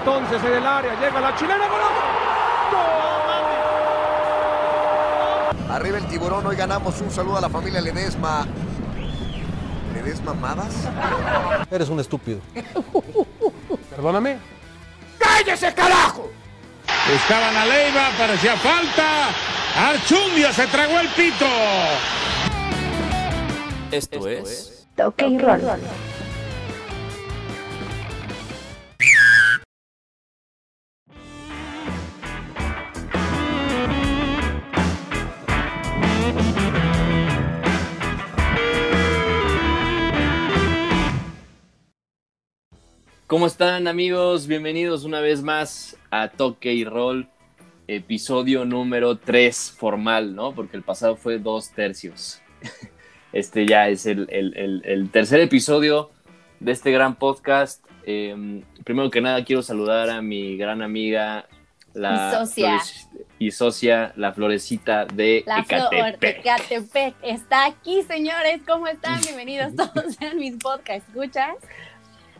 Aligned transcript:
entonces 0.00 0.42
en 0.44 0.54
el 0.54 0.66
área, 0.66 0.98
llega 0.98 1.20
la 1.20 1.36
chilena, 1.36 1.64
Arriba 5.70 5.98
el 5.98 6.06
tiburón, 6.06 6.46
hoy 6.46 6.56
ganamos 6.56 7.00
un 7.00 7.10
saludo 7.10 7.36
a 7.36 7.40
la 7.40 7.48
familia 7.48 7.80
Ledesma. 7.80 8.46
¿Ledesma 9.94 10.34
Madas? 10.34 10.88
Eres 11.70 11.88
un 11.88 12.00
estúpido. 12.00 12.40
Perdóname. 13.90 14.38
¡Cállese, 15.18 15.72
carajo! 15.72 16.30
Estaban 17.14 17.56
a 17.56 17.66
Leiva, 17.66 18.08
parecía 18.18 18.56
falta. 18.56 19.28
Archundia 19.76 20.52
se 20.52 20.66
tragó 20.66 20.98
el 20.98 21.08
pito. 21.10 21.46
Esto, 23.92 24.28
es 24.28 24.86
Toque 24.96 25.28
y 25.28 25.38
Roll. 25.38 25.62
¿Cómo 43.30 43.46
están 43.46 43.86
amigos? 43.86 44.48
Bienvenidos 44.48 45.04
una 45.04 45.20
vez 45.20 45.40
más 45.42 45.96
a 46.10 46.28
Toque 46.30 46.72
y 46.72 46.84
Roll, 46.84 47.28
episodio 47.86 48.64
número 48.64 49.18
3 49.18 49.70
formal, 49.78 50.34
¿no? 50.34 50.52
Porque 50.52 50.76
el 50.76 50.82
pasado 50.82 51.14
fue 51.16 51.38
dos 51.38 51.70
tercios. 51.70 52.42
Este 53.32 53.64
ya 53.64 53.88
es 53.88 54.06
el, 54.06 54.26
el- 54.30 54.56
el- 54.56 54.82
el 54.84 55.08
tercer 55.10 55.38
episodio 55.38 56.10
de 56.58 56.72
este 56.72 56.90
gran 56.90 57.14
podcast. 57.14 57.84
Eh, 58.04 58.64
primero 58.82 59.08
que 59.08 59.20
nada 59.20 59.44
quiero 59.44 59.62
saludar 59.62 60.10
a 60.10 60.20
mi 60.20 60.56
gran 60.56 60.82
amiga, 60.82 61.46
la 61.94 62.32
Y 62.32 62.36
socia. 62.36 62.78
y 63.38 63.52
socia, 63.52 64.12
la 64.16 64.32
florecita 64.32 65.04
de 65.04 65.44
La 65.46 65.62
flor 65.62 65.90
de 65.90 65.96
Ecatepec. 65.98 66.38
Ecatepec 66.40 67.14
está 67.22 67.66
aquí, 67.66 68.02
señores. 68.02 68.62
¿Cómo 68.66 68.88
están? 68.88 69.20
Bienvenidos 69.24 69.76
todos 69.76 70.20
a 70.20 70.34
mis 70.34 70.56
podcast. 70.56 71.06
¿Escuchas? 71.08 71.54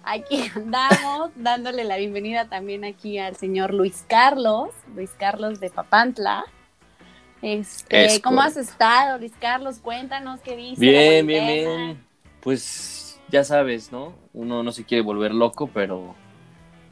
Aquí 0.05 0.51
andamos 0.55 1.31
dándole 1.37 1.84
la 1.84 1.97
bienvenida 1.97 2.48
también 2.48 2.84
aquí 2.84 3.19
al 3.19 3.37
señor 3.37 3.75
Luis 3.75 4.05
Carlos, 4.09 4.70
Luis 4.95 5.11
Carlos 5.19 5.61
de 5.61 5.70
Papantla. 5.70 6.45
Este, 7.43 8.05
Es 8.05 8.21
¿Cómo 8.21 8.43
has 8.43 8.56
estado, 8.56 9.19
Luis 9.19 9.33
Carlos? 9.41 9.78
Cuéntanos 9.78 10.41
qué 10.41 10.56
viste. 10.56 10.81
Bien, 10.81 11.27
bien, 11.27 11.47
bien. 11.47 12.05
Pues 12.41 13.21
ya 13.28 13.45
sabes, 13.45 13.93
¿no? 13.93 14.15
Uno 14.33 14.62
no 14.62 14.73
se 14.73 14.84
quiere 14.84 15.03
volver 15.03 15.33
loco, 15.33 15.69
pero, 15.73 16.15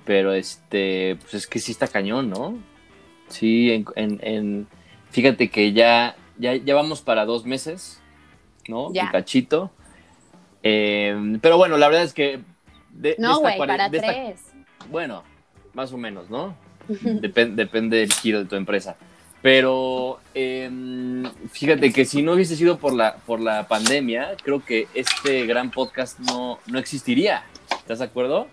pero 0.05 0.33
este, 0.33 1.17
pues 1.20 1.34
es 1.34 1.47
que 1.47 1.59
sí 1.59 1.73
está 1.73 1.86
cañón, 1.89 2.31
¿no? 2.31 2.59
Sí, 3.29 3.73
en, 3.73 3.84
en- 3.97 4.20
en- 4.23 4.69
fíjate 5.11 5.51
que 5.51 5.73
ya, 5.73 6.17
ya, 6.39 6.55
ya 6.56 6.75
vamos 6.75 7.03
para 7.03 7.27
dos 7.27 7.45
meses, 7.45 8.01
¿no? 8.69 8.92
Ya. 8.92 9.05
Un 9.05 9.11
cachito. 9.11 9.70
Eh, 10.62 11.39
pero 11.42 11.56
bueno, 11.59 11.77
la 11.77 11.89
verdad 11.89 12.05
es 12.05 12.14
que 12.14 12.41
de, 12.91 13.14
No, 13.19 13.41
güey, 13.41 13.58
para 13.58 13.89
de 13.89 13.98
esta- 13.98 14.12
tres. 14.12 14.41
bueno, 14.91 15.22
más 15.75 15.92
o 15.92 15.97
menos, 15.98 16.28
¿no? 16.31 16.55
Depen- 16.89 17.55
depende 17.55 17.98
del 17.98 18.12
giro 18.12 18.39
de 18.41 18.45
tu 18.47 18.56
empresa. 18.56 18.97
Pero 19.42 20.19
em, 20.34 21.22
fíjate 21.53 21.92
que 21.92 22.05
si 22.05 22.22
no 22.22 22.33
hubiese 22.33 22.56
sido 22.56 22.78
por 22.78 22.92
la, 22.92 23.17
por 23.19 23.39
la 23.41 23.69
pandemia, 23.69 24.36
creo 24.42 24.64
que 24.64 24.89
este 24.95 25.47
gran 25.47 25.70
podcast 25.70 26.19
no, 26.19 26.58
no 26.67 26.78
existiría. 26.78 27.45
¿Estás 27.70 28.00
de 28.00 28.06
acuerdo? 28.06 28.48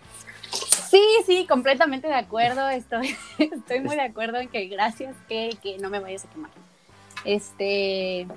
Sí, 0.90 1.02
sí, 1.26 1.48
completamente 1.48 2.08
de 2.08 2.14
acuerdo. 2.14 2.70
Estoy, 2.70 3.16
estoy 3.40 3.80
muy 3.80 3.96
de 3.96 4.04
acuerdo 4.04 4.38
en 4.38 4.48
que 4.48 4.66
gracias 4.68 5.16
que, 5.28 5.58
que 5.64 5.78
no 5.80 5.90
me 5.90 6.00
vayas 6.00 6.26
a 6.26 6.30
quemar. 6.30 6.52
Este, 7.24 8.28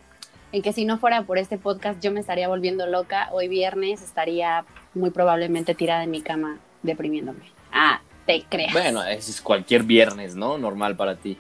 en 0.53 0.62
que 0.62 0.72
si 0.72 0.84
no 0.87 0.99
fuera 0.99 1.22
por 1.25 1.37
este 1.39 1.59
podcast 1.59 2.03
yo 2.03 2.11
me 2.12 2.21
estaría 2.21 2.49
volviendo 2.49 2.87
loca. 2.87 3.28
Hoy 3.33 3.49
viernes 3.49 4.01
estaría 4.01 4.65
muy 4.94 5.10
probablemente 5.10 5.75
tirada 5.75 6.04
en 6.04 6.10
mi 6.10 6.21
cama 6.22 6.59
deprimiéndome. 6.82 7.44
Ah, 7.72 8.00
te 8.26 8.44
creas. 8.49 8.72
Bueno, 8.72 9.03
ese 9.04 9.31
es 9.31 9.41
cualquier 9.41 9.82
viernes, 9.82 10.34
¿no? 10.34 10.59
Normal 10.59 10.97
para 10.97 11.16
ti. 11.16 11.37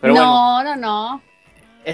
Pero 0.00 0.14
bueno, 0.14 0.62
no, 0.62 0.64
no, 0.64 0.76
no. 0.76 1.22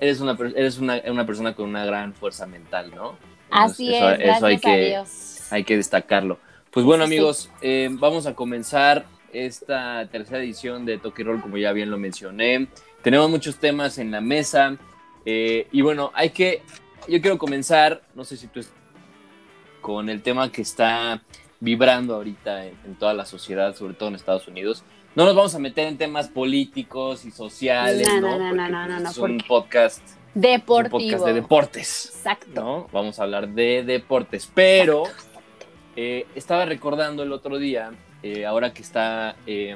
eres, 0.00 0.20
una, 0.20 0.36
eres 0.56 0.78
una, 0.78 1.00
una 1.06 1.26
persona 1.26 1.54
con 1.54 1.68
una 1.68 1.84
gran 1.84 2.14
fuerza 2.14 2.46
mental, 2.46 2.92
¿no? 2.94 3.16
Así 3.50 3.94
Eso- 3.94 4.10
es, 4.10 4.20
eso 4.20 4.24
gracias 4.24 4.42
hay 4.42 4.54
a 4.54 4.58
que, 4.60 4.86
Dios. 4.88 5.52
hay 5.52 5.64
que 5.64 5.76
destacarlo. 5.76 6.38
Pues 6.70 6.84
bueno, 6.84 7.04
Sí, 7.04 7.10
sí. 7.10 7.16
amigos, 7.16 7.50
eh, 7.62 7.88
vamos 7.92 8.26
a 8.26 8.34
comenzar 8.34 9.06
esta 9.32 10.06
tercera 10.10 10.38
edición 10.40 10.84
de 10.84 10.98
Toque 10.98 11.24
Roll, 11.24 11.40
como 11.40 11.56
ya 11.56 11.72
bien 11.72 11.90
lo 11.90 11.98
mencioné. 11.98 12.68
Tenemos 13.02 13.30
muchos 13.30 13.56
temas 13.56 13.98
en 13.98 14.10
la 14.10 14.20
mesa. 14.20 14.76
eh, 15.24 15.66
y 15.72 15.80
bueno, 15.82 16.10
hay 16.14 16.30
que. 16.30 16.62
Yo 17.08 17.20
quiero 17.22 17.38
comenzar, 17.38 18.02
no 18.14 18.24
sé 18.24 18.36
si 18.36 18.46
tú. 18.48 18.60
Con 19.88 20.10
el 20.10 20.20
tema 20.20 20.52
que 20.52 20.60
está 20.60 21.22
vibrando 21.60 22.14
ahorita 22.16 22.66
en, 22.66 22.74
en 22.84 22.94
toda 22.96 23.14
la 23.14 23.24
sociedad, 23.24 23.74
sobre 23.74 23.94
todo 23.94 24.10
en 24.10 24.16
Estados 24.16 24.46
Unidos. 24.46 24.84
No 25.14 25.24
nos 25.24 25.34
vamos 25.34 25.54
a 25.54 25.58
meter 25.58 25.88
en 25.88 25.96
temas 25.96 26.28
políticos 26.28 27.24
y 27.24 27.30
sociales, 27.30 28.06
No, 28.06 28.20
¿no? 28.20 28.38
no, 28.38 28.52
no, 28.54 28.68
no, 28.68 28.86
no, 28.86 28.86
pues, 28.88 29.02
no, 29.02 29.10
es 29.10 29.16
un 29.18 29.38
podcast, 29.48 30.02
un 30.34 30.42
Deportivo. 30.42 30.90
podcast 31.00 31.24
de 31.24 31.32
deportes. 31.32 32.12
Exacto. 32.14 32.60
¿no? 32.62 32.88
Vamos 32.92 33.18
a 33.18 33.22
hablar 33.22 33.48
de 33.48 33.82
deportes, 33.82 34.46
pero 34.54 35.04
eh, 35.96 36.26
estaba 36.34 36.66
recordando 36.66 37.22
el 37.22 37.32
otro 37.32 37.56
día, 37.56 37.90
eh, 38.22 38.44
ahora 38.44 38.74
que 38.74 38.82
está 38.82 39.36
eh, 39.46 39.74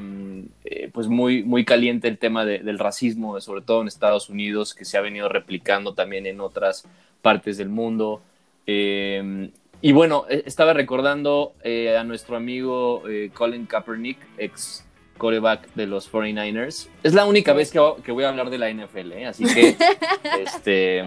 eh, 0.67 0.91
pues 0.93 1.09
muy, 1.09 1.43
muy 1.43 1.65
caliente 1.65 2.07
el 2.09 2.19
tema 2.19 2.45
de- 2.45 2.59
del 2.59 2.79
racismo, 2.79 3.41
sobre 3.41 3.63
todo 3.63 3.81
en 3.81 3.89
Estados 3.89 4.29
Unidos, 4.29 4.75
que 4.75 4.85
se 4.85 4.99
ha 4.99 5.01
venido 5.01 5.31
replicando 5.31 5.95
también 5.95 6.27
en 6.27 6.43
otras 6.43 6.85
partes 7.23 7.57
del 7.57 7.71
mundo. 7.71 8.21
Eh, 8.67 9.51
y 9.83 9.93
bueno, 9.93 10.25
eh, 10.31 10.43
estaba 10.47 10.73
recordando 10.73 11.55
eh, 11.63 11.97
a 11.97 12.05
nuestro 12.05 12.37
amigo 12.37 13.03
eh, 13.09 13.31
Colin 13.35 13.67
Kaepernick, 13.67 14.19
ex 14.39 14.87
coreback 15.19 15.69
de 15.75 15.87
los 15.87 16.11
49ers. 16.11 16.89
Es 17.03 17.13
la 17.15 17.27
única 17.27 17.53
vez 17.53 17.71
que, 17.71 17.81
que 18.05 18.13
voy 18.13 18.25
a 18.25 18.31
hablar 18.31 18.49
de 18.51 18.59
la 18.59 18.71
NFL, 18.73 19.13
¿eh? 19.13 19.27
así 19.27 19.45
que 19.45 19.77
este, 20.43 21.05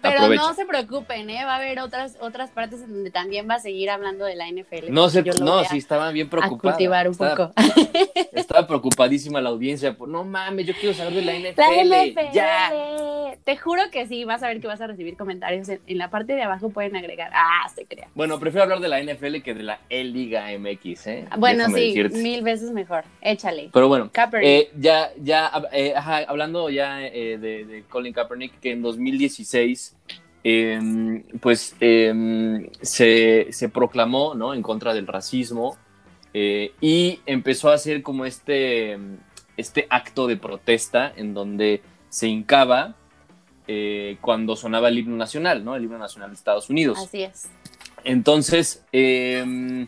Pero 0.00 0.14
aprovecha. 0.18 0.42
no 0.42 0.54
se 0.54 0.64
preocupen, 0.64 1.28
¿eh? 1.28 1.44
Va 1.44 1.54
a 1.54 1.56
haber 1.56 1.78
otras, 1.80 2.16
otras 2.20 2.50
partes 2.50 2.80
donde 2.88 3.10
también 3.10 3.48
va 3.50 3.56
a 3.56 3.60
seguir 3.60 3.90
hablando 3.90 4.24
de 4.24 4.34
la 4.36 4.46
NFL. 4.48 4.90
No 4.92 5.08
lo 5.08 5.44
no, 5.44 5.58
a- 5.58 5.64
sí 5.66 5.76
estaba 5.78 6.10
bien 6.10 6.28
a 6.28 6.30
preocupada. 6.30 6.74
cultivar 6.76 7.06
un 7.08 7.12
Estaba- 7.12 7.52
poco. 7.52 7.52
Estaba 8.32 8.66
preocupadísima 8.66 9.40
la 9.42 9.50
audiencia. 9.50 9.94
Por, 9.94 10.08
no 10.08 10.24
mames, 10.24 10.66
yo 10.66 10.74
quiero 10.78 10.94
saber 10.94 11.14
de 11.14 11.22
la 11.22 11.34
NFL. 11.34 11.88
La 11.88 12.04
NFL. 12.06 12.32
Ya. 12.32 12.72
Te 13.44 13.56
juro 13.56 13.82
que 13.90 14.06
sí, 14.06 14.24
vas 14.24 14.42
a 14.42 14.48
ver 14.48 14.60
que 14.60 14.66
vas 14.66 14.80
a 14.80 14.86
recibir 14.86 15.16
comentarios. 15.16 15.68
En, 15.68 15.80
en 15.86 15.98
la 15.98 16.10
parte 16.10 16.34
de 16.34 16.42
abajo 16.42 16.70
pueden 16.70 16.96
agregar. 16.96 17.30
Ah, 17.34 17.68
se 17.74 17.84
crea. 17.86 18.08
Bueno, 18.14 18.38
prefiero 18.38 18.64
hablar 18.64 18.80
de 18.80 18.88
la 18.88 19.02
NFL 19.02 19.40
que 19.42 19.54
de 19.54 19.62
la 19.62 19.80
E-Liga 19.88 20.46
MX, 20.58 21.06
¿eh? 21.06 21.24
Bueno, 21.38 21.58
Déjame 21.64 21.78
sí, 21.78 21.86
decirte. 21.88 22.18
mil 22.18 22.42
veces 22.42 22.70
mejor. 22.72 23.04
Échale. 23.20 23.70
Pero 23.72 23.88
bueno, 23.88 24.10
eh, 24.42 24.70
ya, 24.78 25.10
ya, 25.20 25.50
eh, 25.72 25.92
ajá, 25.96 26.18
hablando 26.28 26.70
ya 26.70 27.02
eh, 27.06 27.38
de, 27.38 27.64
de 27.64 27.82
Colin 27.88 28.12
Kaepernick, 28.12 28.60
que 28.60 28.72
en 28.72 28.82
2016, 28.82 29.96
eh, 30.44 31.22
pues 31.40 31.76
eh, 31.80 32.68
se, 32.80 33.48
se 33.50 33.68
proclamó, 33.68 34.34
¿no? 34.34 34.54
En 34.54 34.62
contra 34.62 34.94
del 34.94 35.06
racismo 35.06 35.76
y 36.32 37.18
empezó 37.26 37.70
a 37.70 37.74
hacer 37.74 38.02
como 38.02 38.24
este, 38.24 38.96
este 39.56 39.86
acto 39.90 40.28
de 40.28 40.36
protesta 40.36 41.12
en 41.16 41.34
donde 41.34 41.82
se 42.08 42.28
hincaba 42.28 42.94
eh, 43.72 44.16
cuando 44.20 44.56
sonaba 44.56 44.88
el 44.88 44.98
himno 44.98 45.16
nacional, 45.16 45.64
¿no? 45.64 45.76
El 45.76 45.84
himno 45.84 45.96
nacional 45.98 46.30
de 46.30 46.34
Estados 46.34 46.68
Unidos. 46.70 46.98
Así 46.98 47.22
es. 47.22 47.48
Entonces, 48.02 48.84
eh, 48.92 49.86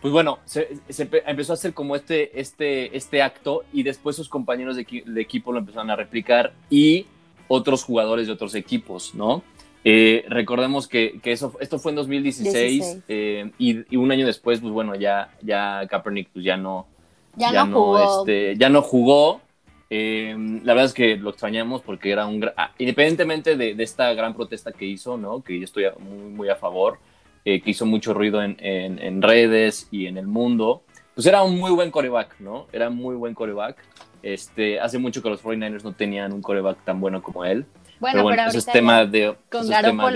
pues 0.00 0.12
bueno, 0.12 0.38
se, 0.44 0.76
se 0.88 1.10
empe- 1.10 1.22
empezó 1.26 1.52
a 1.52 1.54
hacer 1.54 1.72
como 1.74 1.96
este, 1.96 2.38
este, 2.40 2.96
este 2.96 3.22
acto 3.22 3.64
y 3.72 3.82
después 3.82 4.14
sus 4.14 4.28
compañeros 4.28 4.76
de, 4.76 4.86
equi- 4.86 5.04
de 5.04 5.20
equipo 5.20 5.52
lo 5.52 5.58
empezaron 5.58 5.90
a 5.90 5.96
replicar 5.96 6.52
y 6.70 7.06
otros 7.48 7.82
jugadores 7.82 8.26
de 8.28 8.34
otros 8.34 8.54
equipos, 8.54 9.14
¿no? 9.14 9.42
Eh, 9.82 10.24
recordemos 10.28 10.86
que, 10.88 11.20
que 11.22 11.32
eso, 11.32 11.54
esto 11.60 11.78
fue 11.78 11.90
en 11.92 11.96
2016 11.96 12.54
16. 12.54 13.02
eh, 13.08 13.50
y, 13.58 13.94
y 13.94 13.96
un 13.96 14.12
año 14.12 14.26
después, 14.26 14.60
pues 14.60 14.72
bueno, 14.72 14.94
ya, 14.94 15.34
ya 15.42 15.86
Kaepernick 15.90 16.28
pues 16.32 16.44
ya 16.44 16.56
no, 16.56 16.86
Ya, 17.36 17.64
no 17.64 17.72
jugó. 17.80 18.20
este, 18.20 18.56
ya 18.56 18.68
no 18.68 18.80
jugó. 18.82 19.40
Eh, 19.96 20.34
la 20.64 20.72
verdad 20.74 20.86
es 20.86 20.92
que 20.94 21.16
lo 21.16 21.30
extrañamos 21.30 21.80
porque 21.82 22.10
era 22.10 22.26
un... 22.26 22.44
ah, 22.56 22.72
independientemente 22.78 23.56
de, 23.56 23.74
de 23.76 23.84
esta 23.84 24.12
gran 24.14 24.34
protesta 24.34 24.72
que 24.72 24.84
hizo, 24.84 25.16
¿no? 25.16 25.40
Que 25.42 25.58
yo 25.58 25.64
estoy 25.64 25.84
muy, 26.00 26.30
muy 26.32 26.48
a 26.48 26.56
favor, 26.56 26.98
eh, 27.44 27.60
que 27.60 27.70
hizo 27.70 27.86
mucho 27.86 28.12
ruido 28.12 28.42
en, 28.42 28.56
en- 28.58 28.98
en 28.98 29.22
redes 29.22 29.86
y 29.92 30.06
en 30.06 30.18
el 30.18 30.26
mundo, 30.26 30.82
pues 31.14 31.26
era 31.28 31.44
un 31.44 31.56
muy 31.58 31.70
buen 31.70 31.92
coreback, 31.92 32.40
¿no? 32.40 32.66
Era 32.72 32.90
muy 32.90 33.14
buen 33.14 33.34
coreback. 33.34 33.76
Este, 34.22 34.80
hace 34.80 34.98
mucho 34.98 35.22
que 35.22 35.28
los 35.30 35.42
49ers 35.44 35.84
no 35.84 35.92
tenían 35.92 36.32
un 36.32 36.42
coreback 36.42 36.82
tan 36.84 37.00
bueno 37.00 37.22
como 37.22 37.44
él. 37.44 37.64
Bueno, 38.00 38.14
pero 38.14 38.22
bueno, 38.24 38.42
pero 38.48 38.58
es 38.58 38.66
tema 38.66 39.06
de. 39.06 39.36
con 39.48 39.64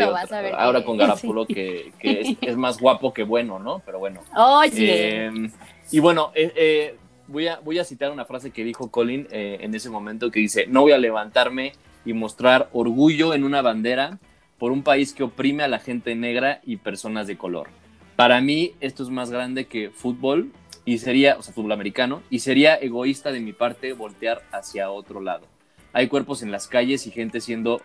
otra- 0.03 0.11
vas 0.11 0.33
a 0.33 0.41
ver 0.41 0.55
Ahora 0.57 0.81
que- 0.81 0.87
con 0.87 0.97
Garapolo, 1.03 1.47
que, 1.47 1.93
que 2.01 2.21
es, 2.23 2.37
es 2.41 2.57
más 2.57 2.81
guapo 2.81 3.13
que 3.13 3.23
bueno, 3.23 3.59
¿no? 3.61 3.81
Pero 3.87 4.01
bueno. 4.01 4.21
Oye, 4.37 5.27
Eh, 5.27 5.51
y 5.93 6.01
bueno, 6.01 6.33
eh, 6.35 6.53
eh, 6.57 6.97
voy, 7.29 7.47
a, 7.47 7.85
citar 7.85 8.11
una 8.11 8.25
frase 8.25 8.51
que 8.51 8.65
dijo 8.65 8.91
Colin 8.91 9.29
eh, 9.31 9.59
en 9.61 9.75
ese 9.75 9.91
momento 9.91 10.31
que 10.31 10.41
dice, 10.41 10.67
no 10.67 10.83
voy 10.83 10.93
a 10.93 10.99
levantarme 10.99 11.73
y 12.05 12.13
mostrar 12.15 12.69
orgullo 12.73 13.35
en 13.35 13.45
una 13.45 13.63
bandera 13.63 14.19
por 14.59 14.73
un 14.73 14.83
país 14.83 15.13
que 15.13 15.23
oprime 15.23 15.63
a 15.63 15.69
la 15.69 15.79
gente 15.79 16.15
negra 16.15 16.61
y 16.65 16.79
personas 16.79 17.27
de 17.27 17.37
color. 17.37 17.69
Para 18.17 18.41
mí 18.41 18.73
esto 18.81 19.03
es 19.03 19.11
más 19.11 19.31
grande 19.31 19.67
que 19.67 19.91
fútbol 19.91 20.51
y 20.85 20.99
sería, 20.99 21.37
o 21.39 21.43
sea, 21.43 21.55
fútbol 21.55 21.73
americano, 21.73 22.23
y 22.31 22.41
sería 22.41 22.75
egoísta 22.75 23.31
de 23.31 23.41
mi 23.41 23.53
parte 23.53 23.93
voltear 23.93 24.43
hacia 24.51 24.91
otro 24.91 25.21
lado. 25.21 25.47
Hay 25.93 26.09
cuerpos 26.09 26.43
en 26.43 26.51
las 26.51 26.67
calles 26.67 27.07
y 27.07 27.11
gente 27.11 27.41
siendo 27.41 27.83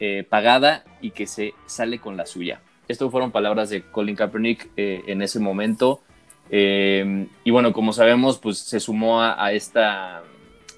eh, 0.00 0.24
pagada 0.28 0.84
y 1.00 1.12
que 1.12 1.26
se 1.26 1.54
sale 1.66 1.98
con 1.98 2.16
la 2.16 2.26
suya. 2.26 2.60
Estas 2.88 3.10
fueron 3.10 3.32
palabras 3.32 3.70
de 3.70 3.82
Colin 3.82 4.16
Kaepernick 4.16 4.68
eh, 4.76 5.02
en 5.06 5.22
ese 5.22 5.40
momento. 5.40 6.02
Eh, 6.50 7.26
y 7.44 7.50
bueno, 7.50 7.72
como 7.72 7.92
sabemos, 7.92 8.38
pues 8.38 8.58
se 8.58 8.78
sumó 8.80 9.22
a, 9.22 9.52
esta, 9.52 10.22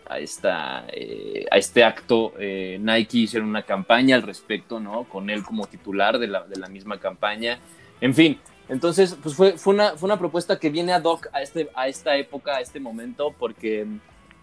a, 0.08 0.18
esta, 0.18 0.86
eh, 0.92 1.46
a 1.50 1.56
este 1.58 1.82
acto. 1.84 2.32
eh, 2.38 2.78
Nike 2.80 3.18
hicieron 3.18 3.48
una 3.48 3.62
campaña 3.62 4.16
al 4.16 4.22
respecto, 4.22 4.78
¿no? 4.80 5.04
Con 5.04 5.30
él 5.30 5.42
como 5.42 5.66
titular 5.66 6.18
de 6.18 6.28
la, 6.28 6.44
de 6.44 6.56
la 6.56 6.68
misma 6.68 6.98
campaña. 7.00 7.58
En 8.00 8.14
fin, 8.14 8.38
entonces, 8.68 9.16
pues 9.22 9.34
fue, 9.34 9.52
fue, 9.58 9.74
una, 9.74 9.96
fue 9.96 10.06
una 10.06 10.18
propuesta 10.18 10.58
que 10.58 10.70
viene 10.70 10.92
ad 10.92 11.04
hoc 11.04 11.28
a, 11.32 11.42
este, 11.42 11.68
a 11.74 11.88
esta 11.88 12.16
época, 12.16 12.56
a 12.56 12.60
este 12.60 12.78
momento, 12.80 13.34
porque 13.38 13.86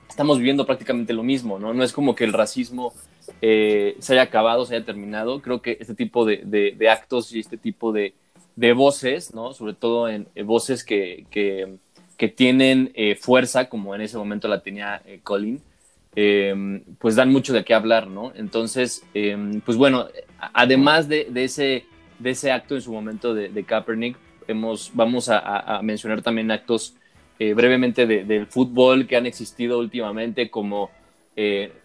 estamos 0.09 0.37
viviendo 0.37 0.65
prácticamente 0.65 1.13
lo 1.13 1.23
mismo, 1.23 1.59
¿no? 1.59 1.73
No 1.73 1.83
es 1.83 1.93
como 1.93 2.13
que 2.13 2.25
el 2.25 2.33
racismo 2.33 2.93
eh, 3.41 3.95
se 3.99 4.13
haya 4.13 4.23
acabado, 4.23 4.65
se 4.65 4.75
haya 4.75 4.85
terminado. 4.85 5.41
Creo 5.41 5.61
que 5.61 5.77
este 5.79 5.95
tipo 5.95 6.25
de- 6.25 6.41
de 6.77 6.89
actos 6.89 7.31
y 7.33 7.39
este 7.39 7.55
tipo 7.57 7.93
de, 7.93 8.13
de 8.55 8.73
voces, 8.73 9.33
¿no? 9.33 9.53
Sobre 9.53 9.73
todo 9.73 10.09
en 10.09 10.27
eh, 10.35 10.43
voces 10.43 10.83
que, 10.83 11.25
que, 11.31 11.77
tienen 12.35 12.91
eh, 12.93 13.15
fuerza, 13.15 13.67
como 13.67 13.95
en 13.95 14.01
ese 14.01 14.15
momento 14.15 14.47
la 14.47 14.61
tenía 14.61 15.01
eh, 15.05 15.21
Colin, 15.23 15.59
pues 16.99 17.15
dan 17.15 17.31
mucho 17.31 17.51
de 17.51 17.63
qué 17.63 17.73
hablar, 17.73 18.05
¿no? 18.07 18.31
Entonces, 18.35 19.03
pues 19.65 19.77
bueno, 19.77 20.07
además 20.53 21.07
de, 21.07 21.27
de 21.31 21.45
ese, 21.45 21.85
de 22.19 22.29
ese 22.31 22.51
acto 22.51 22.75
en 22.75 22.81
su 22.81 22.91
momento 22.91 23.33
de, 23.33 23.63
Kaepernick, 23.63 24.17
hemos, 24.47 24.91
vamos 24.93 25.29
a, 25.29 25.79
mencionar 25.81 26.21
también 26.21 26.51
actos 26.51 26.95
brevemente 27.39 28.05
de- 28.05 28.25
del 28.25 28.45
fútbol 28.45 29.07
que 29.07 29.15
han 29.15 29.25
existido 29.25 29.79
últimamente, 29.79 30.49
como 30.49 30.91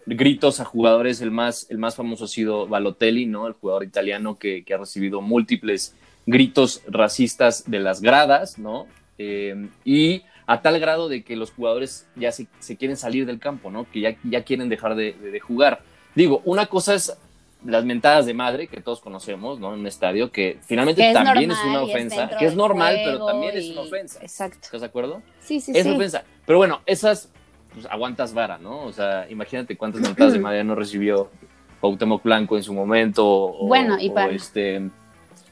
gritos 0.05 0.59
a 0.59 0.65
jugadores. 0.65 1.21
El 1.21 1.31
más, 1.31 1.65
el 1.71 1.77
más 1.77 1.95
famoso 1.95 2.25
ha 2.25 2.27
sido 2.27 2.67
Balotelli, 2.67 3.27
¿no? 3.27 3.47
El 3.47 3.53
jugador 3.53 3.85
italiano 3.85 4.37
que, 4.37 4.65
que 4.65 4.73
ha 4.73 4.77
recibido 4.77 5.21
múltiples 5.21 5.95
gritos 6.27 6.83
racistas 6.87 7.63
de 7.69 7.79
las 7.79 8.01
gradas, 8.01 8.59
¿no? 8.59 8.85
Eh, 9.17 9.67
y 9.83 10.21
a 10.45 10.61
tal 10.61 10.79
grado 10.79 11.09
de 11.09 11.23
que 11.23 11.35
los 11.35 11.51
jugadores 11.51 12.07
ya 12.15 12.31
se, 12.31 12.47
se 12.59 12.77
quieren 12.77 12.95
salir 12.97 13.25
del 13.25 13.39
campo, 13.39 13.71
¿no? 13.71 13.89
Que 13.91 14.01
ya, 14.01 14.15
ya 14.23 14.43
quieren 14.43 14.69
dejar 14.69 14.95
de, 14.95 15.13
de- 15.13 15.31
de 15.31 15.39
jugar. 15.39 15.81
Digo, 16.13 16.41
una 16.45 16.67
cosa 16.67 16.93
es 16.93 17.17
las 17.65 17.83
mentadas 17.85 18.25
de 18.27 18.33
madre 18.35 18.67
que 18.67 18.81
todos 18.81 18.99
conocemos, 19.01 19.59
¿no? 19.59 19.73
En 19.73 19.79
un 19.79 19.87
estadio, 19.87 20.31
que 20.31 20.59
finalmente 20.63 21.01
que 21.01 21.07
es 21.09 21.13
también 21.15 21.49
es 21.51 21.57
normal 21.57 21.75
una 21.75 21.87
y 21.87 21.89
ofensa, 21.91 22.19
dentro 22.21 22.37
que 22.37 22.45
es 22.45 22.55
normal, 22.55 22.99
pero 23.03 23.25
también 23.25 23.57
es 23.57 23.69
una 23.71 23.81
ofensa. 23.81 24.19
Exacto. 24.21 24.59
¿Estás 24.61 24.81
de 24.81 24.87
acuerdo? 24.87 25.21
Sí, 25.39 25.59
sí, 25.59 25.71
es 25.75 25.83
sí. 25.83 25.89
ofensa. 25.89 26.23
Pero 26.45 26.59
bueno, 26.59 26.81
esas, 26.85 27.29
pues 27.73 27.85
aguantas 27.87 28.33
vara, 28.33 28.57
¿no? 28.59 28.83
O 28.83 28.93
sea, 28.93 29.25
imagínate 29.29 29.75
cuántas 29.75 30.01
mentadas 30.01 30.33
de 30.33 30.39
madre 30.47 30.63
no 30.63 30.75
recibió 30.75 31.29
Cuauhtémoc 31.81 32.23
Blanco 32.23 32.55
en 32.57 32.63
su 32.63 32.73
momento. 32.73 33.25
O, 33.27 33.67
Bueno, 33.67 33.97
y 33.99 34.09
o, 34.09 34.13
para- 34.13 34.31
este, 34.33 34.89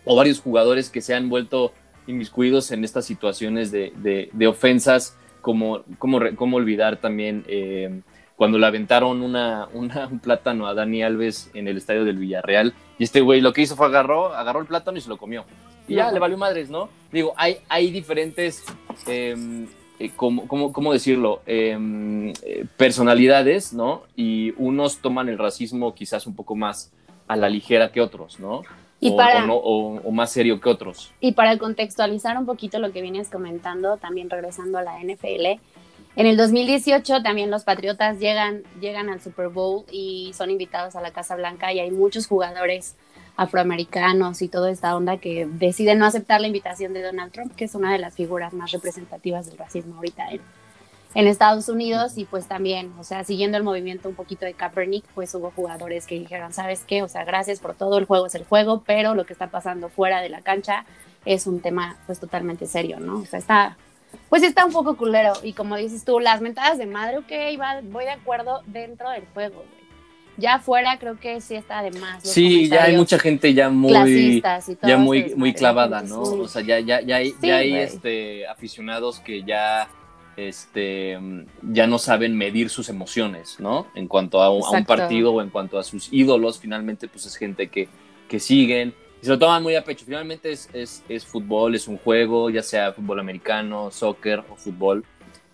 o 0.06 0.16
varios 0.16 0.40
jugadores 0.40 0.90
que 0.90 1.02
se 1.02 1.14
han 1.14 1.30
vuelto 1.30 1.74
inmiscuidos 2.08 2.72
en 2.72 2.84
estas 2.84 3.06
situaciones 3.06 3.72
de, 3.72 4.48
ofensas, 4.48 5.18
como, 5.42 5.84
como, 6.00 6.58
olvidar 6.58 6.98
también 6.98 7.44
eh, 7.48 8.02
cuando 8.36 8.58
le 8.58 8.66
aventaron 8.66 9.22
una, 9.22 9.68
un 9.74 9.90
plátano 10.22 10.68
a 10.68 10.74
Dani 10.74 11.04
Alves 11.04 11.50
en 11.54 11.68
el 11.68 11.78
estadio 11.78 12.04
del 12.04 12.18
Villarreal, 12.18 12.74
y 12.98 13.04
este 13.04 13.22
güey 13.22 13.42
lo 13.42 13.54
que 13.54 13.62
hizo 13.62 13.76
fue 13.76 13.88
agarró, 13.88 14.34
agarró 14.34 14.62
el 14.62 14.68
plátano 14.68 14.98
y 14.98 15.02
se 15.02 15.10
lo 15.10 15.18
comió. 15.18 15.46
Y 15.88 15.96
ya, 15.96 16.12
le 16.12 16.20
valió 16.20 16.38
madres, 16.38 16.70
¿no? 16.70 16.90
Digo, 17.12 17.34
hay, 17.38 17.58
hay 17.70 17.92
diferentes, 17.92 18.64
eh, 19.08 19.68
eh, 20.00 20.12
¿cómo, 20.16 20.48
cómo, 20.48 20.74
cómo 20.74 20.92
decirlo? 20.92 21.42
Eh, 21.46 22.34
eh, 22.44 22.66
personalidades, 22.78 23.74
¿no? 23.74 24.04
Y 24.16 24.54
unos 24.58 24.98
toman 24.98 25.30
el 25.30 25.38
racismo 25.38 25.94
quizás 25.94 26.28
un 26.28 26.36
poco 26.36 26.56
más 26.56 26.92
a 27.28 27.36
la 27.36 27.50
ligera 27.50 27.92
que 27.92 28.02
otros, 28.02 28.40
¿no? 28.40 28.64
Y 29.00 29.12
o, 29.12 29.18
para- 29.18 29.44
o 29.44 29.48
no- 29.48 29.56
o- 29.56 30.02
o 30.02 30.12
más 30.12 30.32
serio 30.32 30.60
que 30.62 30.70
otros. 30.70 31.12
Y 31.20 31.34
para 31.34 31.58
contextualizar 31.58 32.38
un 32.38 32.46
poquito 32.46 32.80
lo 32.80 32.92
que 32.92 33.02
vienes 33.02 33.30
comentando, 33.30 33.98
también 33.98 34.30
regresando 34.30 34.78
a 34.78 34.84
la 34.84 35.00
NFL, 35.02 35.60
en 36.18 36.28
el 36.28 36.38
2018 36.38 37.22
también 37.22 37.52
los 37.52 37.66
Patriotas 37.66 38.20
llegan, 38.20 38.64
llegan 38.80 39.10
al 39.10 39.20
Super 39.22 39.50
Bowl 39.50 39.84
y 39.92 40.32
son 40.34 40.50
invitados 40.50 40.96
a 40.96 41.02
la 41.02 41.12
Casa 41.12 41.36
Blanca 41.36 41.74
y 41.74 41.80
hay 41.80 41.92
muchos 41.92 42.26
jugadores 42.28 42.96
afroamericanos 43.38 44.42
y 44.42 44.48
toda 44.48 44.72
esta 44.72 44.96
onda 44.96 45.18
que 45.18 45.46
deciden 45.46 46.00
no 46.00 46.06
aceptar 46.06 46.40
la 46.42 46.48
invitación 46.48 46.94
de 46.94 47.02
Donald 47.04 47.32
Trump, 47.34 47.54
que 47.56 47.66
es 47.66 47.76
una 47.76 47.92
de 47.92 48.00
las 48.00 48.16
figuras 48.16 48.54
más 48.54 48.72
representativas 48.72 49.46
del 49.48 49.58
racismo 49.58 49.96
ahorita 49.98 50.30
en, 50.32 50.42
en 51.16 51.28
Estados 51.28 51.70
Unidos 51.70 52.18
y 52.18 52.26
pues 52.26 52.46
también, 52.48 52.94
o 53.00 53.04
sea, 53.04 53.24
siguiendo 53.24 53.58
el 53.58 53.64
movimiento 53.64 54.10
un 54.10 54.16
poquito 54.16 54.46
de 54.46 54.54
Kaepernick, 54.54 55.06
pues 55.16 55.34
hubo 55.34 55.50
jugadores 55.52 56.06
que 56.06 56.20
dijeron, 56.20 56.54
¿sabes 56.54 56.84
qué? 56.86 57.02
O 57.04 57.08
sea, 57.08 57.24
gracias 57.24 57.60
por 57.60 57.74
todo, 57.74 57.98
el 57.98 58.06
juego 58.06 58.28
es 58.28 58.36
el 58.36 58.44
juego, 58.44 58.84
pero 58.86 59.16
lo 59.16 59.26
que 59.26 59.34
está 59.34 59.48
pasando 59.48 59.88
fuera 59.90 60.22
de 60.22 60.30
la 60.30 60.42
cancha 60.42 60.86
es 61.26 61.48
un 61.48 61.62
tema 61.62 61.98
pues 62.06 62.20
totalmente 62.20 62.68
serio, 62.68 63.00
¿no? 63.00 63.20
O 63.20 63.26
sea, 63.26 63.40
está, 63.40 63.78
pues 64.30 64.44
está 64.44 64.66
un 64.66 64.74
poco 64.74 64.98
culero 64.98 65.34
y 65.42 65.54
como 65.54 65.78
dices 65.78 66.04
tú, 66.04 66.20
las 66.20 66.42
mentadas 66.42 66.78
de 66.78 66.86
madre, 66.86 67.18
ok, 67.18 67.32
va, 67.60 67.80
voy 67.82 68.04
de 68.04 68.12
acuerdo 68.12 68.62
dentro 68.68 69.10
del 69.10 69.24
juego, 69.34 69.56
güey. 69.56 69.86
Ya 70.38 70.56
afuera 70.56 71.00
creo 71.00 71.18
que 71.18 71.40
sí 71.40 71.56
está 71.56 71.82
de 71.82 71.92
más. 71.92 72.24
Sí, 72.24 72.68
ya 72.68 72.84
hay 72.84 72.98
mucha 72.98 73.18
gente 73.18 73.54
ya 73.54 73.70
muy, 73.70 73.92
clasistas 73.92 74.68
y 74.68 74.76
todo 74.76 74.90
ya 74.90 74.98
muy, 74.98 75.34
muy 75.36 75.54
la 75.54 75.58
clavada, 75.58 76.02
¿no? 76.02 76.22
O 76.22 76.48
sea, 76.50 76.62
ya, 76.62 76.82
ya, 76.82 77.00
ya 77.00 77.16
hay, 77.16 77.32
Sí, 77.32 77.48
ya 77.48 77.56
hay 77.56 77.74
este, 77.76 78.46
aficionados 78.46 79.22
que 79.22 79.44
ya, 79.44 79.88
este, 80.38 81.18
ya 81.62 81.88
no 81.88 81.98
saben 81.98 82.38
medir 82.38 82.70
sus 82.70 82.90
emociones, 82.90 83.60
¿no? 83.60 83.88
En 83.96 84.08
cuanto 84.08 84.42
a 84.42 84.50
un, 84.50 84.64
a 84.64 84.70
un 84.70 84.78
Exacto. 84.80 84.96
partido 84.96 85.34
o 85.34 85.42
en 85.42 85.50
cuanto 85.50 85.80
a 85.80 85.84
sus 85.84 86.12
ídolos, 86.12 86.60
finalmente, 86.60 87.08
pues 87.08 87.26
es 87.26 87.36
gente 87.36 87.68
que, 87.68 87.88
que 88.28 88.40
siguen 88.40 88.94
y 89.22 89.26
se 89.26 89.32
lo 89.32 89.40
toman 89.40 89.64
muy 89.64 89.76
a 89.76 89.84
pecho. 89.84 90.06
Finalmente 90.06 90.52
es, 90.52 90.70
es, 90.74 91.04
es 91.08 91.26
fútbol, 91.26 91.76
es 91.76 91.88
un 91.88 91.98
juego, 91.98 92.50
ya 92.50 92.62
sea 92.62 92.92
fútbol 92.92 93.20
americano, 93.20 93.92
soccer 93.92 94.44
o 94.50 94.56
fútbol. 94.56 95.06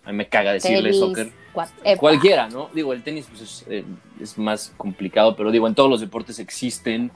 A 0.04 0.12
mí 0.12 0.18
me 0.18 0.28
caga 0.28 0.54
decirle 0.54 0.82
tenis, 0.82 0.98
soccer. 1.00 1.32
whatever. 1.54 1.98
Cualquiera, 1.98 2.50
¿no? 2.50 2.70
Digo, 2.74 2.92
el 2.92 3.04
tenis 3.04 3.28
pues, 3.30 3.42
es, 3.42 3.66
eh, 3.70 3.84
es 4.20 4.36
más 4.38 4.74
complicado, 4.76 5.36
pero 5.36 5.52
digo, 5.52 5.68
en 5.68 5.76
todos 5.76 5.92
los 5.92 6.02
deportes 6.02 6.40
existen 6.40 7.12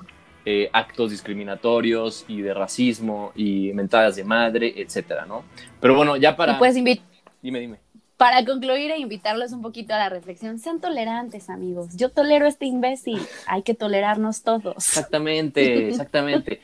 eh, 0.45 0.69
actos 0.71 1.09
discriminatorios 1.09 2.25
y 2.27 2.41
de 2.41 2.53
racismo 2.53 3.31
y 3.35 3.73
mentadas 3.73 4.15
de 4.15 4.23
madre, 4.23 4.71
etcétera, 4.77 5.25
¿no? 5.25 5.43
Pero 5.79 5.95
bueno, 5.95 6.15
ya 6.15 6.35
para... 6.35 6.53
Y 6.53 6.55
pues 6.57 6.77
invi- 6.77 7.01
Dime, 7.45 7.59
dime. 7.59 7.77
para 8.17 8.43
concluir 8.43 8.89
e 8.91 8.97
invitarlos 8.97 9.51
un 9.51 9.61
poquito 9.61 9.93
a 9.93 9.97
la 9.99 10.09
reflexión, 10.09 10.57
sean 10.57 10.81
tolerantes, 10.81 11.49
amigos. 11.49 11.95
Yo 11.95 12.09
tolero 12.09 12.45
a 12.45 12.49
este 12.49 12.65
imbécil, 12.65 13.19
hay 13.45 13.61
que 13.61 13.73
tolerarnos 13.75 14.41
todos. 14.41 14.75
Exactamente, 14.77 15.89
exactamente. 15.89 16.61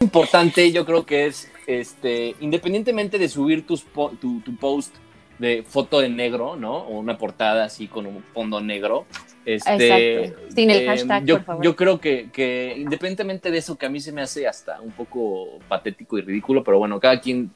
Importante, 0.00 0.70
yo 0.70 0.84
creo 0.84 1.06
que 1.06 1.26
es, 1.26 1.50
este, 1.66 2.36
independientemente 2.40 3.18
de 3.18 3.28
subir 3.28 3.66
tus 3.66 3.82
po- 3.82 4.10
tu, 4.20 4.40
tu 4.40 4.54
post 4.56 4.94
de 5.38 5.64
foto 5.66 5.98
de 6.00 6.08
negro, 6.10 6.54
¿no? 6.56 6.76
O 6.76 6.98
una 6.98 7.16
portada 7.18 7.64
así 7.64 7.88
con 7.88 8.06
un 8.06 8.22
fondo 8.34 8.60
negro. 8.60 9.06
Este, 9.44 10.26
Exacto. 10.26 10.52
Sin 10.54 10.70
el 10.70 10.82
eh, 10.82 10.86
hashtag, 10.86 11.24
yo, 11.24 11.36
por 11.38 11.44
favor. 11.44 11.64
Yo 11.64 11.74
creo 11.76 12.00
que, 12.00 12.30
que 12.30 12.74
independientemente 12.76 13.50
de 13.50 13.58
eso, 13.58 13.76
que 13.76 13.86
a 13.86 13.88
mí 13.88 14.00
se 14.00 14.12
me 14.12 14.22
hace 14.22 14.46
hasta 14.46 14.80
un 14.80 14.92
poco 14.92 15.58
patético 15.68 16.18
y 16.18 16.22
ridículo, 16.22 16.62
pero 16.62 16.78
bueno, 16.78 17.00
cada 17.00 17.20
quien 17.20 17.50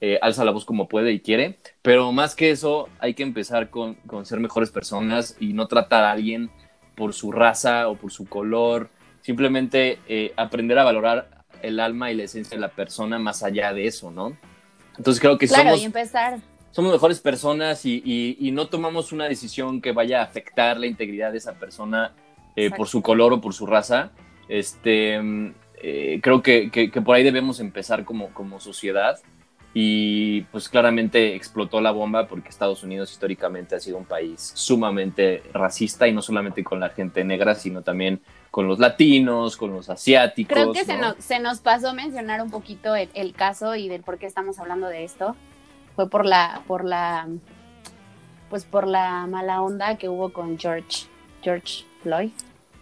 eh, 0.00 0.18
alza 0.22 0.44
la 0.44 0.50
voz 0.50 0.64
como 0.64 0.88
puede 0.88 1.12
y 1.12 1.20
quiere. 1.20 1.58
Pero 1.82 2.12
más 2.12 2.34
que 2.34 2.50
eso, 2.50 2.88
hay 2.98 3.14
que 3.14 3.22
empezar 3.22 3.70
con, 3.70 3.94
con 4.06 4.24
ser 4.26 4.40
mejores 4.40 4.70
personas 4.70 5.36
y 5.40 5.52
no 5.52 5.66
tratar 5.66 6.04
a 6.04 6.12
alguien 6.12 6.50
por 6.94 7.12
su 7.14 7.32
raza 7.32 7.88
o 7.88 7.96
por 7.96 8.10
su 8.12 8.26
color. 8.26 8.88
Simplemente 9.22 9.98
eh, 10.08 10.32
aprender 10.36 10.78
a 10.78 10.84
valorar 10.84 11.28
el 11.62 11.78
alma 11.80 12.10
y 12.10 12.14
la 12.16 12.22
esencia 12.24 12.56
de 12.56 12.60
la 12.60 12.70
persona 12.70 13.18
más 13.18 13.42
allá 13.42 13.72
de 13.74 13.86
eso, 13.86 14.10
¿no? 14.10 14.36
Entonces 14.96 15.20
creo 15.20 15.36
que 15.38 15.46
Claro, 15.46 15.64
somos 15.64 15.80
y 15.82 15.84
empezar. 15.84 16.38
somos 16.70 16.92
mejores 16.92 17.20
personas 17.20 17.84
y, 17.84 18.02
y- 18.04 18.36
y 18.40 18.50
no 18.52 18.68
tomamos 18.68 19.12
una 19.12 19.26
decisión 19.28 19.80
que 19.82 19.92
vaya 19.92 20.20
a 20.20 20.24
afectar 20.24 20.78
la 20.78 20.86
integridad 20.86 21.32
de 21.32 21.38
esa 21.38 21.52
persona 21.54 22.12
eh, 22.56 22.70
por 22.70 22.88
su 22.88 23.00
color 23.02 23.32
o 23.34 23.40
por 23.40 23.52
su 23.54 23.66
raza. 23.66 24.10
Este, 24.48 25.20
mm, 25.20 25.54
creo 26.22 26.42
que, 26.42 26.70
que- 26.70 26.90
que 26.90 27.00
por 27.02 27.16
ahí 27.16 27.22
debemos 27.22 27.60
empezar 27.60 28.04
como, 28.04 28.30
como 28.34 28.58
sociedad. 28.60 29.18
Y 29.72 30.42
pues 30.42 30.68
claramente 30.68 31.36
explotó 31.36 31.80
la 31.80 31.92
bomba 31.92 32.26
porque 32.26 32.48
Estados 32.48 32.82
Unidos 32.82 33.12
históricamente 33.12 33.76
ha 33.76 33.80
sido 33.80 33.98
un 33.98 34.04
país 34.04 34.50
sumamente 34.54 35.44
racista 35.52 36.08
y 36.08 36.12
no 36.12 36.22
solamente 36.22 36.64
con 36.64 36.80
la 36.80 36.90
gente 36.90 37.22
negra, 37.22 37.54
sino 37.54 37.82
también 37.82 38.20
con 38.50 38.66
los 38.66 38.80
latinos, 38.80 39.56
con 39.56 39.72
los 39.72 39.88
asiáticos. 39.88 40.52
Creo 40.52 40.72
que 40.72 40.84
se, 40.84 40.96
¿no? 40.96 41.14
nos, 41.14 41.24
se 41.24 41.38
nos 41.38 41.60
pasó 41.60 41.94
mencionar 41.94 42.42
un 42.42 42.50
poquito 42.50 42.96
el, 42.96 43.08
el 43.14 43.32
caso 43.32 43.76
y 43.76 43.88
del 43.88 44.02
por 44.02 44.18
qué 44.18 44.26
estamos 44.26 44.58
hablando 44.58 44.88
de 44.88 45.04
esto. 45.04 45.36
Fue 45.94 46.10
por 46.10 46.26
la, 46.26 46.62
por 46.66 46.84
la, 46.84 47.28
pues 48.48 48.64
por 48.64 48.88
la 48.88 49.26
mala 49.28 49.62
onda 49.62 49.98
que 49.98 50.08
hubo 50.08 50.32
con 50.32 50.58
George, 50.58 51.06
George 51.42 51.84
Floyd. 52.02 52.32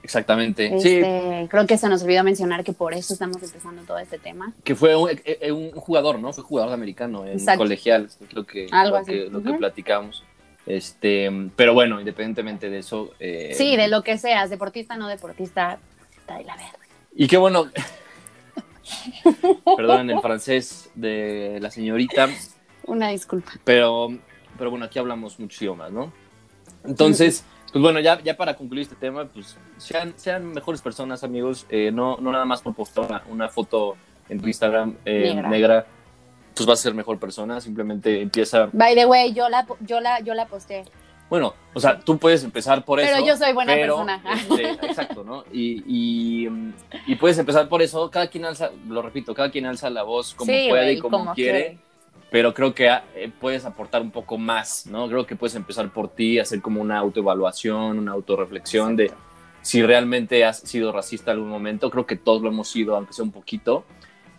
Exactamente. 0.08 0.70
Sí, 0.80 0.96
Este, 0.96 1.46
Creo 1.50 1.66
que 1.66 1.76
se 1.76 1.86
nos 1.86 2.02
olvidó 2.02 2.24
mencionar 2.24 2.64
que 2.64 2.72
por 2.72 2.94
eso 2.94 3.12
estamos 3.12 3.42
empezando 3.42 3.82
todo 3.82 3.98
este 3.98 4.18
tema. 4.18 4.54
que 4.64 4.74
fue 4.74 4.96
un, 4.96 5.10
eh, 5.10 5.20
eh, 5.26 5.52
un 5.52 5.70
jugador, 5.72 6.18
¿no? 6.18 6.32
Fue 6.32 6.42
jugador 6.42 6.70
de 6.70 6.74
americano 6.76 7.26
en 7.26 7.34
Exacto. 7.34 7.58
colegial, 7.58 8.06
es 8.06 8.18
lo 8.32 8.46
que, 8.46 8.68
Algo 8.72 8.96
lo 8.96 9.02
así. 9.02 9.12
que, 9.12 9.26
lo 9.28 9.42
que 9.42 9.52
platicamos. 9.52 10.24
Este, 10.64 11.30
pero 11.56 11.74
bueno, 11.74 12.00
independientemente 12.00 12.70
de 12.70 12.78
eso. 12.78 13.10
eh, 13.20 13.52
Sí, 13.54 13.76
de 13.76 13.88
lo 13.88 14.02
que 14.02 14.16
seas, 14.16 14.48
deportista, 14.48 14.96
no 14.96 15.08
deportista, 15.08 15.78
está 16.16 16.38
de 16.38 16.44
la 16.44 16.56
verga. 16.56 16.78
Y 17.14 17.26
qué 17.26 17.36
bueno. 17.36 17.66
Perdón 19.76 20.08
el 20.08 20.20
francés 20.20 20.88
de 20.94 21.58
la 21.60 21.70
señorita, 21.70 22.30
Una 22.86 23.10
disculpa. 23.10 23.52
pero, 23.64 24.08
pero 24.56 24.70
bueno, 24.70 24.86
aquí 24.86 24.98
hablamos 24.98 25.38
muchos 25.38 25.60
idiomas, 25.60 25.92
¿no? 25.92 26.10
Entonces, 26.84 27.44
pues 27.72 27.82
bueno, 27.82 28.00
ya, 28.00 28.20
ya 28.22 28.36
para 28.36 28.54
concluir 28.56 28.82
este 28.82 28.96
tema, 28.96 29.26
pues 29.26 29.56
sean, 29.76 30.14
sean 30.16 30.52
mejores 30.52 30.80
personas, 30.82 31.22
amigos. 31.24 31.66
eh, 31.68 31.90
no, 31.92 32.16
no 32.20 32.32
nada 32.32 32.44
más 32.44 32.62
por 32.62 32.74
postar 32.74 33.22
una, 33.28 33.48
foto 33.48 33.96
en 34.28 34.40
tu 34.40 34.46
Instagram 34.46 34.96
eh, 35.04 35.32
Negra. 35.34 35.48
negra. 35.48 35.86
pues 36.54 36.66
vas 36.66 36.80
a 36.80 36.82
ser 36.82 36.94
mejor 36.94 37.18
persona. 37.18 37.60
Simplemente 37.60 38.20
empieza. 38.20 38.68
By 38.72 38.94
the 38.94 39.06
way, 39.06 39.32
yo 39.32 39.48
la, 39.48 39.66
yo 39.80 40.00
la, 40.00 40.20
yo 40.20 40.34
la 40.34 40.46
posté. 40.46 40.84
Bueno, 41.30 41.52
o 41.74 41.80
sea, 41.80 42.00
tú 42.00 42.16
puedes 42.16 42.42
empezar 42.42 42.84
por 42.86 42.98
Pero 43.00 43.16
eso. 43.18 43.26
yo 43.26 43.36
soy 43.36 43.52
buena 43.52 43.74
pero, 43.74 43.96
persona. 43.96 44.22
este, 44.32 44.86
exacto, 44.86 45.24
¿no? 45.24 45.44
Y, 45.52 45.82
y, 45.86 46.48
y 47.06 47.14
puedes 47.16 47.36
empezar 47.36 47.68
por 47.68 47.82
eso. 47.82 48.10
Cada 48.10 48.28
quien 48.28 48.46
alza, 48.46 48.70
lo 48.88 49.02
repito, 49.02 49.34
cada 49.34 49.50
quien 49.50 49.66
alza 49.66 49.90
la 49.90 50.04
voz 50.04 50.34
como 50.34 50.50
Sí, 50.50 50.66
puede 50.70 50.94
y 50.94 50.98
como, 50.98 51.34
quiere. 51.34 51.78
Pero 52.30 52.52
creo 52.52 52.74
que 52.74 52.88
eh, 53.14 53.30
puedes 53.40 53.64
aportar 53.64 54.02
un 54.02 54.10
poco 54.10 54.36
más, 54.36 54.86
¿no? 54.86 55.08
Creo 55.08 55.26
que 55.26 55.34
puedes 55.36 55.54
empezar 55.56 55.90
por 55.90 56.08
ti, 56.08 56.38
hacer 56.38 56.60
como 56.60 56.80
una 56.82 56.98
autoevaluación, 56.98 57.98
una 57.98 58.12
autorreflexión 58.12 58.96
de 58.96 59.10
si 59.62 59.82
realmente 59.82 60.44
has 60.44 60.58
sido 60.60 60.92
racista 60.92 61.30
en 61.30 61.38
algún 61.38 61.50
momento. 61.50 61.90
Creo 61.90 62.06
que 62.06 62.16
todos 62.16 62.42
lo 62.42 62.48
hemos 62.48 62.68
sido, 62.68 62.94
aunque 62.96 63.12
sea 63.14 63.24
un 63.24 63.32
poquito. 63.32 63.84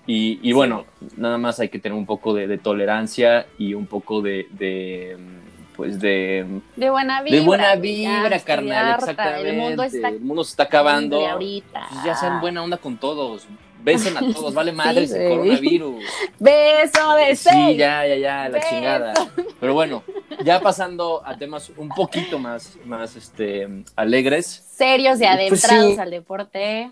Y, 0.05 0.39
y 0.47 0.53
bueno, 0.53 0.85
nada 1.17 1.37
más 1.37 1.59
hay 1.59 1.69
que 1.69 1.79
tener 1.79 1.97
un 1.97 2.05
poco 2.05 2.33
de, 2.33 2.47
de 2.47 2.57
tolerancia 2.57 3.47
y 3.57 3.73
un 3.75 3.85
poco 3.85 4.21
de, 4.21 4.47
de, 4.51 5.17
mm, 5.19 5.75
pues 5.75 5.99
de, 5.99 6.61
De 6.75 6.89
buena 6.89 7.21
vibra. 7.21 7.39
de 7.39 7.45
buena 7.45 7.75
ya, 7.75 7.79
vibra, 7.79 8.35
estoy 8.35 8.55
carnal, 8.55 8.95
exactamente. 8.99 9.49
El 9.49 9.57
mundo 9.57 9.83
está 9.83 10.07
El 10.09 10.19
mundo 10.21 10.43
se 10.43 10.51
está 10.51 10.63
acabando. 10.63 11.27
ahorita. 11.27 11.87
Pues 11.89 12.03
ya 12.05 12.15
sean 12.15 12.39
buena 12.41 12.63
onda 12.63 12.77
con 12.77 12.97
todos. 12.97 13.47
Besen 13.83 14.17
a 14.17 14.19
todos, 14.33 14.53
vale 14.53 14.71
madre 14.71 15.07
Sí, 15.07 15.13
coronavirus. 15.13 16.03
Beso 16.39 17.13
de 17.15 17.35
Sí, 17.35 17.49
seis. 17.49 17.77
ya, 17.77 18.05
ya, 18.05 18.15
ya, 18.15 18.49
la 18.49 18.57
Beso. 18.57 18.67
chingada. 18.69 19.13
Pero 19.59 19.73
bueno, 19.73 20.03
ya 20.43 20.59
pasando 20.59 21.21
a 21.25 21.37
temas 21.37 21.71
un 21.77 21.89
poquito 21.89 22.39
más, 22.39 22.77
más 22.85 23.15
este, 23.15 23.67
alegres. 23.95 24.65
Serios 24.71 25.17
y 25.19 25.23
Pues 25.23 25.29
adentrados 25.63 25.93
sí. 25.95 25.99
al 25.99 26.11
deporte. 26.11 26.91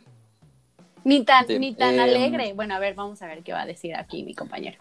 Ni 1.03 1.23
tan, 1.23 1.47
Sí, 1.47 1.57
ni 1.57 1.73
tan 1.73 1.93
em, 1.95 1.99
alegre. 2.01 2.51
Bueno, 2.53 2.75
a 2.75 2.79
ver, 2.79 2.93
vamos 2.93 3.21
a 3.21 3.27
ver 3.27 3.41
qué 3.41 3.53
va 3.53 3.61
a 3.61 3.65
decir 3.65 3.95
aquí 3.95 4.23
mi 4.23 4.33
compañero. 4.33 4.77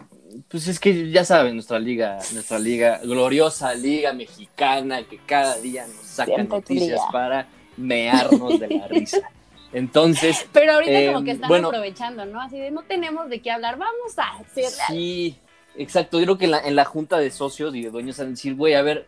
Pues 0.49 0.67
es 0.67 0.81
que 0.81 1.09
ya 1.11 1.25
saben, 1.25 1.55
nuestra 1.55 1.79
liga, 1.79 2.19
nuestra 2.33 2.59
liga, 2.59 2.99
gloriosa 3.03 3.73
liga 3.75 4.13
mexicana, 4.13 5.05
que 5.05 5.19
cada 5.25 5.57
día 5.59 5.87
nos 5.87 6.05
saca 6.05 6.35
Siempre 6.35 6.59
noticias 6.59 7.01
para 7.13 7.47
mearnos 7.77 8.59
de 8.59 8.69
la 8.69 8.89
risa. 8.89 9.31
Entonces, 9.73 10.47
Pero 10.53 10.75
ahorita 10.75 11.01
Em, 11.01 11.13
como 11.13 11.25
que 11.25 11.33
están 11.33 11.49
bueno. 11.49 11.69
aprovechando, 11.69 12.25
¿no? 12.25 12.41
Así 12.41 12.59
de 12.59 12.71
no 12.71 12.83
tenemos 12.83 13.29
de 13.29 13.41
qué 13.41 13.51
hablar, 13.51 13.77
vamos 13.77 14.19
a 14.19 14.31
algo. 14.31 14.47
Sí, 14.89 15.37
exacto. 15.77 16.19
Yo 16.19 16.25
creo 16.25 16.39
que 16.39 16.45
en 16.47 16.51
la, 16.53 16.61
en 16.61 16.77
la 16.77 16.85
junta 16.85 17.19
de 17.19 17.31
socios 17.31 17.75
y 17.75 17.83
de 17.83 17.91
dueños 17.91 18.19
van 18.19 18.29
a 18.29 18.31
decir, 18.31 18.55
güey, 18.55 18.75
a 18.75 18.83
ver, 18.83 19.07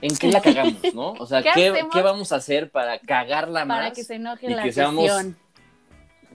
¿en 0.00 0.16
qué 0.16 0.28
la 0.28 0.40
cagamos, 0.40 0.94
no? 0.94 1.12
O 1.12 1.26
sea, 1.26 1.42
¿Qué 1.54 1.84
¿qué, 1.92 2.02
vamos 2.02 2.32
a 2.32 2.36
hacer 2.36 2.70
para 2.70 2.98
cagarla 2.98 3.64
más? 3.64 3.78
para 3.78 3.90
que 3.92 4.04
se 4.04 4.16
enoje 4.16 4.46
y 4.46 4.54
la 4.54 4.62
que 4.62 4.72
seamos 4.72 5.10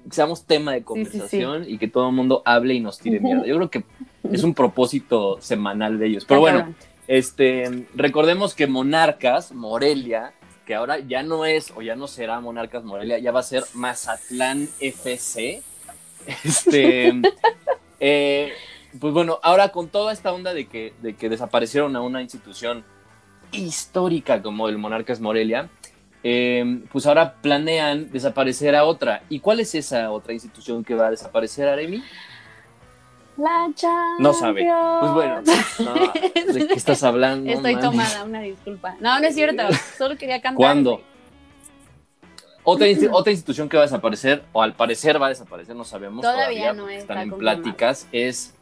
que 0.05 0.15
seamos 0.15 0.45
tema 0.45 0.73
de 0.73 0.83
conversación 0.83 1.65
y 1.67 1.79
que 1.79 1.87
todo 1.87 2.09
el 2.09 2.15
mundo 2.15 2.43
hable 2.45 2.75
y 2.75 2.79
nos 2.79 2.99
tire 2.99 3.19
mierda. 3.19 3.45
Yo 3.45 3.55
creo 3.55 3.69
que 3.71 3.83
es 4.31 4.43
un 4.43 4.53
propósito 4.53 5.37
semanal 5.41 5.97
de 5.97 6.05
ellos. 6.05 6.25
Pero 6.25 6.41
bueno, 6.41 6.75
este, 7.07 7.87
recordemos 7.95 8.53
que 8.53 8.67
Monarcas, 8.67 9.51
Morelia, 9.51 10.33
que 10.65 10.75
ahora 10.75 10.99
ya 10.99 11.23
no 11.23 11.45
es 11.45 11.71
o 11.75 11.81
ya 11.81 11.95
no 11.95 12.07
será 12.07 12.39
Monarcas 12.39 12.83
Morelia, 12.83 13.19
ya 13.19 13.31
va 13.31 13.39
a 13.39 13.43
ser 13.43 13.63
Mazatlán 13.73 14.67
FC. 14.79 15.61
Este, 16.43 17.13
eh, 17.99 18.51
pues 18.99 19.13
bueno, 19.13 19.39
ahora 19.43 19.69
con 19.69 19.89
toda 19.89 20.11
esta 20.11 20.33
onda 20.33 20.53
de 20.53 20.67
que, 20.67 20.93
de 21.01 21.15
que 21.15 21.29
desaparecieron 21.29 21.95
a 21.95 22.01
una 22.01 22.21
institución 22.21 22.83
histórica 23.51 24.41
como 24.41 24.67
el 24.67 24.77
Monarcas 24.77 25.21
Morelia, 25.21 25.69
eh, 26.23 26.81
pues 26.91 27.05
ahora 27.05 27.35
planean 27.35 28.11
desaparecer 28.11 28.75
a 28.75 28.85
otra. 28.85 29.23
¿Y 29.29 29.39
cuál 29.39 29.59
es 29.59 29.75
esa 29.75 30.11
otra 30.11 30.33
institución 30.33 30.83
que 30.83 30.95
va 30.95 31.07
a 31.07 31.11
desaparecer, 31.11 31.67
Aremi? 31.67 32.03
La 33.37 33.69
Champions. 33.75 34.19
No 34.19 34.33
sabe. 34.33 34.65
Pues 34.99 35.11
bueno, 35.13 35.41
no, 35.79 36.53
¿de 36.53 36.67
qué 36.67 36.73
estás 36.73 37.03
hablando? 37.03 37.51
Estoy 37.51 37.73
man? 37.73 37.83
tomada, 37.83 38.23
una 38.23 38.39
disculpa. 38.41 38.95
No, 38.99 39.19
no 39.19 39.27
es 39.27 39.35
cierto. 39.35 39.63
Solo 39.97 40.17
quería 40.17 40.41
cantar. 40.41 40.55
¿Cuándo? 40.55 41.01
Otra, 42.63 42.87
otra 43.11 43.31
institución 43.31 43.69
que 43.69 43.77
va 43.77 43.83
a 43.83 43.85
desaparecer, 43.85 44.43
o 44.53 44.61
al 44.61 44.73
parecer 44.73 45.21
va 45.21 45.27
a 45.27 45.29
desaparecer, 45.29 45.75
no 45.75 45.83
sabemos. 45.83 46.21
Todavía 46.21 46.73
no 46.73 46.83
porque 46.83 46.97
está 46.97 47.13
Están 47.13 47.33
en 47.33 47.37
pláticas, 47.37 48.07
es 48.11 48.55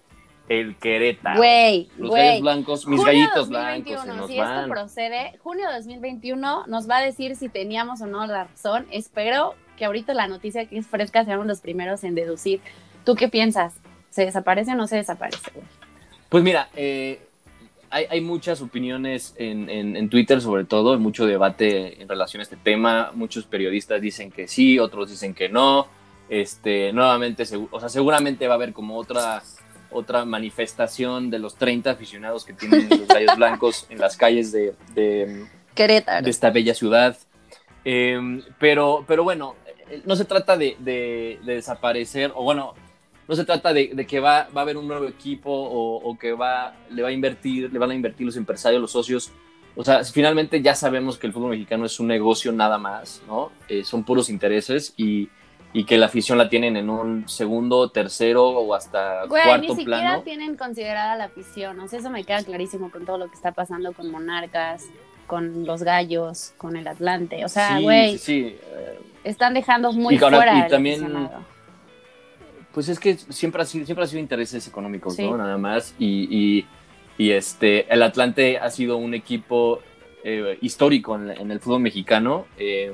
el 0.50 0.76
Querétaro. 0.76 1.38
Güey, 1.38 1.90
Los 1.98 2.12
gallos 2.12 2.42
blancos, 2.42 2.88
mis 2.88 3.00
Junio 3.00 3.14
gallitos 3.14 3.50
2021, 3.50 4.02
blancos 4.02 4.18
nos 4.18 4.30
si 4.30 4.38
van. 4.38 4.58
esto 4.58 4.70
procede, 4.70 5.40
junio 5.42 5.68
de 5.70 5.76
2021 5.76 6.68
nos 6.68 6.90
va 6.90 6.98
a 6.98 7.02
decir 7.02 7.36
si 7.36 7.48
teníamos 7.48 8.02
o 8.02 8.08
no 8.08 8.26
la 8.28 8.46
razón. 8.46 8.86
Espero 8.92 9.56
que 9.78 9.86
ahorita 9.86 10.14
la 10.14 10.28
noticia 10.28 10.66
que 10.66 10.78
es 10.78 10.86
fresca 10.88 11.24
seamos 11.24 11.46
los 11.48 11.62
primeros 11.62 12.04
en 12.04 12.16
deducir. 12.16 12.60
¿Tú 13.06 13.16
qué 13.16 13.30
piensas? 13.30 13.76
¿Se 14.14 14.26
desaparece 14.26 14.72
o 14.72 14.76
no 14.76 14.86
se 14.88 14.98
desaparece? 14.98 15.52
güey? 15.54 15.66
Pues 16.30 16.44
mira, 16.44 16.70
eh, 16.76 17.20
hay, 17.90 18.06
hay 18.10 18.22
muchas 18.22 18.62
opiniones 18.62 19.34
en, 19.38 19.70
en- 19.70 19.96
en 19.98 20.10
Twitter, 20.10 20.40
sobre 20.42 20.66
todo, 20.66 20.98
mucho 21.00 21.26
debate 21.26 22.02
en 22.02 22.08
relación 22.08 22.40
a 22.40 22.44
este 22.44 22.56
tema. 22.58 23.12
Muchos 23.16 23.46
periodistas 23.46 24.02
dicen 24.02 24.32
que 24.32 24.48
sí, 24.48 24.78
otros 24.80 25.10
dicen 25.10 25.34
que 25.34 25.50
no. 25.50 25.88
Este, 26.30 26.94
nuevamente, 26.94 27.44
o 27.72 27.80
sea, 27.80 27.90
seguramente 27.90 28.48
va 28.48 28.54
a 28.54 28.58
haber 28.58 28.74
como 28.74 28.98
otra, 28.98 29.44
otra 29.92 30.26
manifestación 30.26 31.30
de 31.30 31.38
los 31.40 31.56
30 31.56 31.92
aficionados 31.92 32.46
que 32.46 32.54
tienen 32.54 32.88
los 32.90 33.08
gallos 33.08 33.36
blancos 33.36 33.86
en 33.90 34.00
las 34.00 34.16
calles 34.18 34.52
de, 34.52 34.74
de, 34.96 35.46
Querétaro. 35.76 36.24
de 36.24 36.30
esta 36.32 36.50
bella 36.50 36.74
ciudad. 36.74 37.18
Eh, 37.86 38.42
pero, 38.60 39.04
pero 39.08 39.24
bueno, 39.24 39.56
eh, 39.90 40.02
no 40.06 40.16
se 40.16 40.26
trata 40.26 40.56
de, 40.58 40.78
de- 40.80 41.40
de 41.44 41.56
desaparecer, 41.56 42.32
o 42.36 42.44
bueno, 42.44 42.74
no 43.28 43.36
se 43.36 43.46
trata 43.46 43.74
de, 43.74 43.92
de 43.94 44.06
que 44.06 44.20
va, 44.20 44.48
va 44.56 44.62
a 44.62 44.64
haber 44.64 44.78
un 44.78 44.88
nuevo 44.88 45.06
equipo 45.06 45.52
o, 45.52 45.98
o 45.98 46.18
que 46.18 46.34
va, 46.34 46.74
le 46.90 47.02
va 47.02 47.10
a 47.10 47.12
invertir, 47.12 47.72
le 47.72 47.80
van 47.80 47.92
a 47.92 47.96
invertir 47.96 48.26
los 48.26 48.36
empresarios, 48.38 48.82
los 48.82 48.92
socios. 48.92 49.32
O 49.76 49.84
sea, 49.84 50.04
finalmente 50.04 50.62
ya 50.62 50.76
sabemos 50.76 51.18
que 51.18 51.26
el 51.28 51.34
fútbol 51.34 51.52
mexicano 51.52 51.86
es 51.86 52.00
un 52.00 52.08
negocio 52.08 52.52
nada 52.52 52.78
más, 52.78 53.22
¿no? 53.28 53.52
Eh, 53.68 53.84
son 53.84 54.04
puros 54.04 54.30
intereses 54.30 54.94
y, 54.98 55.30
y 55.74 55.86
que 55.86 55.98
la 55.98 56.06
afición 56.06 56.38
la 56.38 56.48
tienen 56.50 56.78
en 56.78 56.90
un 56.92 57.28
segundo, 57.28 57.90
tercero 57.90 58.48
o 58.50 58.76
hasta 58.76 59.26
Güey, 59.26 59.44
cuarto 59.44 59.62
ni 59.74 59.80
siquiera 59.80 60.00
plano. 60.02 60.22
tienen 60.24 60.56
considerada 60.58 61.16
la 61.16 61.24
afición. 61.26 61.80
O 61.80 61.88
sea, 61.88 61.98
eso 62.00 62.10
me 62.12 62.24
queda 62.24 62.44
clarísimo 62.44 62.92
con 62.92 63.06
todo 63.06 63.18
lo 63.18 63.28
que 63.30 63.34
está 63.36 63.52
pasando 63.52 63.94
con 63.94 64.12
Monarcas, 64.12 64.86
con 65.26 65.66
los 65.66 65.82
Gallos, 65.82 66.54
con 66.58 66.76
el 66.76 66.88
Atlante. 66.88 67.44
O 67.44 67.50
sea, 67.50 67.78
Sí, 67.78 67.84
güey, 67.84 68.12
sí, 68.12 68.18
sí. 68.20 68.56
eh, 68.76 69.00
están 69.24 69.56
dejando 69.56 69.92
muy 69.94 70.16
Y 70.16 70.24
ahora- 70.24 70.38
fuera 70.38 70.68
y 70.68 70.70
también- 70.70 71.02
aficionado. 71.04 71.53
Pues 72.74 72.90
es 72.90 73.00
que 73.00 73.16
siempre 73.16 73.62
ha 73.62 73.66
sido, 73.66 73.86
siempre 73.86 74.04
ha 74.04 74.08
sido 74.08 74.20
intereses 74.20 74.68
económicos, 74.68 75.16
Sí. 75.16 75.24
¿no? 75.24 75.38
Nada 75.38 75.58
más. 75.58 75.94
Y, 76.00 76.28
y- 76.30 76.66
y, 77.18 77.32
este, 77.32 77.92
el 77.94 78.02
Atlante 78.02 78.58
ha 78.58 78.70
sido 78.72 78.98
un 78.98 79.14
equipo 79.14 79.80
eh, 80.24 80.58
histórico 80.62 81.16
en, 81.16 81.52
el 81.52 81.60
fútbol 81.60 81.82
mexicano. 81.82 82.48
Eh, 82.58 82.92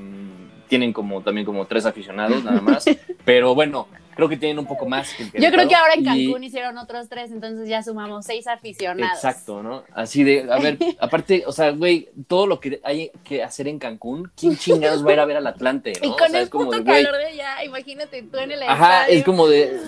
tienen 0.68 0.92
como 0.94 1.22
también 1.22 1.46
como 1.46 1.66
tres 1.66 1.86
aficionados 1.86 2.44
nada 2.44 2.60
más. 2.62 2.86
Pero 3.26 3.56
bueno, 3.56 3.88
creo 4.20 4.30
que 4.30 4.38
tienen 4.38 4.60
un 4.60 4.66
poco 4.66 4.86
más. 4.86 5.14
que 5.14 5.24
Yo 5.40 5.50
creo 5.52 5.68
que 5.68 5.76
ahora 5.76 5.94
en 5.94 6.02
Y- 6.02 6.04
Cancún 6.28 6.44
hicieron 6.44 6.78
otros 6.78 7.08
tres, 7.08 7.32
entonces 7.32 7.68
ya 7.70 7.82
sumamos 7.82 8.26
seis 8.26 8.46
aficionados. 8.48 9.14
Exacto, 9.16 9.64
¿no? 9.64 9.84
Así 9.94 10.24
de, 10.24 10.52
a 10.52 10.60
ver, 10.60 10.78
aparte, 11.00 11.44
o 11.48 11.52
sea, 11.52 11.72
güey, 11.72 12.10
todo 12.28 12.46
lo 12.48 12.60
que 12.60 12.82
hay 12.84 13.12
que 13.24 13.42
hacer 13.44 13.68
en 13.70 13.80
Cancún, 13.80 14.30
¿quién 14.36 14.58
chingados 14.58 15.06
va 15.06 15.12
a 15.12 15.14
ir 15.14 15.20
a 15.22 15.26
ver 15.26 15.38
al 15.38 15.48
Atlante? 15.48 15.94
¿no? 16.02 16.08
Y 16.08 16.12
O 16.12 16.18
con 16.18 16.30
sea, 16.30 16.40
el 16.40 16.44
es 16.44 16.50
como 16.50 16.66
puto 16.66 16.78
de, 16.80 16.84
calor 16.84 17.16
de 17.18 17.26
allá, 17.28 17.64
imagínate 17.64 18.22
tú 18.24 18.38
en 18.38 18.52
el 18.52 18.64
Ajá, 18.64 19.02
estadio. 19.04 19.18
es 19.20 19.24
como 19.24 19.48
de, 19.48 19.80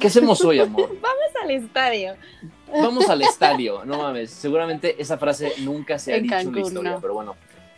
¿qué 0.00 0.06
hacemos 0.08 0.44
hoy, 0.44 0.60
amor? 0.60 0.88
Vamos 1.00 1.32
al 1.42 1.50
estadio. 1.50 2.14
vamos 2.72 3.08
al 3.08 3.22
estadio, 3.22 3.84
no 3.84 3.98
mames, 3.98 4.30
seguramente 4.30 4.94
esa 5.02 5.18
frase 5.18 5.54
nunca 5.60 5.98
se 5.98 6.12
ha 6.12 6.16
En 6.16 6.22
dicho 6.24 6.36
en 6.38 6.54
la 6.54 6.60
historia, 6.60 6.90
no. 6.92 7.00
pero 7.00 7.14
bueno. 7.14 7.34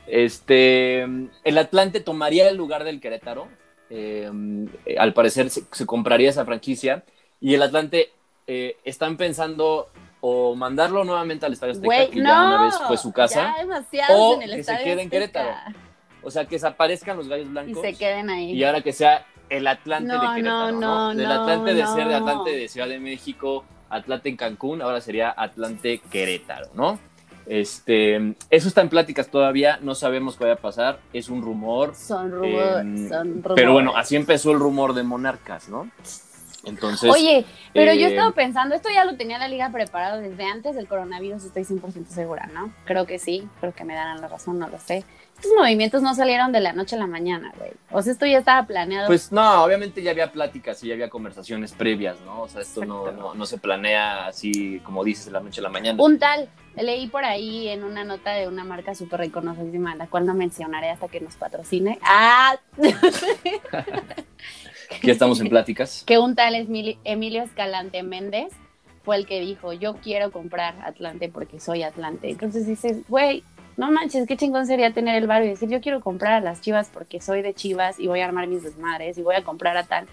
Este, 0.06 1.02
el 1.02 1.58
Atlante 1.58 2.00
tomaría 2.00 2.48
el 2.48 2.56
lugar 2.56 2.84
del 2.84 3.00
Querétaro, 3.00 3.48
eh, 3.94 4.30
al 4.98 5.12
parecer 5.12 5.50
se, 5.50 5.64
se 5.70 5.84
compraría 5.86 6.30
esa 6.30 6.44
franquicia, 6.46 7.04
y 7.40 7.54
el 7.54 7.62
Atlante 7.62 8.10
eh, 8.46 8.76
están 8.84 9.16
pensando 9.16 9.88
o 10.20 10.54
mandarlo 10.54 11.04
nuevamente 11.04 11.44
al 11.46 11.52
Estadio 11.52 11.72
Azteca, 11.72 11.86
Güey, 11.86 12.10
que 12.10 12.20
ya 12.22 12.46
una 12.46 12.62
vez 12.62 12.74
fue 12.86 12.96
su 12.96 13.12
casa, 13.12 13.54
Ya 13.92 14.06
o 14.16 14.34
en 14.36 14.42
el 14.42 14.56
que 14.56 14.64
se 14.64 14.78
quede 14.78 15.02
en. 15.02 15.10
Querétaro. 15.10 15.50
o 16.22 16.30
sea, 16.30 16.44
que 16.46 16.54
desaparezcan 16.56 17.16
los 17.16 17.28
gallos 17.28 17.46
Y 17.46 17.50
blancos. 17.50 17.82
se 17.82 17.94
queden 17.94 18.30
ahí. 18.30 18.52
Y 18.52 18.64
ahora 18.64 18.80
que 18.80 18.92
sea 18.92 19.26
el 19.50 19.66
Atlante 19.66 20.08
No, 20.08 20.14
de 20.14 20.36
Querétaro, 20.36 20.72
no, 20.72 20.80
¿no? 20.80 21.14
no, 21.14 21.20
Del 21.20 21.30
Atlante 21.30 21.74
de 21.74 21.86
ser 21.86 22.08
de. 22.08 22.14
Atlante 22.14 22.50
de 22.56 22.68
Ciudad 22.68 22.88
de 22.88 23.00
México, 23.00 23.64
Atlante 23.90 24.28
en 24.28 24.36
Cancún, 24.36 24.80
ahora 24.80 25.00
sería 25.00 25.34
Atlante 25.36 25.98
Querétaro, 26.10 26.70
¿no? 26.74 26.98
Este, 27.46 28.34
eso 28.50 28.68
está 28.68 28.80
en 28.80 28.88
pláticas 28.88 29.28
todavía, 29.28 29.78
no 29.82 29.94
sabemos 29.94 30.36
qué 30.36 30.44
va 30.44 30.52
a 30.52 30.56
pasar, 30.56 31.00
es 31.12 31.28
un 31.28 31.42
rumor. 31.42 31.94
Son 31.94 32.30
rumores, 32.30 33.00
eh, 33.00 33.08
son 33.08 33.28
rumores. 33.28 33.54
pero 33.56 33.72
bueno, 33.72 33.96
así 33.96 34.16
empezó 34.16 34.52
el 34.52 34.58
rumor 34.58 34.94
de 34.94 35.02
Monarcas, 35.02 35.68
¿no? 35.68 35.88
Entonces, 36.64 37.10
Oye, 37.10 37.44
pero 37.74 37.92
yo 37.92 38.06
eh, 38.06 38.10
estaba 38.10 38.30
pensando, 38.30 38.74
esto 38.74 38.88
ya 38.88 39.04
lo 39.04 39.16
tenía 39.16 39.38
la 39.38 39.48
liga 39.48 39.70
preparado 39.70 40.20
desde 40.20 40.44
antes 40.44 40.76
del 40.76 40.86
coronavirus, 40.86 41.44
estoy 41.44 41.64
100% 41.64 42.06
segura, 42.06 42.48
¿no? 42.54 42.72
Creo 42.84 43.04
que 43.04 43.18
sí, 43.18 43.48
creo 43.60 43.74
que 43.74 43.84
me 43.84 43.94
darán 43.94 44.20
la 44.20 44.28
razón, 44.28 44.58
no 44.58 44.68
lo 44.68 44.78
sé. 44.78 45.04
Estos 45.34 45.52
movimientos 45.58 46.02
no 46.02 46.14
salieron 46.14 46.52
de 46.52 46.60
la 46.60 46.72
noche 46.72 46.94
a 46.94 47.00
la 47.00 47.08
mañana, 47.08 47.52
güey. 47.58 47.72
O 47.90 48.00
sea, 48.00 48.12
esto 48.12 48.26
ya 48.26 48.38
estaba 48.38 48.64
planeado. 48.64 49.08
Pues 49.08 49.32
no, 49.32 49.64
obviamente 49.64 50.00
ya 50.00 50.12
había 50.12 50.30
pláticas 50.30 50.82
y 50.84 50.88
ya 50.88 50.94
había 50.94 51.10
conversaciones 51.10 51.72
previas, 51.72 52.20
¿no? 52.20 52.42
O 52.42 52.48
sea, 52.48 52.60
esto 52.60 52.84
no, 52.84 53.10
no, 53.10 53.34
no 53.34 53.46
se 53.46 53.58
planea 53.58 54.26
así, 54.26 54.78
como 54.84 55.02
dices, 55.02 55.26
de 55.26 55.32
la 55.32 55.40
noche 55.40 55.60
a 55.60 55.64
la 55.64 55.68
mañana. 55.68 56.00
Un 56.00 56.20
tal, 56.20 56.48
leí 56.76 57.06
por 57.08 57.24
ahí 57.24 57.68
en 57.68 57.84
una 57.84 58.04
nota 58.04 58.32
de 58.32 58.48
una 58.48 58.64
marca 58.64 58.94
súper 58.94 59.20
reconocidísima, 59.20 59.94
la 59.94 60.06
cual 60.06 60.26
no 60.26 60.34
mencionaré 60.34 60.90
hasta 60.90 61.08
que 61.08 61.20
nos 61.20 61.36
patrocine. 61.36 61.98
Ah, 62.02 62.56
Ya 65.02 65.12
estamos 65.12 65.40
en 65.40 65.48
pláticas. 65.48 66.02
que 66.06 66.18
un 66.18 66.34
tal 66.34 66.54
Emilio 66.54 67.42
Escalante 67.42 68.02
Méndez 68.02 68.52
fue 69.04 69.16
el 69.16 69.26
que 69.26 69.40
dijo, 69.40 69.72
yo 69.72 69.96
quiero 69.96 70.30
comprar 70.30 70.74
Atlante 70.84 71.28
porque 71.28 71.60
soy 71.60 71.82
Atlante. 71.82 72.30
Entonces 72.30 72.66
dices, 72.66 72.98
güey, 73.08 73.42
no 73.76 73.90
manches, 73.90 74.26
qué 74.26 74.36
chingón 74.36 74.66
sería 74.66 74.92
tener 74.92 75.16
el 75.16 75.26
barrio 75.26 75.46
y 75.46 75.50
decir, 75.50 75.68
yo 75.68 75.80
quiero 75.80 76.00
comprar 76.00 76.34
a 76.34 76.40
las 76.40 76.60
chivas 76.60 76.90
porque 76.92 77.20
soy 77.20 77.42
de 77.42 77.54
chivas 77.54 77.98
y 77.98 78.06
voy 78.06 78.20
a 78.20 78.26
armar 78.26 78.46
mis 78.46 78.62
desmadres 78.62 79.18
y 79.18 79.22
voy 79.22 79.34
a 79.34 79.42
comprar 79.42 79.76
a 79.76 79.84
tal. 79.84 80.06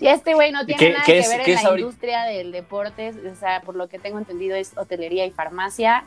Y 0.00 0.08
este 0.08 0.34
güey 0.34 0.50
no 0.52 0.64
tiene 0.66 0.90
nada 0.92 1.04
que 1.04 1.18
es- 1.18 1.28
ver 1.28 1.40
en 1.48 1.54
la 1.54 1.60
ahorita? 1.60 1.78
industria 1.80 2.22
del 2.24 2.52
deporte, 2.52 3.12
o 3.30 3.34
sea, 3.36 3.60
por 3.62 3.76
lo 3.76 3.88
que 3.88 3.98
tengo 3.98 4.18
entendido 4.18 4.56
es 4.56 4.76
hotelería 4.76 5.26
y 5.26 5.30
farmacia. 5.30 6.04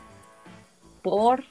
Por 1.02 1.44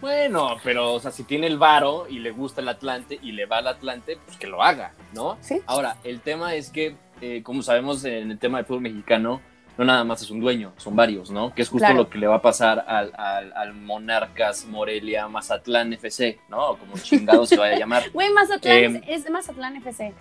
Bueno, 0.00 0.56
pero, 0.62 0.94
o 0.94 1.00
sea, 1.00 1.10
si 1.10 1.24
tiene 1.24 1.48
el 1.48 1.58
varo 1.58 2.06
y 2.08 2.20
le 2.20 2.30
gusta 2.30 2.60
el 2.60 2.68
Atlante 2.68 3.18
y 3.20 3.32
le 3.32 3.46
va 3.46 3.58
al 3.58 3.66
Atlante, 3.66 4.16
pues 4.24 4.36
que 4.36 4.46
lo 4.46 4.62
haga, 4.62 4.92
¿no? 5.12 5.36
Sí. 5.40 5.60
Ahora, 5.66 5.96
el 6.04 6.20
tema 6.20 6.54
es 6.54 6.70
que, 6.70 6.94
eh, 7.20 7.42
como 7.42 7.62
sabemos 7.62 8.04
en 8.04 8.30
el 8.30 8.38
tema 8.38 8.58
del 8.58 8.66
fútbol 8.66 8.82
mexicano, 8.82 9.40
no 9.76 9.84
nada 9.84 10.04
más 10.04 10.22
es 10.22 10.30
un 10.30 10.38
dueño, 10.40 10.72
son 10.76 10.94
varios, 10.94 11.30
¿no? 11.32 11.52
Que 11.52 11.62
es 11.62 11.68
justo 11.68 11.84
Claro. 11.86 12.02
lo 12.02 12.08
que 12.10 12.18
le 12.18 12.26
va 12.28 12.36
a 12.36 12.42
pasar 12.42 12.84
al, 12.86 13.12
al- 13.16 13.52
al 13.56 13.74
Monarcas 13.74 14.66
Morelia 14.66 15.26
Mazatlán 15.26 15.92
FC, 15.92 16.38
¿no? 16.48 16.76
Como 16.76 16.96
chingado 16.98 17.44
se 17.46 17.56
vaya 17.56 17.74
a 17.74 17.78
llamar. 17.80 18.04
Güey, 18.12 18.32
Mazatlán 18.32 18.76
Em, 18.76 19.02
es 19.08 19.28
Mazatlán 19.30 19.76
FC. 19.76 20.12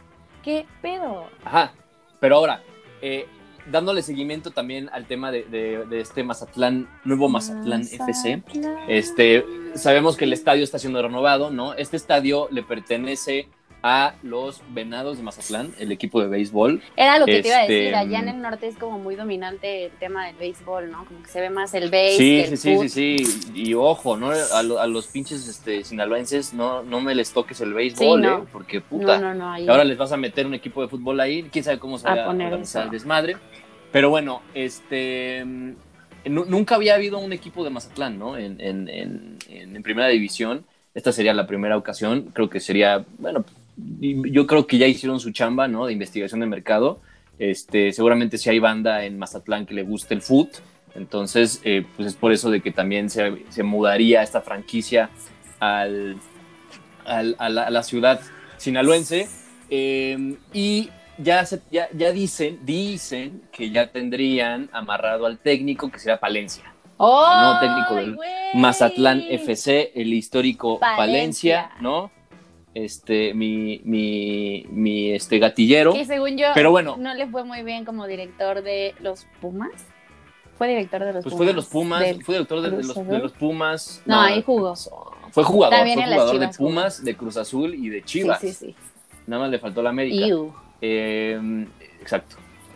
¿Qué 0.47 0.65
pedo? 0.81 1.25
Ajá. 1.43 1.73
Pero 2.21 2.37
ahora, 2.37 2.63
eh, 3.01 3.25
dándole 3.69 4.01
seguimiento 4.01 4.51
también 4.51 4.89
al 4.93 5.05
tema 5.05 5.29
de, 5.29 5.43
de- 5.43 5.85
de 5.85 5.99
este 5.99 6.23
Mazatlán, 6.23 6.87
nuevo 7.03 7.27
Mazatlán 7.27 7.81
FC. 7.81 8.37
Mazatlán. 8.37 8.77
Este, 8.87 9.43
sabemos 9.75 10.15
que 10.15 10.23
el 10.23 10.31
estadio 10.31 10.63
está 10.63 10.79
siendo 10.79 11.01
renovado, 11.01 11.49
¿no? 11.51 11.73
Este 11.73 11.97
estadio 11.97 12.47
le 12.49 12.63
pertenece 12.63 13.49
a 13.83 14.15
los 14.23 14.61
Venados 14.69 15.17
de 15.17 15.23
Mazatlán, 15.23 15.71
el 15.79 15.91
equipo 15.91 16.19
de 16.21 16.27
béisbol. 16.27 16.81
Era 16.95 17.19
lo 17.19 17.25
que 17.25 17.41
te 17.41 17.47
iba 17.47 17.57
a 17.57 17.61
Este, 17.61 17.73
decir, 17.73 17.95
allá 17.95 18.19
en 18.19 18.27
el 18.29 18.41
norte 18.41 18.67
es 18.67 18.75
como 18.75 18.97
muy 18.99 19.15
dominante 19.15 19.85
el 19.85 19.91
tema 19.91 20.25
del 20.27 20.35
béisbol, 20.35 20.91
¿no? 20.91 21.05
Como 21.05 21.21
que 21.23 21.29
se 21.29 21.39
ve 21.41 21.49
más 21.49 21.73
el 21.73 21.89
béis, 21.89 22.17
Sí, 22.17 22.43
sí, 22.45 22.51
el 22.51 22.57
sí, 22.57 22.89
sí, 22.89 23.17
sí. 23.23 23.51
Y 23.53 23.73
ojo, 23.75 24.17
¿no? 24.17 24.31
A, 24.31 24.63
lo- 24.63 24.79
a 24.79 24.87
los 24.87 25.07
pinches 25.07 25.47
este, 25.47 25.83
sinaloenses 25.83 26.53
no, 26.53 26.83
no 26.83 26.99
me 27.01 27.13
les 27.15 27.31
toques 27.31 27.61
el 27.61 27.73
béisbol, 27.73 28.21
Sí, 28.21 28.27
no. 28.27 28.39
¿eh? 28.39 28.43
Porque 28.51 28.81
puta. 28.81 29.19
No, 29.19 29.33
no, 29.33 29.51
ahí. 29.53 29.67
Ahora 29.67 29.83
les 29.83 29.97
vas 29.97 30.11
a 30.11 30.17
meter 30.17 30.45
un 30.47 30.55
equipo 30.55 30.81
de 30.81 30.87
fútbol 30.87 31.19
ahí, 31.19 31.43
quién 31.51 31.63
sabe 31.63 31.79
cómo 31.79 31.97
se 31.97 32.05
va 32.07 32.23
a 32.23 32.25
poner 32.25 32.47
organizar 32.47 32.85
el 32.85 32.91
desmadre. 32.91 33.37
Pero 33.91 34.09
bueno, 34.09 34.41
este 34.53 35.45
mm, 35.45 35.71
nu- 36.25 36.45
nunca 36.45 36.75
había 36.75 36.95
habido 36.95 37.19
un 37.19 37.31
equipo 37.31 37.63
de 37.63 37.69
Mazatlán, 37.69 38.17
¿no? 38.19 38.37
En, 38.37 38.59
en- 38.59 38.89
en- 38.89 39.37
en- 39.47 39.83
primera 39.83 40.07
división. 40.09 40.65
Esta 40.93 41.11
sería 41.11 41.33
la 41.33 41.45
primera 41.45 41.77
ocasión. 41.77 42.31
Creo 42.33 42.49
que 42.49 42.59
sería, 42.59 43.05
bueno, 43.19 43.45
yo 43.77 44.47
creo 44.47 44.65
que 44.67 44.77
ya 44.77 44.87
hicieron 44.87 45.19
su 45.19 45.31
chamba, 45.31 45.67
¿no? 45.67 45.85
De 45.85 45.93
investigación 45.93 46.39
de 46.39 46.47
mercado. 46.47 46.99
Este, 47.39 47.91
seguramente 47.91 48.37
si 48.37 48.49
hay 48.49 48.59
banda 48.59 49.05
en 49.05 49.19
Mazatlán 49.19 49.65
que 49.65 49.73
le 49.75 49.83
guste 49.83 50.13
el 50.13 50.21
foot. 50.21 50.49
Entonces, 50.95 51.61
eh, 51.63 51.85
pues 51.95 52.07
es 52.07 52.15
por 52.15 52.31
eso 52.31 52.49
de 52.49 52.61
que 52.61 52.71
también 52.71 53.09
se, 53.09 53.43
se 53.49 53.61
mudaría 53.63 54.23
esta 54.23 54.41
franquicia 54.41 55.09
al, 55.59 56.17
al- 57.05 57.35
a, 57.37 57.49
la, 57.49 57.63
a 57.63 57.69
la 57.69 57.83
ciudad 57.83 58.19
sinaloense. 58.57 59.27
Eh, 59.69 60.35
y 60.53 60.89
ya, 61.19 61.45
se- 61.45 61.61
ya, 61.71 61.87
ya 61.93 62.11
dicen, 62.11 62.59
dicen 62.63 63.43
que 63.51 63.69
ya 63.69 63.91
tendrían 63.91 64.69
amarrado 64.73 65.27
al 65.27 65.37
técnico 65.37 65.91
que 65.91 65.99
será 65.99 66.19
Palencia. 66.19 66.63
¡Oh! 66.99 67.29
el 67.31 67.39
nuevo 67.41 67.59
técnico 67.59 67.95
del 67.95 68.15
güey! 68.15 68.29
Mazatlán 68.55 69.21
FC, 69.29 69.91
el 69.93 70.13
histórico 70.13 70.79
Palencia. 70.79 70.97
Palencia, 70.97 71.71
¿no? 71.79 72.09
Este, 72.83 73.33
mi, 73.33 73.81
mi, 73.85 74.67
mi 74.69 75.11
este, 75.11 75.39
gatillero. 75.39 75.93
Que 75.93 76.05
según 76.05 76.37
yo, 76.37 76.49
Pero 76.53 76.69
bueno. 76.69 76.95
no 76.99 77.15
le 77.15 77.25
fue 77.25 77.43
muy 77.43 77.63
bien 77.63 77.85
como 77.85 78.05
director 78.05 78.61
de 78.61 78.93
los 78.99 79.25
Pumas. 79.41 79.71
Fue 80.59 80.67
director 80.67 81.03
de 81.03 81.13
los 81.13 81.23
Pues 81.23 81.33
Pumas. 81.33 81.37
fue 81.37 81.45
de 81.47 81.53
los 81.53 81.65
Pumas, 81.65 81.99
Del- 82.01 82.23
fue 82.23 82.35
director 82.35 82.61
de, 82.61 82.69
los, 82.69 83.07
de 83.07 83.17
los 83.19 83.31
Pumas. 83.31 84.03
No, 84.05 84.21
ahí 84.21 84.43
jugó. 84.45 84.75
Fue 85.31 85.43
jugador, 85.43 85.79
fue 85.79 86.03
jugador 86.03 86.37
de 86.39 86.47
Pumas, 86.49 87.03
de 87.03 87.15
Cruz 87.17 87.37
Azul 87.37 87.73
y 87.73 87.89
de 87.89 88.03
Chivas. 88.03 88.41
sí, 88.41 88.53
sí. 88.53 88.75
Nada 89.25 89.41
más 89.43 89.51
le 89.51 89.57
faltó 89.57 89.81
la 89.81 89.89
América. 89.89 90.27
Eh, 90.79 91.65
exacto. 91.99 92.35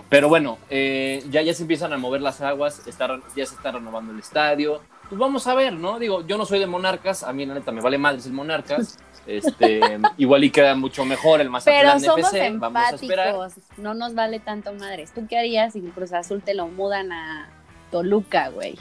Pero 0.10 0.30
bueno, 0.30 0.58
eh, 0.72 1.24
ya, 1.30 1.44
ya 1.44 1.54
se 1.54 1.62
empiezan 1.62 1.94
a 1.94 1.98
mover 1.98 2.22
las 2.22 2.42
aguas, 2.42 2.86
está, 2.88 3.20
ya 3.36 3.46
se 3.46 3.54
está 3.54 3.72
renovando 3.72 4.12
el 4.14 4.20
estadio. 4.20 4.82
Pues 5.12 5.20
vamos 5.20 5.46
a 5.46 5.56
ver, 5.56 5.74
¿no? 5.74 6.00
Digo, 6.00 6.26
yo 6.26 6.38
no 6.38 6.46
soy 6.46 6.60
de 6.60 6.68
Monarcas, 6.68 7.24
a 7.24 7.34
mí 7.34 7.46
la 7.46 7.54
neta 7.54 7.74
me 7.74 7.82
vale 7.82 7.98
madres 7.98 8.26
el 8.26 8.32
Monarcas. 8.32 8.98
Este, 9.28 9.80
igual 10.18 10.44
y 10.44 10.50
queda 10.50 10.74
mucho 10.74 11.06
mejor 11.06 11.42
el 11.42 11.46
Pero 11.46 11.52
Mazatlán 11.52 12.02
somos 12.02 12.34
FC. 12.34 12.58
Vamos 12.58 12.82
a 12.82 12.96
esperar. 12.96 13.28
empáticos, 13.28 13.78
no 13.78 13.94
nos 13.94 14.16
vale 14.16 14.40
tanto 14.40 14.74
madres. 14.74 15.14
¿Tú 15.14 15.28
qué 15.30 15.38
harías 15.38 15.74
si 15.74 15.80
en 15.80 15.92
Cruz 15.92 16.12
Azul 16.12 16.42
te 16.42 16.56
lo 16.56 16.68
mudan 16.70 17.12
a 17.12 17.48
Toluca, 17.92 18.50
güey? 18.50 18.80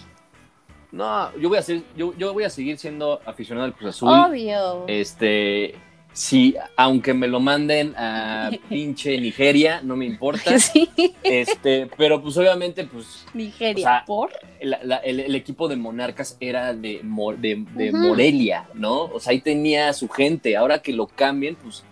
No, 0.92 1.36
yo 1.36 1.50
voy 1.50 1.58
a 1.58 1.62
ser, 1.62 1.82
yo, 1.94 2.14
yo 2.16 2.32
voy 2.32 2.44
a 2.44 2.50
seguir 2.50 2.78
siendo 2.78 3.20
aficionado 3.26 3.66
al 3.66 3.74
Cruz 3.74 3.90
Azul. 3.90 4.08
Obvio. 4.08 4.86
Este, 4.86 5.74
sí, 6.12 6.54
aunque 6.76 7.14
me 7.14 7.28
lo 7.28 7.40
manden 7.40 7.94
a 7.96 8.50
pinche 8.68 9.18
Nigeria, 9.20 9.80
no 9.82 9.96
me 9.96 10.06
importa. 10.06 10.58
sí, 10.58 10.88
Este, 11.22 11.88
pero 11.96 12.20
pues 12.22 12.36
obviamente, 12.36 12.84
pues 12.84 13.24
Nigeria. 13.34 13.74
o 13.84 13.88
sea, 13.90 14.04
¿Por? 14.06 14.30
la- 14.60 14.80
la- 14.82 14.96
el, 14.98 15.20
el 15.20 15.34
equipo 15.34 15.68
de 15.68 15.76
Monarcas 15.76 16.36
era 16.40 16.74
de, 16.74 17.00
de. 17.02 17.90
Morelia, 17.92 18.68
¿no? 18.74 19.04
O 19.04 19.20
sea, 19.20 19.32
ahí 19.32 19.40
tenía 19.40 19.92
su 19.92 20.08
gente. 20.08 20.56
Ahora 20.56 20.80
que 20.82 20.92
lo 20.92 21.06
cambien, 21.06 21.56
pues 21.56 21.84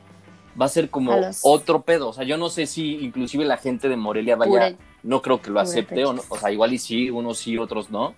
va 0.61 0.67
a 0.67 0.69
ser 0.69 0.91
como 0.91 1.13
A 1.13 1.17
los- 1.21 1.41
otro 1.43 1.83
pedo. 1.83 2.09
O 2.09 2.13
sea, 2.13 2.25
yo 2.25 2.37
no 2.37 2.49
sé 2.49 2.67
si 2.67 2.97
inclusive 2.97 3.45
la 3.45 3.57
gente 3.57 3.89
de 3.89 3.97
Morelia 3.97 4.37
vaya, 4.37 4.75
no 5.05 5.23
creo 5.23 5.41
que 5.41 5.51
lo 5.51 5.61
acepte, 5.61 6.05
o, 6.05 6.13
no- 6.13 6.23
o 6.29 6.37
sea, 6.37 6.51
igual 6.51 6.73
y 6.73 6.79
sí, 6.79 7.11
unos 7.11 7.39
sí, 7.39 7.57
otros 7.57 7.91
no. 7.91 8.15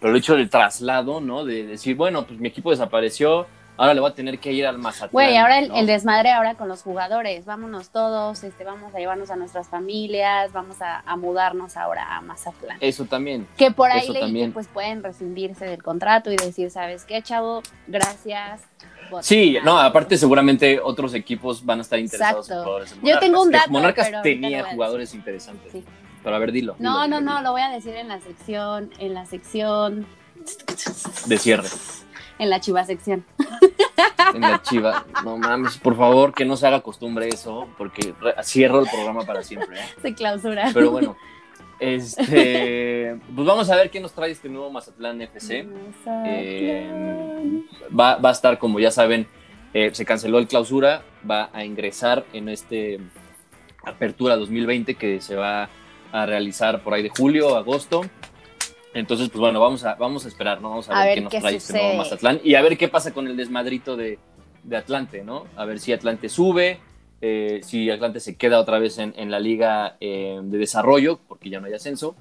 Pero 0.00 0.12
el 0.12 0.18
hecho 0.18 0.36
del 0.36 0.48
traslado, 0.48 1.20
¿no? 1.20 1.44
De 1.44 1.66
decir, 1.66 1.96
bueno, 1.96 2.24
pues 2.26 2.38
mi 2.38 2.48
equipo 2.48 2.70
desapareció, 2.70 3.46
ahora 3.76 3.94
le 3.94 4.00
voy 4.00 4.10
a 4.10 4.14
tener 4.14 4.38
que 4.38 4.52
ir 4.52 4.66
al 4.66 4.78
Mazatlán. 4.78 5.10
Güey, 5.12 5.36
ahora 5.36 5.58
el, 5.58 5.68
¿no? 5.68 5.76
el 5.76 5.86
desmadre 5.86 6.30
ahora 6.32 6.54
con 6.54 6.68
los 6.68 6.82
jugadores. 6.82 7.44
Vámonos 7.44 7.90
todos, 7.90 8.42
este, 8.44 8.64
vamos 8.64 8.94
a 8.94 8.98
llevarnos 8.98 9.30
a 9.30 9.36
nuestras 9.36 9.68
familias, 9.68 10.52
vamos 10.52 10.80
a, 10.82 11.00
a 11.00 11.16
mudarnos 11.16 11.76
ahora 11.76 12.16
a 12.16 12.20
Mazatlán. 12.20 12.78
Eso 12.80 13.04
también. 13.04 13.46
Que 13.56 13.70
por 13.70 13.90
ahí 13.90 14.08
leí 14.08 14.20
también. 14.20 14.52
pues 14.52 14.68
pueden 14.68 15.02
rescindirse 15.02 15.64
del 15.64 15.82
contrato 15.82 16.30
y 16.32 16.36
decir, 16.36 16.70
¿sabes 16.70 17.04
qué, 17.04 17.22
chavo? 17.22 17.62
Gracias. 17.86 18.62
Sí, 19.20 19.58
no, 19.64 19.78
aparte 19.78 20.16
seguramente 20.16 20.80
otros 20.82 21.14
equipos 21.14 21.64
van 21.64 21.78
a 21.78 21.82
estar 21.82 21.98
interesados 21.98 22.46
Exacto. 22.46 22.54
en 22.54 22.64
jugadores 22.64 23.02
de 23.02 23.08
Yo 23.10 23.18
tengo 23.20 23.42
un 23.42 23.50
dato, 23.52 23.70
Monarcas 23.70 24.06
pero 24.08 24.22
tenía 24.22 24.58
decir. 24.58 24.72
jugadores 24.74 25.14
interesantes. 25.14 25.70
Sí. 25.72 25.84
Pero 26.24 26.34
a 26.34 26.38
ver, 26.38 26.52
dilo. 26.52 26.74
No, 26.78 27.02
dilo, 27.04 27.20
no, 27.20 27.20
dilo, 27.20 27.20
no, 27.20 27.30
dilo. 27.38 27.42
lo 27.42 27.52
voy 27.52 27.62
a 27.62 27.68
decir 27.68 27.94
en 27.94 28.08
la 28.08 28.18
sección, 28.20 28.90
en 28.98 29.12
la 29.14 29.26
sección, 29.26 30.06
De 31.26 31.38
cierre. 31.38 31.68
en 32.38 32.50
la 32.50 32.60
chiva 32.60 32.84
sección. 32.84 33.24
En 34.34 34.40
la 34.40 34.60
chiva. 34.62 35.04
No 35.24 35.38
mames, 35.38 35.78
por 35.78 35.96
favor, 35.96 36.32
que 36.34 36.44
no 36.44 36.56
se 36.56 36.66
haga 36.66 36.80
costumbre 36.80 37.28
eso, 37.28 37.68
porque 37.78 38.14
cierro 38.42 38.80
el 38.80 38.88
programa 38.88 39.22
para 39.22 39.42
siempre. 39.42 39.80
¿eh? 39.80 39.84
Se 40.02 40.14
clausura. 40.14 40.70
Pero 40.72 40.90
bueno, 40.90 41.16
Este, 41.80 43.16
pues 43.34 43.46
vamos 43.46 43.68
a 43.70 43.76
ver 43.76 43.90
qué 43.90 44.00
nos 44.00 44.12
trae 44.12 44.30
este 44.30 44.48
nuevo 44.48 44.70
Mazatlán 44.70 45.20
FC. 45.22 45.66
Eh, 46.26 46.90
va, 47.98 48.16
va 48.16 48.28
a 48.28 48.32
estar, 48.32 48.58
como 48.58 48.78
ya 48.80 48.90
saben, 48.90 49.26
eh, 49.72 49.90
se 49.92 50.04
canceló 50.04 50.38
el 50.38 50.46
clausura, 50.46 51.02
va 51.28 51.50
a 51.52 51.64
ingresar 51.64 52.24
en 52.32 52.48
este 52.48 53.00
Apertura 53.84 54.36
2020 54.36 54.94
que 54.94 55.20
se 55.20 55.36
va 55.36 55.68
a 56.12 56.26
realizar 56.26 56.82
por 56.82 56.94
ahí 56.94 57.02
de 57.02 57.08
julio, 57.10 57.56
agosto. 57.56 58.02
Entonces, 58.94 59.28
pues 59.28 59.40
bueno, 59.40 59.60
vamos 59.60 59.84
a, 59.84 59.96
vamos 59.96 60.24
a 60.24 60.28
esperar, 60.28 60.60
¿no? 60.62 60.70
Vamos 60.70 60.88
a, 60.88 61.00
A 61.02 61.04
ver, 61.04 61.08
ver 61.08 61.14
qué 61.16 61.20
nos 61.22 61.30
qué 61.32 61.40
trae 61.40 61.56
este 61.56 61.66
sucede. 61.72 61.82
nuevo 61.82 61.98
Mazatlán 61.98 62.40
y 62.44 62.54
a 62.54 62.62
ver 62.62 62.78
qué 62.78 62.88
pasa 62.88 63.12
con 63.12 63.26
el 63.26 63.36
desmadrito 63.36 63.96
de, 63.96 64.18
de 64.62 64.76
Atlante, 64.76 65.24
¿no? 65.24 65.46
A 65.56 65.64
ver 65.64 65.80
si 65.80 65.92
Atlante 65.92 66.28
sube, 66.28 66.78
eh, 67.20 67.60
si 67.64 67.90
Atlante 67.90 68.20
se 68.20 68.36
queda 68.36 68.60
otra 68.60 68.78
vez 68.78 68.98
en, 68.98 69.12
en 69.16 69.30
la 69.30 69.40
liga 69.40 69.96
eh, 70.00 70.38
de 70.42 70.58
desarrollo, 70.58 71.18
porque 71.26 71.50
ya 71.50 71.60
no 71.60 71.66
hay 71.66 71.74
ascenso, 71.74 72.14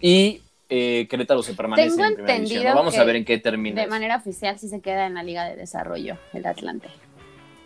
y 0.00 0.40
eh, 0.70 1.06
Querétaro 1.10 1.42
se 1.42 1.54
permanece 1.54 1.90
Tengo 1.90 2.04
en 2.04 2.14
primera 2.14 2.34
división. 2.38 2.64
¿no? 2.64 2.74
Vamos 2.74 2.96
a 2.98 3.04
ver 3.04 3.16
en 3.16 3.24
qué 3.26 3.38
termina. 3.38 3.76
De 3.76 3.82
eso. 3.82 3.90
manera 3.90 4.16
oficial 4.16 4.58
sí 4.58 4.68
se 4.68 4.80
queda 4.80 5.06
en 5.06 5.14
la 5.14 5.22
Liga 5.22 5.44
de 5.44 5.56
Desarrollo, 5.56 6.16
el 6.32 6.46
Atlante. 6.46 6.88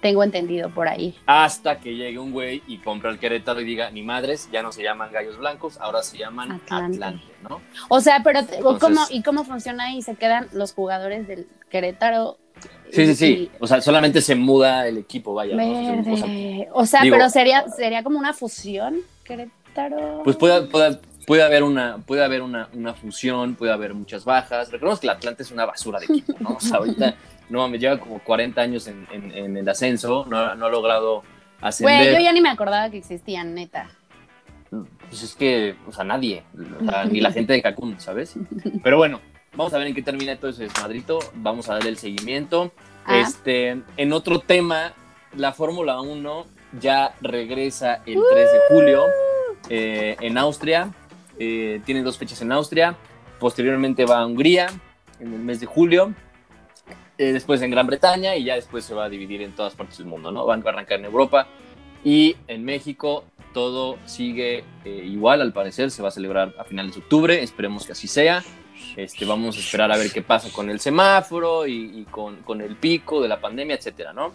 Tengo 0.00 0.22
entendido 0.22 0.70
por 0.70 0.86
ahí. 0.86 1.16
Hasta 1.26 1.80
que 1.80 1.96
llegue 1.96 2.18
un 2.20 2.30
güey 2.30 2.62
y 2.68 2.78
compra 2.78 3.10
el 3.10 3.18
Querétaro 3.18 3.60
y 3.60 3.64
diga, 3.64 3.90
ni 3.90 4.02
madres, 4.02 4.48
ya 4.52 4.62
no 4.62 4.70
se 4.70 4.82
llaman 4.82 5.10
Gallos 5.12 5.38
Blancos, 5.38 5.76
ahora 5.80 6.02
se 6.02 6.18
llaman 6.18 6.52
Atlante. 6.52 6.96
Atlante, 6.96 7.24
¿no? 7.48 7.60
O 7.88 8.00
sea, 8.00 8.20
pero 8.22 8.38
Entonces- 8.40 8.78
¿cómo, 8.80 9.00
¿y 9.10 9.22
cómo 9.22 9.44
funciona 9.44 9.86
ahí? 9.86 10.00
¿Se 10.02 10.14
quedan 10.14 10.46
los 10.52 10.72
jugadores 10.72 11.26
del 11.26 11.48
Querétaro? 11.68 12.38
Sí, 12.92 13.06
sí, 13.06 13.14
sí. 13.14 13.50
O 13.60 13.66
sea, 13.66 13.80
solamente 13.80 14.20
se 14.20 14.34
muda 14.34 14.86
el 14.86 14.98
equipo, 14.98 15.34
vaya. 15.34 15.56
¿no? 15.56 15.62
O 15.62 16.16
sea, 16.16 16.26
Verde. 16.26 16.68
O 16.72 16.86
sea, 16.86 17.02
digo- 17.02 17.16
pero 17.16 17.28
sería, 17.30 17.68
sería 17.68 18.02
como 18.04 18.18
una 18.20 18.32
fusión, 18.32 18.98
Querétaro. 19.24 20.22
pues 20.24 20.36
puede, 20.36 20.62
puede, 20.68 20.98
puede 21.26 21.42
haber, 21.42 21.62
una, 21.62 21.98
puede 21.98 22.24
haber 22.24 22.42
una, 22.42 22.68
una 22.72 22.94
fusión, 22.94 23.54
puede 23.56 23.72
haber 23.72 23.94
muchas 23.94 24.24
bajas. 24.24 24.70
Recordemos 24.70 25.00
que 25.00 25.06
el 25.06 25.10
Atlante 25.10 25.42
es 25.42 25.50
una 25.50 25.66
basura 25.66 25.98
de 25.98 26.06
equipo, 26.06 26.34
¿no? 26.40 26.50
O 26.56 26.60
sea, 26.60 26.78
ahorita, 26.78 27.14
no, 27.50 27.68
me 27.68 27.78
lleva 27.78 27.98
como 27.98 28.18
40 28.20 28.60
años 28.60 28.86
en, 28.86 29.06
en- 29.12 29.32
en 29.32 29.56
el 29.56 29.68
ascenso, 29.68 30.26
no, 30.28 30.54
no 30.54 30.66
ha 30.66 30.68
logrado 30.70 31.22
ascender. 31.60 32.02
Güey, 32.10 32.14
yo 32.14 32.20
ya 32.20 32.32
ni 32.32 32.40
me 32.40 32.50
acordaba 32.50 32.90
que 32.90 32.98
existían, 32.98 33.54
neta. 33.54 33.90
Pues 35.08 35.22
es 35.22 35.34
que, 35.34 35.74
o 35.86 35.92
sea, 35.92 36.04
nadie, 36.04 36.42
o 36.80 36.84
sea, 36.84 37.04
ni 37.06 37.20
la 37.20 37.32
gente 37.32 37.52
de 37.54 37.62
Cancún, 37.62 37.98
¿sabes? 37.98 38.34
Pero 38.82 38.98
bueno, 38.98 39.20
vamos 39.56 39.72
a 39.72 39.78
ver 39.78 39.86
en 39.86 39.94
qué 39.94 40.02
termina 40.02 40.36
todo 40.36 40.50
ese 40.50 40.64
desmadrito, 40.64 41.18
vamos 41.34 41.68
a 41.68 41.74
darle 41.74 41.88
el 41.90 41.96
seguimiento. 41.96 42.70
Ah. 43.06 43.20
Este, 43.20 43.80
en 43.96 44.12
otro 44.12 44.40
tema, 44.40 44.92
la 45.34 45.52
Fórmula 45.52 46.00
1 46.02 46.46
ya 46.80 47.14
regresa 47.22 48.02
el 48.04 48.18
3 48.30 48.52
de 48.52 48.58
julio 48.68 49.04
eh, 49.70 50.16
en 50.20 50.36
Austria, 50.36 50.90
eh, 51.38 51.80
tiene 51.86 52.02
dos 52.02 52.18
fechas 52.18 52.42
en 52.42 52.52
Austria, 52.52 52.94
posteriormente 53.40 54.04
va 54.04 54.18
a 54.18 54.26
Hungría 54.26 54.66
en 55.20 55.32
el 55.32 55.40
mes 55.40 55.60
de 55.60 55.66
julio, 55.66 56.12
eh, 57.18 57.32
después 57.32 57.60
en 57.62 57.70
Gran 57.70 57.86
Bretaña 57.86 58.36
y 58.36 58.44
ya 58.44 58.54
después 58.54 58.84
se 58.84 58.94
va 58.94 59.04
a 59.04 59.08
dividir 59.08 59.42
en 59.42 59.52
todas 59.52 59.74
partes 59.74 59.98
del 59.98 60.06
mundo, 60.06 60.30
¿no? 60.30 60.46
Van 60.46 60.64
a 60.64 60.68
arrancar 60.70 61.00
en 61.00 61.04
Europa 61.06 61.48
y 62.04 62.36
en 62.46 62.64
México 62.64 63.24
todo 63.52 63.98
sigue 64.04 64.64
eh, 64.84 65.02
igual, 65.04 65.40
al 65.40 65.52
parecer, 65.52 65.90
se 65.90 66.02
va 66.02 66.08
a 66.08 66.12
celebrar 66.12 66.54
a 66.58 66.64
finales 66.64 66.94
de 66.94 67.00
octubre, 67.00 67.42
esperemos 67.42 67.84
que 67.86 67.92
así 67.92 68.06
sea. 68.06 68.42
Este, 68.96 69.24
vamos 69.24 69.56
a 69.56 69.60
esperar 69.60 69.90
a 69.90 69.96
ver 69.96 70.10
qué 70.12 70.22
pasa 70.22 70.48
con 70.52 70.70
el 70.70 70.78
semáforo 70.78 71.66
y, 71.66 72.00
y 72.00 72.04
con, 72.04 72.36
con 72.42 72.60
el 72.60 72.76
pico 72.76 73.20
de 73.20 73.28
la 73.28 73.40
pandemia, 73.40 73.74
etcétera, 73.76 74.12
¿no? 74.12 74.32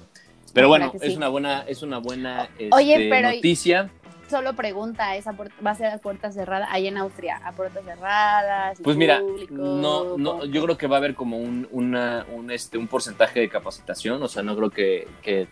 Pero 0.53 0.67
bueno, 0.67 0.91
es 1.01 1.11
sí. 1.11 1.17
una 1.17 1.29
buena, 1.29 1.63
es 1.67 1.81
una 1.81 1.97
buena 1.97 2.49
Oye, 2.71 2.93
este, 2.95 3.09
pero- 3.09 3.31
noticia. 3.31 3.89
Solo 4.33 4.53
pregunta, 4.55 5.15
¿esa 5.15 5.33
puerta- 5.33 5.53
va 5.63 5.69
a 5.69 5.75
ser 5.75 5.85
a 5.91 5.99
puertas 5.99 6.33
cerradas? 6.33 6.67
Ahí 6.71 6.87
en 6.87 6.97
Austria, 6.97 7.39
a 7.45 7.51
puertas 7.51 7.85
cerradas. 7.85 8.79
Pues 8.83 8.97
mira, 8.97 9.19
público, 9.19 9.53
no, 9.53 10.17
no, 10.17 10.43
yo 10.45 10.63
creo 10.63 10.75
que 10.75 10.87
va 10.87 10.95
a 10.95 10.97
haber 10.97 11.13
como 11.13 11.37
un, 11.37 11.67
una- 11.69 12.25
un, 12.33 12.49
este, 12.49 12.79
un 12.79 12.87
porcentaje 12.87 13.41
de 13.41 13.47
capacitación, 13.47 14.23
o 14.23 14.27
sea, 14.27 14.41
no 14.41 14.55
creo 14.55 14.71
que, 14.71 15.07
que 15.21 15.47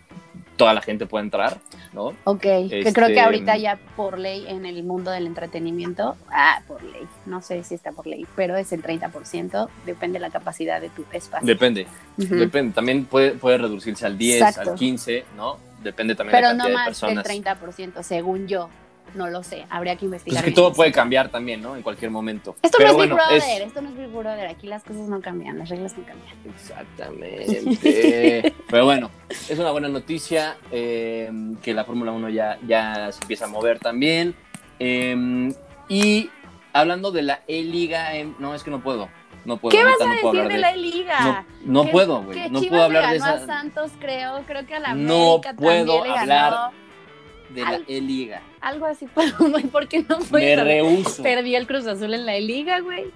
toda 0.56 0.74
la 0.74 0.80
gente 0.82 1.06
pueda 1.06 1.22
entrar, 1.22 1.58
¿no? 1.92 2.06
Ok, 2.24 2.40
que 2.40 2.80
Este, 2.80 2.92
creo 2.92 3.06
que 3.06 3.20
ahorita 3.20 3.56
ya 3.56 3.78
por 3.94 4.18
ley 4.18 4.46
en 4.48 4.66
el 4.66 4.82
mundo 4.82 5.12
del 5.12 5.28
entretenimiento, 5.28 6.16
ah, 6.32 6.60
por 6.66 6.82
ley, 6.82 7.06
no 7.26 7.40
sé 7.40 7.62
si 7.62 7.76
está 7.76 7.92
por 7.92 8.08
ley, 8.08 8.26
pero 8.34 8.56
es 8.56 8.72
el 8.72 8.82
30%, 8.82 9.68
depende 9.86 10.18
de 10.18 10.22
la 10.26 10.30
capacidad 10.30 10.80
de 10.80 10.88
tu 10.90 11.04
espacio. 11.12 11.46
Depende, 11.46 11.86
depende. 12.16 12.74
También 12.74 13.04
puede, 13.04 13.30
puede 13.34 13.58
reducirse 13.58 14.06
al 14.06 14.18
10, 14.18 14.42
Exacto. 14.42 14.72
al 14.72 14.76
15, 14.76 15.24
¿no? 15.36 15.70
Depende 15.82 16.14
también 16.14 16.32
pero 16.36 16.48
de 16.48 16.54
la 16.54 16.58
no 16.58 16.64
cantidad 16.64 16.68
de 16.68 16.74
más 16.90 17.00
del 17.00 17.14
personas. 17.24 17.58
30%, 17.96 18.02
según 18.02 18.46
yo, 18.48 18.68
no 19.14 19.28
lo 19.28 19.42
sé, 19.42 19.66
habría 19.68 19.94
que 19.94 20.06
Pues 20.06 20.22
investigar. 20.22 20.44
es 20.44 20.50
que 20.50 20.54
todo 20.54 20.72
puede 20.72 20.90
cambiar 20.92 21.28
también, 21.28 21.60
¿no? 21.60 21.76
En 21.76 21.82
cualquier 21.82 22.10
momento. 22.10 22.56
Esto 22.62 22.78
Pero 22.78 22.92
no 22.92 23.02
es 23.02 23.08
bueno, 23.08 23.16
Big 23.28 23.36
es- 23.38 23.44
Brother, 23.44 23.62
esto 23.68 23.82
no 23.82 23.88
es 23.90 23.96
Big 23.98 24.06
Brother, 24.08 24.46
aquí 24.46 24.66
las 24.68 24.82
cosas 24.84 25.08
no 25.08 25.20
cambian, 25.20 25.58
las 25.58 25.68
reglas 25.68 25.96
no 25.98 26.04
cambian. 26.04 26.34
Exactamente. 26.54 28.54
Pero 28.70 28.84
bueno, 28.84 29.10
es 29.28 29.58
una 29.58 29.70
buena 29.70 29.88
noticia 29.88 30.56
eh, 30.70 31.30
que 31.62 31.74
la 31.74 31.84
Fórmula 31.84 32.12
1 32.12 32.28
ya, 32.30 32.58
ya 32.66 33.10
se 33.12 33.20
empieza 33.22 33.46
a 33.46 33.48
mover 33.48 33.78
también. 33.78 34.34
Eh, 34.78 35.52
y 35.88 36.30
hablando 36.72 37.10
de 37.12 37.22
la 37.22 37.40
E-Liga, 37.46 38.16
eh, 38.16 38.32
no, 38.38 38.54
es 38.54 38.62
que 38.62 38.70
no 38.70 38.82
puedo. 38.82 39.08
No 39.44 39.56
puedo. 39.56 39.76
¿Qué 39.76 39.84
vas 39.84 40.00
a 40.00 40.04
no 40.04 40.10
decir 40.12 40.26
hablar 40.28 40.48
de 40.48 40.58
la 40.58 40.76
liga? 40.76 41.46
No, 41.64 41.84
puedo, 41.86 42.22
güey. 42.22 42.48
No 42.50 42.60
puedo 42.60 42.82
hablar 42.82 43.04
le 43.04 43.10
de 43.10 43.16
esa. 43.16 43.32
a 43.34 43.46
Santos, 43.46 43.90
creo, 43.98 44.42
creo 44.46 44.64
que 44.66 44.74
a 44.74 44.80
la 44.80 44.94
No 44.94 45.34
América 45.34 45.54
puedo 45.54 45.96
también 45.96 46.18
hablar 46.18 46.50
ganó. 46.52 46.72
de 47.50 47.60
la 47.62 47.68
Al- 47.68 47.84
E-Liga. 47.88 48.42
Algo 48.60 48.86
así, 48.86 49.06
güey, 49.40 49.64
¿por 49.64 49.88
qué 49.88 50.04
no 50.08 50.18
Me 50.20 50.24
fue? 50.24 50.56
rehuso. 50.56 51.22
Perdió 51.22 51.58
el 51.58 51.66
Cruz 51.66 51.86
Azul 51.88 52.14
en 52.14 52.24
la 52.24 52.38
liga, 52.38 52.78
güey. 52.80 53.10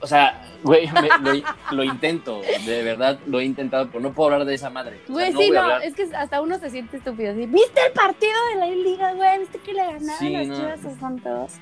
O 0.00 0.06
sea, 0.06 0.40
güey, 0.62 0.88
me- 0.92 1.08
lo, 1.40 1.42
lo 1.72 1.84
intento. 1.84 2.40
De 2.64 2.82
verdad, 2.82 3.18
lo 3.26 3.40
he 3.40 3.44
intentado, 3.44 3.88
pero 3.88 4.00
no 4.00 4.12
puedo 4.12 4.30
hablar 4.32 4.46
de 4.46 4.54
esa 4.54 4.70
madre. 4.70 5.00
O 5.02 5.06
sea, 5.06 5.12
Güey, 5.14 5.32
no 5.32 5.40
sí, 5.40 5.50
no, 5.50 5.78
es 5.78 5.94
que 5.94 6.04
hasta 6.14 6.40
uno 6.40 6.58
se 6.58 6.70
siente 6.70 6.96
estúpido. 6.98 7.32
así, 7.32 7.46
¿Viste 7.46 7.80
el 7.86 7.92
partido 7.92 8.32
de 8.54 8.60
la 8.60 8.66
liga, 8.68 9.12
güey? 9.14 9.38
¿Viste 9.40 9.58
que 9.58 9.72
le 9.74 9.82
ganaron 9.84 10.18
Sí, 10.18 10.30
las 10.30 10.46
no. 10.46 10.56
chivas 10.56 10.84
a 10.84 11.00
Santos? 11.00 11.52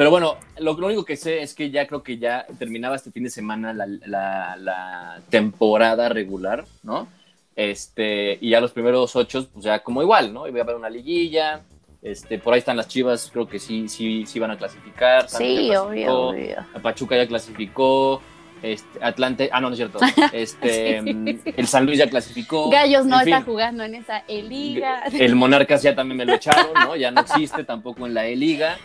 Pero 0.00 0.10
bueno, 0.10 0.36
lo, 0.58 0.72
lo 0.78 0.86
único 0.86 1.04
que 1.04 1.14
sé 1.14 1.42
es 1.42 1.52
que 1.52 1.70
ya 1.70 1.86
creo 1.86 2.02
que 2.02 2.16
ya 2.16 2.46
terminaba 2.58 2.96
este 2.96 3.10
fin 3.10 3.24
de 3.24 3.28
semana 3.28 3.74
la, 3.74 3.84
la- 4.06 4.56
la 4.56 5.20
temporada 5.28 6.08
regular, 6.08 6.64
¿no? 6.82 7.06
Este, 7.54 8.38
y 8.40 8.48
ya 8.48 8.62
los 8.62 8.72
primeros 8.72 9.14
ocho, 9.14 9.46
pues 9.52 9.62
ya 9.62 9.80
como 9.80 10.00
igual, 10.00 10.32
¿no? 10.32 10.48
Y 10.48 10.52
voy 10.52 10.60
a 10.60 10.62
haber 10.62 10.76
una 10.76 10.88
liguilla. 10.88 11.60
Este, 12.00 12.38
por 12.38 12.54
ahí 12.54 12.60
están 12.60 12.78
las 12.78 12.88
chivas, 12.88 13.28
creo 13.30 13.46
que 13.46 13.58
sí, 13.58 13.90
sí, 13.90 14.24
sí 14.24 14.38
van 14.38 14.52
a 14.52 14.56
clasificar. 14.56 15.28
Sí, 15.28 15.68
obvio, 15.76 16.14
obvio. 16.30 16.56
Pachuca 16.82 17.14
ya 17.18 17.26
clasificó. 17.28 18.22
Este, 18.62 19.04
Atlante, 19.04 19.50
ah, 19.52 19.60
no, 19.60 19.68
no 19.68 19.74
es 19.74 19.78
cierto. 19.80 19.98
Este, 20.32 21.02
Sí. 21.02 21.12
mm, 21.12 21.28
el 21.56 21.66
San 21.66 21.84
Luis 21.84 21.98
ya 21.98 22.08
clasificó. 22.08 22.70
Gallos 22.70 23.04
no 23.04 23.18
En 23.18 23.24
fin. 23.26 23.34
está 23.34 23.44
jugando 23.44 23.84
en 23.84 23.96
esa 23.96 24.22
liga. 24.28 25.02
El 25.12 25.34
Monarcas 25.36 25.82
ya 25.82 25.94
también 25.94 26.16
me 26.16 26.24
lo 26.24 26.32
echaron, 26.32 26.72
¿no? 26.72 26.96
Ya 26.96 27.10
no 27.10 27.20
existe 27.20 27.64
tampoco 27.64 28.06
en 28.06 28.14
la 28.14 28.26
E-Liga. 28.26 28.78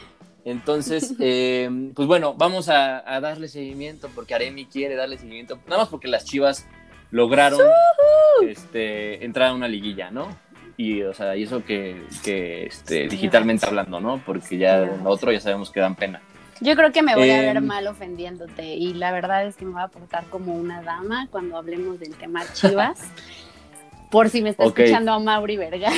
Entonces, 0.46 1.14
eh, 1.20 1.92
pues 1.94 2.08
bueno, 2.08 2.34
vamos 2.36 2.70
a, 2.70 3.04
a 3.14 3.20
darle 3.20 3.50
seguimiento 3.50 4.10
porque 4.16 4.34
Aremi 4.36 4.66
quiere 4.66 4.96
darle 4.96 5.18
seguimiento, 5.18 5.60
nada 5.66 5.80
más 5.82 5.90
porque 5.90 6.08
las 6.08 6.24
Chivas 6.24 6.66
lograron 7.12 7.62
este, 8.48 9.26
entrar 9.26 9.50
a 9.50 9.54
una 9.54 9.68
liguilla, 9.68 10.12
¿no? 10.12 10.28
Y, 10.78 11.02
o 11.04 11.14
sea, 11.14 11.36
y 11.38 11.44
eso 11.44 11.64
que, 11.64 12.04
que 12.24 12.66
este, 12.66 13.08
digitalmente 13.08 13.66
hablando, 13.66 14.00
¿no? 14.02 14.22
Porque 14.26 14.58
ya 14.58 14.80
lo 14.80 15.10
otro 15.10 15.32
ya 15.32 15.40
sabemos 15.40 15.72
que 15.72 15.80
dan 15.80 15.96
pena. 15.96 16.22
Yo 16.62 16.76
creo 16.76 16.92
que 16.92 17.02
me 17.02 17.16
voy 17.16 17.30
a 17.32 17.42
ver 17.42 17.58
Em. 17.58 17.66
mal 17.66 17.88
ofendiéndote 17.88 18.76
y 18.76 18.94
la 18.94 19.12
verdad 19.12 19.46
es 19.46 19.56
que 19.56 19.66
me 19.66 19.72
voy 19.72 19.82
a 19.82 19.88
portar 19.88 20.26
como 20.26 20.56
una 20.56 20.82
dama 20.82 21.28
cuando 21.32 21.58
hablemos 21.58 22.00
del 22.00 22.16
tema 22.16 22.44
Chivas. 22.54 23.00
Por 24.12 24.30
si 24.30 24.42
me 24.42 24.50
está 24.52 24.66
escuchando 24.66 25.12
a 25.12 25.20
Mauri 25.20 25.58
Vergara. 25.58 25.96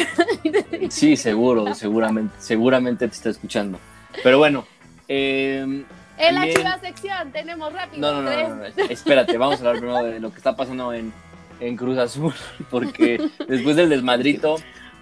Sí, 0.89 1.17
seguro, 1.17 1.73
seguramente, 1.75 2.33
seguramente 2.39 3.07
te 3.07 3.13
está 3.13 3.29
escuchando. 3.29 3.79
Pero 4.23 4.37
bueno, 4.37 4.65
eh, 5.07 5.83
En 6.17 6.35
la 6.35 6.47
Chivas 6.51 6.81
sección 6.81 7.31
tenemos 7.31 7.71
rápido. 7.73 8.01
No, 8.11 8.21
no, 8.21 8.29
no, 8.29 8.49
no, 8.49 8.55
no, 8.55 8.65
espérate, 8.89 9.37
vamos 9.37 9.55
a 9.55 9.59
hablar 9.59 9.77
primero 9.77 10.03
de 10.03 10.19
lo 10.19 10.31
que 10.31 10.37
está 10.37 10.55
pasando 10.55 10.93
en, 10.93 11.13
en 11.59 11.75
Cruz 11.77 11.97
Azul, 11.97 12.33
porque 12.71 13.19
después 13.47 13.75
del 13.75 13.89
desmadrito, 13.89 14.55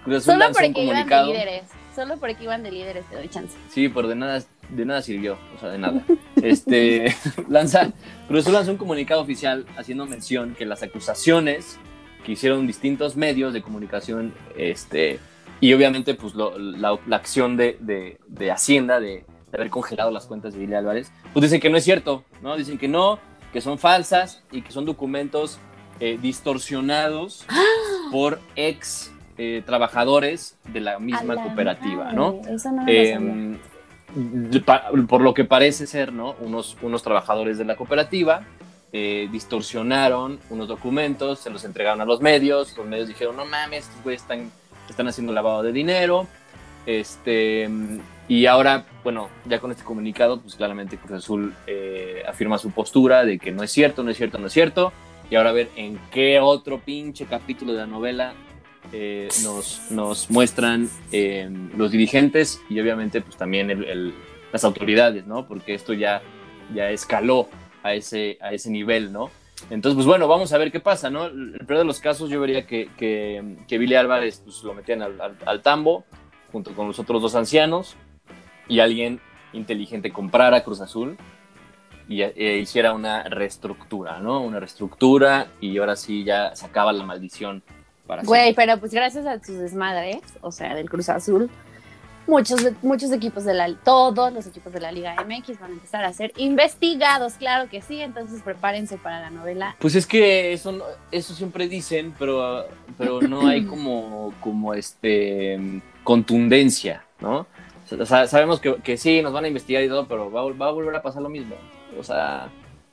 Cruz 0.04 0.18
Azul 0.18 0.34
Solo 0.34 0.38
lanzó 0.38 0.60
un 0.60 0.72
porque 0.72 0.82
iban 0.82 0.96
de 0.96 1.02
comunicado. 1.02 1.32
líderes. 1.32 1.62
Solo 1.94 2.16
porque 2.18 2.44
iban 2.44 2.62
de 2.62 2.70
líderes 2.72 3.06
te 3.08 3.16
doy 3.16 3.28
chance. 3.28 3.56
Sí, 3.70 3.88
pero 3.88 4.06
de 4.08 4.16
nada, 4.16 4.42
de 4.68 4.84
nada 4.84 5.00
sirvió, 5.00 5.38
o 5.56 5.60
sea, 5.60 5.70
de 5.70 5.78
nada. 5.78 6.02
Este, 6.42 7.16
lanza, 7.48 7.90
Cruz 8.28 8.42
Azul 8.42 8.52
lanzó 8.52 8.70
un 8.72 8.76
comunicado 8.76 9.22
oficial 9.22 9.64
haciendo 9.78 10.04
mención 10.04 10.54
que 10.54 10.66
las 10.66 10.82
acusaciones 10.82 11.78
que 12.24 12.32
hicieron 12.32 12.66
distintos 12.66 13.16
medios 13.16 13.54
de 13.54 13.62
comunicación, 13.62 14.34
este, 14.58 15.20
y 15.60 15.72
obviamente 15.74 16.14
pues 16.14 16.34
lo- 16.34 16.58
la, 16.58 16.98
la 17.06 17.16
acción 17.16 17.56
de, 17.56 17.76
de- 17.80 18.18
de 18.26 18.50
Hacienda 18.50 19.00
de, 19.00 19.24
de 19.50 19.56
haber 19.56 19.70
congelado 19.70 20.10
las 20.10 20.26
cuentas 20.26 20.52
de 20.54 20.60
Billy 20.60 20.74
Álvarez, 20.74 21.10
pues 21.32 21.42
dicen 21.44 21.60
que 21.60 21.70
no 21.70 21.76
es 21.76 21.84
cierto, 21.84 22.24
¿no? 22.42 22.56
Dicen 22.56 22.78
que 22.78 22.88
no, 22.88 23.18
que 23.52 23.60
son 23.60 23.78
falsas 23.78 24.42
y 24.52 24.62
que 24.62 24.72
son 24.72 24.84
documentos 24.84 25.58
eh, 26.00 26.18
distorsionados 26.20 27.46
por 28.12 28.40
ex 28.54 29.12
eh, 29.38 29.62
trabajadores 29.64 30.58
de 30.72 30.80
la 30.80 30.98
misma 30.98 31.34
la 31.34 31.42
cooperativa, 31.44 32.04
madre, 32.04 32.16
¿no? 32.16 32.40
Eso 32.48 32.70
no. 32.70 32.84
Eh, 32.86 33.56
por 35.08 35.20
lo 35.20 35.34
que 35.34 35.44
parece 35.44 35.86
ser, 35.86 36.12
¿no? 36.12 36.34
Unos, 36.40 36.76
unos 36.82 37.02
trabajadores 37.02 37.58
de 37.58 37.64
la 37.64 37.76
cooperativa 37.76 38.44
eh, 38.92 39.28
distorsionaron 39.30 40.38
unos 40.48 40.68
documentos, 40.68 41.40
se 41.40 41.50
los 41.50 41.64
entregaron 41.64 42.00
a 42.00 42.04
los 42.06 42.20
medios, 42.20 42.74
los 42.76 42.86
medios 42.86 43.08
dijeron, 43.08 43.36
no 43.36 43.44
mames, 43.44 43.84
estos 43.88 44.02
güeyes 44.02 44.22
están, 44.22 44.50
están 44.90 45.08
haciendo 45.08 45.32
lavado 45.32 45.62
de 45.62 45.72
dinero, 45.72 46.26
este, 46.86 47.68
y 48.28 48.46
ahora, 48.46 48.84
bueno, 49.04 49.28
ya 49.44 49.58
con 49.60 49.70
este 49.70 49.84
comunicado, 49.84 50.40
pues 50.40 50.54
claramente 50.54 50.96
Cruz 50.96 51.12
Azul 51.12 51.54
eh, 51.66 52.22
afirma 52.28 52.58
su 52.58 52.70
postura 52.70 53.24
de 53.24 53.38
que 53.38 53.50
no 53.52 53.62
es 53.62 53.70
cierto, 53.72 54.02
no 54.02 54.10
es 54.10 54.16
cierto, 54.16 54.38
no 54.38 54.46
es 54.46 54.52
cierto, 54.52 54.92
y 55.30 55.34
ahora 55.34 55.50
a 55.50 55.52
ver 55.52 55.68
en 55.76 55.98
qué 56.12 56.38
otro 56.40 56.78
pinche 56.80 57.26
capítulo 57.26 57.72
de 57.72 57.78
la 57.78 57.86
novela 57.86 58.34
eh, 58.92 59.28
nos, 59.42 59.90
nos 59.90 60.30
muestran 60.30 60.88
eh, 61.10 61.50
los 61.76 61.90
dirigentes 61.90 62.60
y 62.70 62.78
obviamente 62.78 63.20
pues 63.20 63.36
también 63.36 63.70
el- 63.70 64.14
las 64.52 64.62
autoridades, 64.62 65.26
¿no? 65.26 65.46
Porque 65.48 65.74
esto 65.74 65.92
ya, 65.92 66.22
ya 66.72 66.88
escaló 66.90 67.48
a 67.82 67.94
ese, 67.94 68.38
a 68.40 68.52
ese 68.52 68.70
nivel, 68.70 69.12
¿no? 69.12 69.30
Entonces, 69.70 69.94
pues 69.96 70.06
bueno, 70.06 70.28
vamos 70.28 70.52
a 70.52 70.58
ver 70.58 70.70
qué 70.70 70.80
pasa, 70.80 71.10
¿no? 71.10 71.26
El 71.26 71.58
peor 71.66 71.78
de 71.80 71.84
los 71.84 72.00
casos 72.00 72.28
yo 72.30 72.40
vería 72.40 72.66
que, 72.66 72.90
que, 72.96 73.56
que 73.66 73.78
Billy 73.78 73.94
Álvarez 73.94 74.40
pues, 74.44 74.62
lo 74.62 74.74
metían 74.74 75.02
al, 75.02 75.20
al- 75.20 75.38
al 75.46 75.62
tambo 75.62 76.04
junto 76.52 76.72
con 76.74 76.86
los 76.86 76.98
otros 76.98 77.20
dos 77.22 77.34
ancianos 77.34 77.96
y 78.68 78.80
alguien 78.80 79.20
inteligente 79.52 80.12
comprara 80.12 80.62
Cruz 80.62 80.80
Azul 80.80 81.16
y 82.08 82.22
eh, 82.22 82.58
hiciera 82.58 82.92
una 82.92 83.24
reestructura, 83.24 84.20
¿no? 84.20 84.40
Una 84.42 84.60
reestructura 84.60 85.48
y 85.60 85.78
ahora 85.78 85.96
sí 85.96 86.22
ya 86.22 86.54
sacaba 86.54 86.92
la 86.92 87.02
maldición 87.04 87.62
para 88.06 88.22
Güey, 88.22 88.42
siempre. 88.44 88.66
pero 88.66 88.78
pues 88.78 88.92
gracias 88.92 89.26
a 89.26 89.42
sus 89.42 89.58
desmadres, 89.58 90.18
o 90.42 90.52
sea, 90.52 90.74
del 90.76 90.88
Cruz 90.88 91.08
Azul, 91.08 91.50
muchos, 92.26 92.60
muchos 92.82 93.12
equipos 93.12 93.44
de 93.44 93.54
la, 93.54 93.72
todos 93.84 94.32
los 94.32 94.46
equipos 94.46 94.72
de 94.72 94.80
la 94.80 94.92
Liga 94.92 95.14
MX 95.24 95.60
van 95.60 95.70
a 95.70 95.74
empezar 95.74 96.04
a 96.04 96.12
ser 96.12 96.32
investigados, 96.36 97.34
claro 97.34 97.68
que 97.70 97.80
sí, 97.82 98.00
entonces 98.00 98.42
prepárense 98.42 98.96
para 98.98 99.20
la 99.20 99.30
novela. 99.30 99.76
Pues 99.78 99.94
es 99.94 100.06
que 100.06 100.52
eso, 100.52 100.72
no- 100.72 100.84
eso 101.12 101.34
siempre 101.34 101.68
dicen, 101.68 102.14
pero, 102.18 102.66
pero 102.98 103.20
no 103.22 103.46
hay 103.46 103.64
como, 103.66 104.32
como 104.40 104.74
este 104.74 105.80
contundencia, 106.04 107.04
¿no? 107.20 107.46
O 107.98 108.04
sea, 108.06 108.26
sabemos 108.26 108.58
que, 108.60 108.74
que 108.76 108.96
sí, 108.96 109.22
nos 109.22 109.32
van 109.32 109.44
a 109.44 109.48
investigar 109.48 109.82
y 109.82 109.88
todo, 109.88 110.06
pero 110.08 110.30
va, 110.30 110.40
a- 110.40 110.52
va 110.52 110.68
a 110.68 110.72
volver 110.72 110.96
a 110.96 111.02
pasar 111.02 111.22
lo 111.22 111.28
mismo. 111.28 111.54
O 111.98 112.02
sea, 112.02 112.48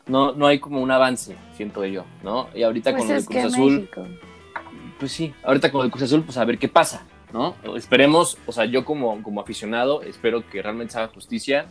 no, 0.06 0.34
no 0.34 0.46
hay 0.48 0.60
como 0.60 0.82
un 0.82 0.92
avance, 0.92 1.36
siento 1.58 1.84
yo, 1.86 2.06
¿no? 2.24 2.50
Y 2.54 2.62
ahorita 2.64 2.92
Pues 2.92 3.04
con 3.04 3.08
del 3.16 3.26
Cruz 3.26 3.44
Azul, 3.46 3.74
México. 3.76 4.08
pues 5.00 5.12
sí, 5.12 5.34
ahorita 5.44 5.72
con 5.72 5.86
el 5.86 5.92
Cruz 5.92 6.04
Azul, 6.04 6.24
pues 6.24 6.38
a 6.38 6.46
ver 6.46 6.60
qué 6.60 6.68
pasa, 6.68 7.04
¿no? 7.34 7.56
Esperemos, 7.76 8.38
o 8.46 8.52
sea, 8.52 8.66
yo 8.66 8.86
como, 8.86 9.22
como 9.24 9.42
aficionado, 9.42 10.02
espero 10.04 10.48
que 10.50 10.62
realmente 10.62 10.94
se 10.94 11.00
haga 11.00 11.08
justicia 11.14 11.66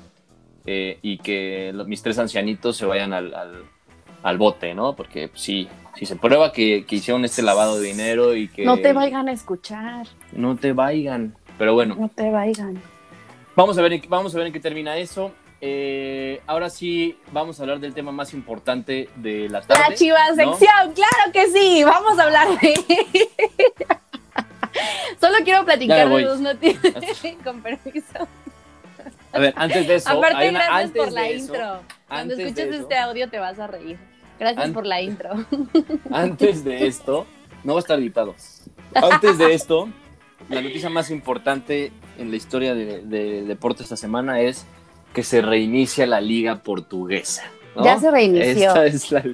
eh, 0.66 0.98
y 1.02 1.18
que 1.18 1.70
los- 1.72 1.86
mis 1.86 2.02
tres 2.02 2.18
ancianitos 2.18 2.76
se 2.76 2.84
vayan 2.84 3.12
al, 3.12 3.32
al, 3.34 3.64
al 4.22 4.38
bote, 4.38 4.74
¿no? 4.74 4.94
Porque 4.94 5.30
sí, 5.34 5.68
si 5.96 6.04
se 6.06 6.16
prueba 6.16 6.52
que, 6.52 6.84
que 6.86 6.96
hicieron 6.96 7.24
este 7.24 7.42
lavado 7.42 7.78
de 7.80 7.86
dinero 7.86 8.34
y 8.34 8.48
que... 8.48 8.64
No 8.64 8.78
te 8.78 8.92
vayan 8.92 9.28
a 9.28 9.32
escuchar, 9.32 10.06
No 10.32 10.56
te 10.56 10.72
vayan. 10.72 11.34
Pero 11.58 11.74
bueno, 11.74 11.94
no 11.98 12.08
te 12.08 12.30
vayan. 12.30 12.82
Vamos 13.54 13.78
a 13.78 13.82
ver, 13.82 13.92
en 13.94 14.00
qué- 14.00 14.08
vamos 14.08 14.34
a 14.34 14.38
ver 14.38 14.46
en 14.48 14.52
qué 14.52 14.60
termina 14.60 14.96
eso. 14.98 15.30
Eh, 15.60 16.40
ahora 16.48 16.70
sí, 16.70 17.16
vamos 17.30 17.60
a 17.60 17.62
hablar 17.62 17.78
del 17.78 17.94
tema 17.94 18.10
más 18.10 18.34
importante 18.34 19.08
de 19.14 19.48
la 19.48 19.60
tarde. 19.60 19.84
La 19.90 19.94
chiva 19.94 20.18
¿no? 20.30 20.34
sección, 20.56 20.92
claro 20.92 21.32
que 21.32 21.46
sí, 21.48 21.84
vamos 21.84 22.18
a 22.18 22.24
hablar 22.24 22.48
de... 22.60 22.74
Solo 25.20 25.36
quiero 25.44 25.64
platicar 25.64 26.08
de 26.08 26.22
dos 26.22 26.40
noticias, 26.40 26.94
con 27.44 27.62
permiso. 27.62 28.28
A 29.32 29.38
ver, 29.38 29.54
antes 29.56 29.88
de 29.88 29.94
eso, 29.96 30.10
Aparte, 30.10 30.36
hay 30.36 30.48
una- 30.50 30.58
gracias 30.60 30.84
antes 30.84 31.02
por 31.04 31.12
la 31.12 31.28
eso, 31.28 31.38
intro. 31.38 31.80
Cuando 32.08 32.34
escuches 32.34 32.68
eso- 32.68 32.82
este 32.82 32.98
audio 32.98 33.30
te 33.30 33.38
vas 33.38 33.58
a 33.58 33.66
reír. 33.66 33.98
Gracias 34.38 34.70
por 34.70 34.86
la 34.86 35.00
intro. 35.00 35.30
antes 36.10 36.64
de 36.64 36.86
esto, 36.86 37.26
no 37.64 37.74
va 37.74 37.78
a 37.78 37.82
estar 37.82 37.98
editado. 37.98 38.34
Antes 38.94 39.38
de 39.38 39.54
esto, 39.54 39.88
la 40.48 40.60
noticia 40.60 40.90
más 40.90 41.10
importante 41.10 41.92
en 42.18 42.30
la 42.30 42.36
historia 42.36 42.74
de, 42.74 43.02
de 43.02 43.42
deporte 43.42 43.82
esta 43.82 43.96
semana 43.96 44.40
es 44.40 44.66
que 45.14 45.22
se 45.22 45.40
reinicia 45.42 46.06
la 46.06 46.20
liga 46.20 46.56
portuguesa. 46.62 47.44
¿no? 47.76 47.84
Ya 47.84 47.98
se 47.98 48.10
reinició. 48.10 48.68
Esta 48.68 48.86
es, 48.86 49.10
la, 49.12 49.24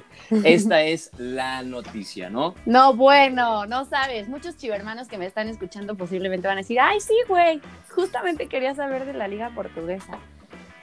esta 0.43 0.81
es 0.81 1.11
la 1.17 1.63
noticia, 1.63 2.29
¿no? 2.29 2.55
No, 2.65 2.93
bueno, 2.93 3.65
no 3.65 3.85
sabes. 3.85 4.27
Muchos 4.27 4.57
chivermanos 4.57 5.07
que 5.07 5.17
me 5.17 5.25
están 5.25 5.47
escuchando 5.47 5.95
posiblemente 5.95 6.47
van 6.47 6.57
a 6.57 6.61
decir, 6.61 6.79
ay, 6.79 6.99
sí, 6.99 7.15
güey, 7.27 7.61
justamente 7.89 8.47
quería 8.47 8.75
saber 8.75 9.05
de 9.05 9.13
la 9.13 9.27
liga 9.27 9.51
portuguesa. 9.53 10.19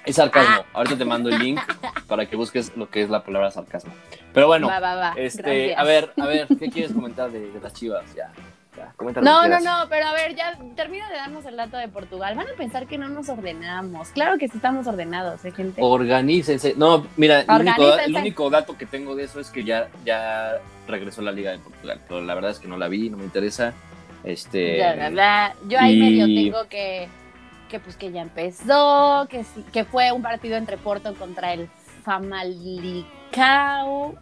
Es 0.04 0.16
sarcasmo. 0.16 0.56
Ah. 0.61 0.66
Ahorita 0.72 0.98
te 0.98 1.04
mando 1.04 1.28
el 1.28 1.38
link 1.38 1.61
para 2.06 2.26
que 2.26 2.37
busques 2.37 2.76
lo 2.76 2.88
que 2.88 3.02
es 3.02 3.11
la 3.11 3.24
palabra 3.24 3.50
sarcasmo. 3.50 3.92
Pero 4.32 4.46
bueno, 4.46 4.68
va, 4.68 4.78
va, 4.78 4.94
va. 4.94 5.14
este, 5.16 5.74
a 5.74 5.82
ver, 5.82 6.12
a 6.16 6.26
ver, 6.26 6.46
¿qué 6.59 6.70
quieres 6.70 6.92
comentar 6.92 7.30
de, 7.30 7.50
de 7.50 7.61
las 7.61 7.72
chivas? 7.72 8.04
Ya, 8.14 8.30
ya, 8.76 8.92
No, 9.22 9.48
no, 9.48 9.60
no, 9.60 9.88
pero 9.88 10.06
a 10.08 10.12
ver, 10.12 10.34
ya 10.36 10.58
termina 10.74 11.08
de 11.08 11.16
darnos 11.16 11.44
el 11.46 11.56
dato 11.56 11.76
de 11.76 11.88
Portugal. 11.88 12.34
Van 12.34 12.46
a 12.48 12.54
pensar 12.56 12.86
que 12.86 12.98
no 12.98 13.08
nos 13.08 13.28
ordenamos. 13.28 14.08
Claro 14.10 14.38
que 14.38 14.48
sí 14.48 14.56
estamos 14.56 14.86
ordenados, 14.86 15.44
¿eh, 15.44 15.52
gente? 15.52 15.80
Organícense. 15.82 16.74
No, 16.76 17.06
mira, 17.16 17.40
el 17.40 17.50
único, 17.50 17.82
Organícense. 17.82 18.04
el 18.04 18.16
único 18.16 18.50
dato 18.50 18.76
que 18.76 18.86
tengo 18.86 19.14
de 19.14 19.24
eso 19.24 19.40
es 19.40 19.50
que 19.50 19.64
ya, 19.64 19.88
ya 20.04 20.58
regresó 20.86 21.22
la 21.22 21.32
Liga 21.32 21.52
de 21.52 21.58
Portugal. 21.58 22.00
Pero 22.06 22.20
la 22.22 22.34
verdad 22.34 22.50
es 22.52 22.58
que 22.58 22.68
no 22.68 22.76
la 22.76 22.88
vi, 22.88 23.10
no 23.10 23.16
me 23.16 23.24
interesa. 23.24 23.72
Este. 24.24 24.78
Ya, 24.78 24.94
ya, 24.96 25.10
ya. 25.10 25.54
Yo 25.68 25.78
ahí 25.80 25.94
y- 25.96 26.00
medio 26.00 26.26
tengo 26.26 26.68
que, 26.68 27.08
que 27.70 27.80
pues 27.80 27.96
que 27.96 28.10
ya 28.12 28.22
empezó, 28.22 29.26
que 29.30 29.44
sí, 29.44 29.64
que 29.72 29.84
fue 29.84 30.12
un 30.12 30.22
partido 30.22 30.56
entre 30.56 30.76
Porto 30.76 31.14
contra 31.14 31.52
el 31.52 31.68
Famalicao. 32.04 33.06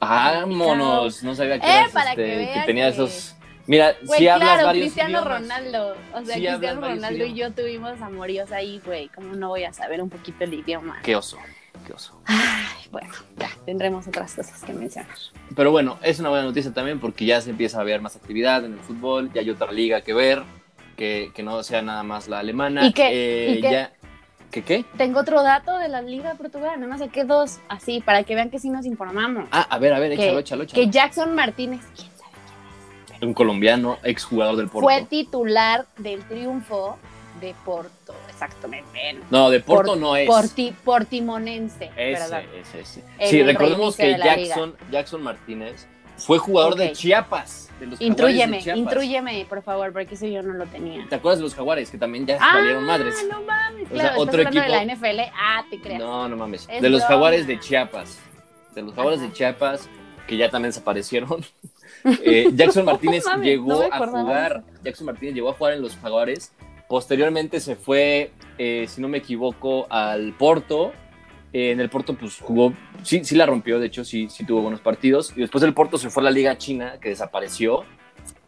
Vámonos. 0.00 1.22
No 1.22 1.34
sabía 1.34 1.58
que, 1.60 1.66
Eh, 1.66 1.78
eras, 1.78 1.92
para 1.92 2.10
este, 2.10 2.52
que 2.54 2.62
tenía 2.66 2.84
que- 2.86 2.90
esos. 2.94 3.34
Mira, 3.66 3.94
Güey, 4.04 4.18
si 4.20 4.28
hablas 4.28 4.48
claro, 4.50 4.66
varios 4.66 4.82
Cristiano 4.84 5.10
idiomas. 5.20 5.40
Ronaldo. 5.40 5.96
O 6.12 6.24
sea, 6.24 6.34
Cristiano 6.36 6.80
Ronaldo 6.80 7.24
y 7.24 7.34
yo 7.34 7.52
tuvimos 7.52 8.00
amoríos 8.00 8.52
ahí, 8.52 8.80
güey. 8.84 9.08
¿Cómo 9.08 9.34
no 9.34 9.48
voy 9.48 9.64
a 9.64 9.72
saber 9.72 10.02
un 10.02 10.10
poquito 10.10 10.44
el 10.44 10.54
idioma? 10.54 10.98
Qué 11.02 11.16
oso, 11.16 11.38
qué 11.86 11.92
oso. 11.94 12.20
Ay, 12.26 12.86
bueno, 12.90 13.08
ya, 13.36 13.48
tendremos 13.64 14.06
otras 14.06 14.34
cosas 14.34 14.62
que 14.62 14.72
mencionar. 14.74 15.10
Pero 15.56 15.70
bueno, 15.70 15.98
es 16.02 16.20
una 16.20 16.28
buena 16.28 16.44
noticia 16.44 16.72
también 16.74 17.00
porque 17.00 17.24
ya 17.24 17.40
se 17.40 17.50
empieza 17.50 17.80
a 17.80 17.84
ver 17.84 18.00
más 18.02 18.16
actividad 18.16 18.64
en 18.64 18.74
el 18.74 18.80
fútbol, 18.80 19.32
ya 19.32 19.40
hay 19.40 19.50
otra 19.50 19.72
liga 19.72 20.02
que 20.02 20.12
ver, 20.12 20.42
que, 20.96 21.32
que 21.34 21.42
no 21.42 21.62
sea 21.62 21.80
nada 21.80 22.02
más 22.02 22.28
la 22.28 22.40
alemana. 22.40 22.86
¿Y 22.86 22.92
qué? 22.92 23.08
Eh, 23.10 23.50
¿Y 23.58 23.60
qué? 23.62 23.70
Ya, 23.70 23.92
¿Qué 24.50 24.62
qué? 24.62 24.84
Tengo 24.96 25.18
otro 25.20 25.42
dato 25.42 25.78
de 25.78 25.88
la 25.88 26.00
Liga 26.00 26.30
de 26.30 26.36
Portugal, 26.36 26.74
nada 26.76 26.86
más 26.86 27.00
saqué 27.00 27.24
dos, 27.24 27.58
así, 27.68 28.00
para 28.00 28.22
que 28.22 28.36
vean 28.36 28.50
que 28.50 28.60
sí 28.60 28.70
nos 28.70 28.86
informamos. 28.86 29.48
Ah, 29.50 29.66
a 29.68 29.78
ver, 29.80 29.92
a 29.94 29.98
ver, 29.98 30.14
Que- 30.16 30.26
échalo, 30.26 30.38
échalo, 30.38 30.62
échalo. 30.62 30.80
Que 30.84 30.90
Jackson 30.90 31.34
Martínez, 31.34 31.80
¿quién? 31.96 32.13
Un 33.24 33.34
colombiano, 33.34 33.98
exjugador 34.02 34.56
del 34.56 34.68
Porto. 34.68 34.86
Fue 34.86 35.02
titular 35.04 35.86
del 35.98 36.22
triunfo 36.24 36.98
de 37.40 37.54
Porto, 37.64 38.14
exactamente. 38.28 39.18
No, 39.30 39.50
de 39.50 39.60
Porto 39.60 39.92
Por- 39.92 39.98
no 40.00 40.16
es. 40.16 40.28
Porti- 40.28 40.72
Portimonense, 40.84 41.90
Ese, 41.96 42.46
ese, 42.60 42.80
ese. 42.80 43.04
Sí, 43.28 43.42
recordemos 43.42 43.96
que. 43.96 44.16
Jackson, 44.16 44.74
Jackson 44.90 45.22
Martínez 45.22 45.86
fue 46.16 46.38
jugador 46.38 46.76
de. 46.76 46.92
Chiapas. 46.92 47.62
De 47.80 47.86
los 47.86 48.00
Intrúyeme, 48.00 48.58
de 48.58 48.62
Chiapas. 48.62 48.78
intrúyeme, 48.78 49.46
por 49.48 49.60
favor, 49.62 49.92
porque 49.92 50.14
eso 50.14 50.26
yo 50.26 50.42
no 50.42 50.54
lo 50.54 50.64
tenía. 50.66 51.04
¿Te 51.08 51.16
acuerdas 51.16 51.38
de 51.40 51.42
los 51.44 51.54
jaguares 51.56 51.90
que 51.90 51.98
también 51.98 52.24
ya 52.24 52.38
Ah, 52.40 52.54
valieron 52.58 52.84
madres? 52.84 53.16
no 53.28 53.42
mames, 53.42 53.88
sea, 53.88 53.98
claro, 53.98 54.20
otro 54.20 54.40
estás 54.40 54.46
hablando 54.46 54.60
equipo- 54.60 54.62
de 54.64 54.86
la 54.86 54.94
NFL. 55.24 55.32
Ah, 55.36 55.64
te 55.68 55.80
creas. 55.80 55.98
No, 55.98 56.28
no 56.28 56.36
mames. 56.36 56.68
Es 56.70 56.80
de 56.80 56.88
los 56.88 57.00
broma. 57.00 57.08
jaguares 57.14 57.46
de 57.48 57.58
Chiapas. 57.58 58.20
De 58.76 58.82
los 58.82 58.94
jaguares 58.94 59.18
Ajá. 59.20 59.28
de 59.28 59.34
Chiapas, 59.34 59.88
que 60.28 60.36
ya 60.36 60.50
también 60.50 60.70
desaparecieron. 60.70 61.44
Eh, 62.04 62.50
Jackson 62.54 62.84
Martínez 62.84 63.24
No 63.24 63.42
llegó 63.42 63.68
no 63.68 63.82
a 63.90 64.06
jugar. 64.06 64.64
Jackson 64.82 65.06
Martínez 65.06 65.34
llegó 65.34 65.50
a 65.50 65.54
jugar 65.54 65.74
en 65.74 65.82
los 65.82 65.96
jaguares. 65.96 66.52
Posteriormente 66.88 67.60
se 67.60 67.76
fue, 67.76 68.32
eh, 68.58 68.86
si 68.88 69.00
no 69.00 69.08
me 69.08 69.18
equivoco, 69.18 69.86
al 69.90 70.34
Porto. 70.34 70.92
Eh, 71.52 71.70
en 71.70 71.80
el 71.80 71.88
Porto, 71.88 72.14
pues 72.14 72.38
jugó, 72.40 72.72
sí, 73.02 73.24
sí 73.24 73.36
la 73.36 73.46
rompió, 73.46 73.78
de 73.78 73.86
hecho, 73.86 74.04
sí, 74.04 74.28
sí 74.28 74.44
tuvo 74.44 74.62
buenos 74.62 74.80
partidos. 74.80 75.32
Y 75.36 75.40
después 75.40 75.62
del 75.62 75.72
Porto 75.72 75.98
se 75.98 76.10
fue 76.10 76.22
a 76.22 76.24
la 76.24 76.30
Liga 76.30 76.58
China, 76.58 76.98
que 77.00 77.10
desapareció. 77.10 77.84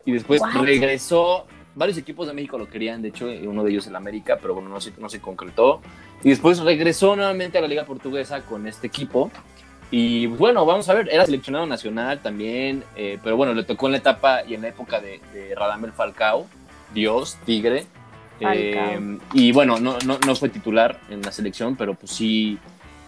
Y 0.04 0.12
después 0.12 0.40
What? 0.40 0.62
regresó. 0.62 1.46
Varios 1.74 1.98
equipos 1.98 2.26
de 2.26 2.32
México 2.32 2.56
lo 2.56 2.70
querían, 2.70 3.02
de 3.02 3.08
hecho, 3.08 3.26
uno 3.44 3.62
de 3.62 3.70
ellos 3.70 3.86
el 3.86 3.96
América, 3.96 4.38
pero 4.40 4.54
bueno, 4.54 4.70
no 4.70 4.80
se, 4.80 4.92
no 4.98 5.10
se 5.10 5.20
concretó. 5.20 5.82
Y 6.24 6.30
después 6.30 6.58
regresó 6.60 7.14
nuevamente 7.16 7.58
a 7.58 7.60
la 7.60 7.68
Liga 7.68 7.84
Portuguesa 7.84 8.40
con 8.42 8.66
este 8.66 8.86
equipo. 8.86 9.30
Y 9.90 10.26
pues, 10.28 10.38
bueno, 10.38 10.66
vamos 10.66 10.88
a 10.88 10.94
ver, 10.94 11.08
era 11.10 11.24
seleccionado 11.24 11.66
nacional 11.66 12.20
también, 12.20 12.82
eh, 12.96 13.18
pero 13.22 13.36
bueno, 13.36 13.54
le 13.54 13.64
tocó 13.64 13.86
en 13.86 13.92
la 13.92 13.98
etapa 13.98 14.44
y 14.44 14.54
en 14.54 14.62
la 14.62 14.68
época 14.68 15.00
de, 15.00 15.20
de 15.32 15.54
Radamel 15.54 15.92
Falcao, 15.92 16.46
Dios, 16.92 17.36
Tigre. 17.44 17.86
Eh, 18.40 19.18
y 19.32 19.52
bueno, 19.52 19.78
no, 19.78 19.96
no, 20.04 20.18
no 20.18 20.34
fue 20.34 20.48
titular 20.48 21.00
en 21.08 21.22
la 21.22 21.32
selección, 21.32 21.76
pero 21.76 21.94
pues 21.94 22.12
sí, 22.12 22.58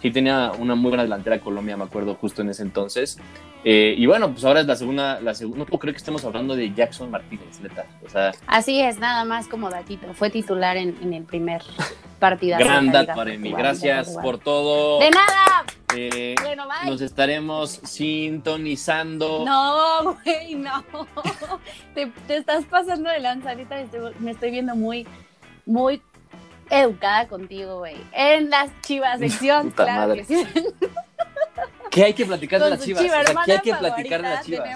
sí 0.01 0.11
tenía 0.11 0.53
una 0.59 0.75
muy 0.75 0.91
buena 0.91 1.03
delantera 1.03 1.41
Colombia, 1.41 1.77
me 1.77 1.85
acuerdo, 1.85 2.15
justo 2.15 2.43
en 2.43 2.51
ese 2.51 2.63
entonces. 2.63 3.19
Eh, 3.71 3.95
y 3.99 4.07
bueno, 4.07 4.31
pues 4.33 4.43
ahora 4.47 4.61
es 4.61 4.67
la 4.67 4.77
segunda, 4.77 5.21
la 5.21 5.35
segunda, 5.35 5.59
no 5.59 5.67
puedo 5.67 5.81
creer 5.81 5.93
que 5.95 5.99
estemos 5.99 6.25
hablando 6.25 6.57
de 6.57 6.73
Jackson 6.73 7.11
Martínez, 7.11 7.61
neta. 7.61 7.85
O 8.03 8.09
sea, 8.09 8.33
Así 8.47 8.81
es, 8.81 8.99
nada 8.99 9.27
más 9.27 9.47
como 9.47 9.69
datito. 9.69 10.15
Fue 10.15 10.31
titular 10.31 10.79
en, 10.79 10.97
en 11.03 11.13
el 11.13 11.25
primer 11.25 11.61
partidas. 12.19 12.61
Gran 12.61 12.91
dato, 12.91 13.21
Aremi. 13.21 13.53
Gracias 13.53 14.17
por 14.23 14.39
todo. 14.39 15.01
De 15.01 15.11
nada. 15.11 15.65
Eh, 15.95 16.35
Bueno, 16.43 16.65
bye. 16.67 16.91
nos 16.91 17.03
estaremos 17.03 17.73
sintonizando. 17.83 19.45
No, 19.45 20.15
güey, 20.25 20.55
no. 20.55 20.83
Te, 21.95 22.07
te 22.27 22.37
estás 22.39 22.65
pasando 22.65 23.11
de 23.11 23.21
lanza. 23.21 23.51
Ahorita 23.51 23.75
me 23.75 23.83
estoy, 23.83 24.13
me 24.21 24.31
estoy 24.31 24.51
viendo 24.51 24.77
muy, 24.77 25.07
muy 25.67 26.01
educada 26.71 27.29
contigo, 27.29 27.81
güey. 27.81 27.97
En 28.13 28.49
las 28.49 28.71
chivas 28.81 29.19
sección, 29.19 29.71
Puta 29.71 29.85
claro 29.85 30.09
madre. 30.09 30.25
que 30.25 30.37
sí. 30.37 30.47
¿Qué 31.91 32.05
hay 32.05 32.15
que 32.15 32.27
platicar 32.27 32.63
de 32.63 32.71
las 32.71 32.81
chivas? 32.85 33.03
chiva 33.03 33.21
O 33.21 33.25
sea, 33.25 33.35
¿qué 33.45 33.53
hay 33.53 33.59
que 33.61 33.75
platicar 33.75 34.23
de 34.23 34.29
las 34.29 34.45
chivas? 34.45 34.69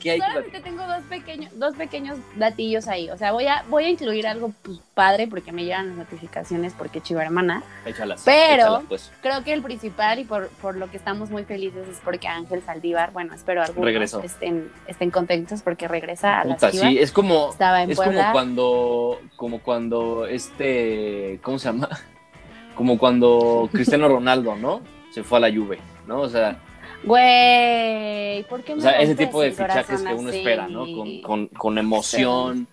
¿Qué 0.00 0.10
hay 0.12 0.18
que 0.20 0.26
Solamente 0.26 0.50
platicar? 0.50 0.62
tengo 0.62 0.86
dos 0.86 1.02
pequeños, 1.08 1.52
dos 1.58 1.74
pequeños 1.74 2.18
datillos 2.36 2.88
ahí. 2.88 3.10
O 3.10 3.16
sea, 3.18 3.32
voy 3.32 3.46
a, 3.46 3.64
voy 3.68 3.84
a 3.84 3.88
incluir 3.90 4.26
algo 4.26 4.52
pues, 4.62 4.78
padre 4.94 5.26
porque 5.26 5.52
me 5.52 5.64
llegan 5.64 5.88
las 5.88 5.96
notificaciones 5.96 6.72
porque 6.76 7.00
chiva 7.00 7.22
hermana. 7.22 7.62
Échalas. 7.84 8.22
Pero- 8.24 8.54
échalas, 8.54 8.82
pues. 8.88 9.12
Creo 9.22 9.44
que 9.44 9.52
el 9.52 9.62
principal 9.62 10.18
y 10.18 10.24
por, 10.24 10.48
por 10.48 10.76
lo 10.76 10.90
que 10.90 10.96
estamos 10.96 11.30
muy 11.30 11.44
felices 11.44 11.88
es 11.88 11.98
porque 12.04 12.28
Ángel 12.28 12.62
Saldívar, 12.62 13.12
bueno, 13.12 13.34
espero 13.34 13.62
algunos 13.62 13.84
Regresó. 13.84 14.22
estén, 14.22 14.70
estén 14.86 15.10
contentos 15.10 15.62
porque 15.62 15.88
regresa 15.88 16.40
a 16.40 16.44
las 16.44 16.56
Puta, 16.56 16.70
chivas. 16.70 16.88
sí, 16.88 16.98
es 16.98 17.12
como, 17.12 17.50
Estaba 17.50 17.82
en 17.82 17.90
es 17.90 18.00
como 18.00 18.20
cuando, 18.32 19.20
como 19.36 19.60
cuando 19.60 20.26
este, 20.26 21.38
¿cómo 21.42 21.58
se 21.58 21.66
llama? 21.68 21.88
Como 22.74 22.98
cuando 22.98 23.68
Cristiano 23.72 24.08
Ronaldo, 24.08 24.56
¿no? 24.56 24.80
Se 25.12 25.22
fue 25.22 25.38
a 25.38 25.42
la 25.42 25.48
Juve, 25.48 25.78
¿no? 26.06 26.20
O 26.20 26.28
sea, 26.28 26.58
Güey, 27.02 28.44
¿por 28.44 28.62
qué 28.62 28.72
o 28.72 28.76
me 28.76 28.82
sea 28.82 28.92
ese 29.00 29.14
tipo 29.14 29.40
de 29.42 29.50
fichajes 29.52 30.02
que 30.02 30.14
uno 30.14 30.28
así? 30.30 30.38
espera, 30.38 30.68
¿no? 30.68 30.84
Con, 30.86 31.20
con, 31.22 31.46
con 31.48 31.78
emoción, 31.78 32.66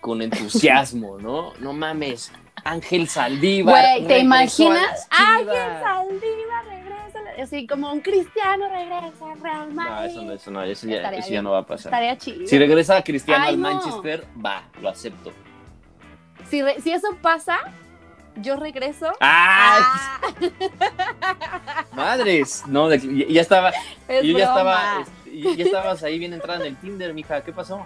con 0.00 0.22
entusiasmo, 0.22 1.18
¿no? 1.18 1.52
No 1.60 1.72
mames, 1.72 2.32
Ángel 2.64 3.08
Saldívar. 3.08 3.74
Güey, 3.98 4.06
¿te 4.06 4.18
imaginas? 4.20 5.06
Ángel. 5.10 5.54
Saldívar 5.82 6.64
regresa, 6.66 7.18
así 7.42 7.66
como 7.66 7.92
un 7.92 8.00
cristiano 8.00 8.68
regresa 8.70 9.32
al 9.32 9.40
Real 9.40 9.72
Madrid. 9.74 9.92
No, 9.94 10.02
eso 10.04 10.22
no, 10.22 10.32
eso 10.32 10.50
no, 10.50 10.62
eso 10.62 10.86
ya, 10.86 11.10
eso 11.10 11.30
ya 11.30 11.42
no 11.42 11.50
va 11.50 11.58
a 11.58 11.66
pasar. 11.66 11.92
Estaría 11.92 12.16
chido. 12.16 12.46
Si 12.46 12.58
regresa 12.58 13.02
Cristiano 13.02 13.44
Ay, 13.44 13.54
al 13.54 13.60
no. 13.60 13.68
Manchester, 13.70 14.24
va, 14.44 14.62
lo 14.80 14.88
acepto. 14.88 15.30
Si, 16.48 16.62
re- 16.62 16.80
si 16.80 16.90
eso 16.92 17.08
pasa, 17.20 17.58
yo 18.42 18.56
regreso. 18.56 19.12
Ah, 19.20 20.20
Madres, 21.94 22.64
no, 22.66 22.88
de- 22.88 23.26
ya 23.32 23.40
estaba, 23.40 23.70
es 24.08 24.24
yo 24.24 24.38
ya 24.38 24.44
estaba, 24.44 25.00
este, 25.26 25.56
ya- 25.56 25.64
estabas 25.64 26.02
ahí 26.02 26.18
bien 26.18 26.32
entrada 26.32 26.60
en 26.60 26.66
el 26.66 26.76
Tinder, 26.76 27.12
mija, 27.14 27.42
¿qué 27.42 27.52
pasó? 27.52 27.84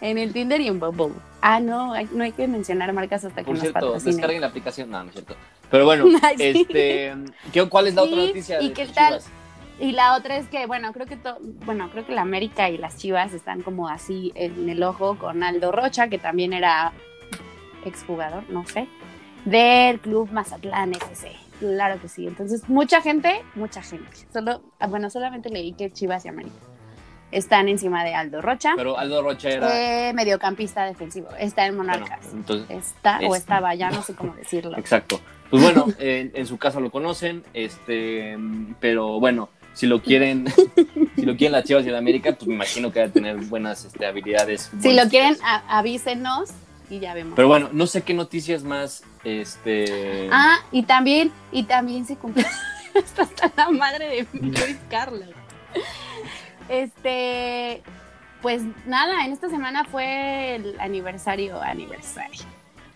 En 0.00 0.18
el 0.18 0.32
Tinder 0.32 0.60
y 0.60 0.68
en 0.68 0.80
Bumble. 0.80 1.12
Ah, 1.42 1.60
no, 1.60 1.92
hay- 1.92 2.08
no 2.12 2.24
hay 2.24 2.32
que 2.32 2.48
mencionar 2.48 2.92
marcas 2.92 3.24
hasta 3.24 3.40
que 3.42 3.46
Por 3.46 3.54
nos 3.54 3.60
cierto, 3.62 3.80
patrocinen. 3.80 4.14
descarguen 4.16 4.40
la 4.40 4.46
aplicación, 4.48 4.90
no, 4.90 5.02
no 5.02 5.08
es 5.08 5.12
cierto. 5.14 5.34
Pero 5.70 5.84
bueno, 5.84 6.04
Ay, 6.22 6.36
sí. 6.38 6.66
este, 6.66 7.14
¿qué- 7.52 7.68
¿cuál 7.68 7.86
es 7.86 7.94
la 7.94 8.02
otra 8.02 8.16
Sí, 8.16 8.26
noticia? 8.26 8.60
¿y 8.62 8.68
de 8.68 8.74
qué 8.74 8.86
tal? 8.86 9.18
Chivas? 9.20 9.30
Y 9.78 9.92
la 9.92 10.14
otra 10.16 10.36
es 10.36 10.46
que, 10.48 10.66
bueno, 10.66 10.92
creo 10.92 11.06
que 11.06 11.16
to- 11.16 11.38
bueno, 11.40 11.88
creo 11.90 12.04
que 12.06 12.12
la 12.14 12.20
América 12.22 12.68
y 12.68 12.76
las 12.78 12.96
Chivas 12.98 13.32
están 13.32 13.62
como 13.62 13.88
así 13.88 14.32
en 14.34 14.68
el 14.68 14.82
ojo 14.82 15.16
con 15.18 15.42
Aldo 15.42 15.72
Rocha, 15.72 16.08
que 16.08 16.18
también 16.18 16.52
era 16.52 16.92
exjugador, 17.86 18.42
no 18.50 18.66
sé, 18.66 18.88
del 19.44 20.00
club 20.00 20.30
Mazatlán 20.32 20.92
FC. 20.94 21.32
Claro 21.58 22.00
que 22.00 22.08
sí. 22.08 22.26
Entonces, 22.26 22.68
mucha 22.68 23.02
gente, 23.02 23.42
mucha 23.54 23.82
gente. 23.82 24.06
Solo, 24.32 24.62
ah, 24.78 24.86
bueno, 24.86 25.10
solamente 25.10 25.50
leí 25.50 25.72
que 25.72 25.90
Chivas 25.90 26.24
y 26.24 26.28
América 26.28 26.54
están 27.32 27.68
encima 27.68 28.02
de 28.02 28.14
Aldo 28.14 28.40
Rocha, 28.42 28.72
Pero 28.76 28.98
Aldo 28.98 29.22
Rocha 29.22 29.50
era, 29.50 30.08
eh, 30.08 30.12
mediocampista 30.14 30.84
defensivo. 30.84 31.28
Está 31.38 31.66
en 31.66 31.76
bueno, 31.76 31.92
Monarcas. 31.92 32.32
entonces, 32.32 32.68
Está 32.76 33.20
o 33.20 33.34
es- 33.34 33.42
estaba, 33.42 33.74
ya 33.74 33.90
no 33.90 34.02
sé 34.02 34.14
cómo 34.14 34.34
decirlo. 34.34 34.76
exacto. 34.76 35.20
Pues 35.48 35.62
bueno, 35.62 35.86
en, 35.98 36.32
en 36.34 36.46
su 36.46 36.58
casa 36.58 36.80
lo 36.80 36.90
conocen, 36.90 37.44
este, 37.54 38.36
pero 38.80 39.20
bueno, 39.20 39.48
si 39.74 39.86
lo 39.86 40.02
quieren, 40.02 40.46
si 41.16 41.22
lo 41.22 41.36
quieren 41.36 41.52
las 41.52 41.64
Chivas 41.64 41.86
y 41.86 41.90
la 41.90 41.98
América, 41.98 42.32
pues 42.32 42.48
me 42.48 42.54
imagino 42.54 42.90
que 42.90 42.98
va 43.00 43.06
a 43.06 43.10
tener 43.10 43.36
buenas 43.36 43.84
este, 43.84 44.06
habilidades. 44.06 44.70
Si 44.80 44.92
lo 44.94 45.08
quieren, 45.08 45.36
a- 45.44 45.78
avísenos 45.78 46.50
y 46.90 46.98
ya 46.98 47.14
vemos. 47.14 47.34
Pero 47.36 47.48
bueno, 47.48 47.68
no 47.72 47.86
sé 47.86 48.02
qué 48.02 48.12
noticias 48.14 48.62
más, 48.64 49.02
este... 49.24 50.28
Ah, 50.32 50.58
y 50.72 50.82
también, 50.82 51.30
y 51.52 51.62
también 51.62 52.04
se 52.04 52.16
cumplió 52.16 52.44
Está 52.94 53.22
hasta 53.22 53.50
la 53.56 53.70
madre 53.70 54.08
de 54.32 54.38
Luis 54.40 54.76
Carlos. 54.90 55.28
Este, 56.68 57.82
pues 58.42 58.62
nada, 58.86 59.24
en 59.24 59.32
esta 59.32 59.48
semana 59.48 59.84
fue 59.84 60.56
el 60.56 60.78
aniversario, 60.80 61.60
aniversario. 61.60 62.42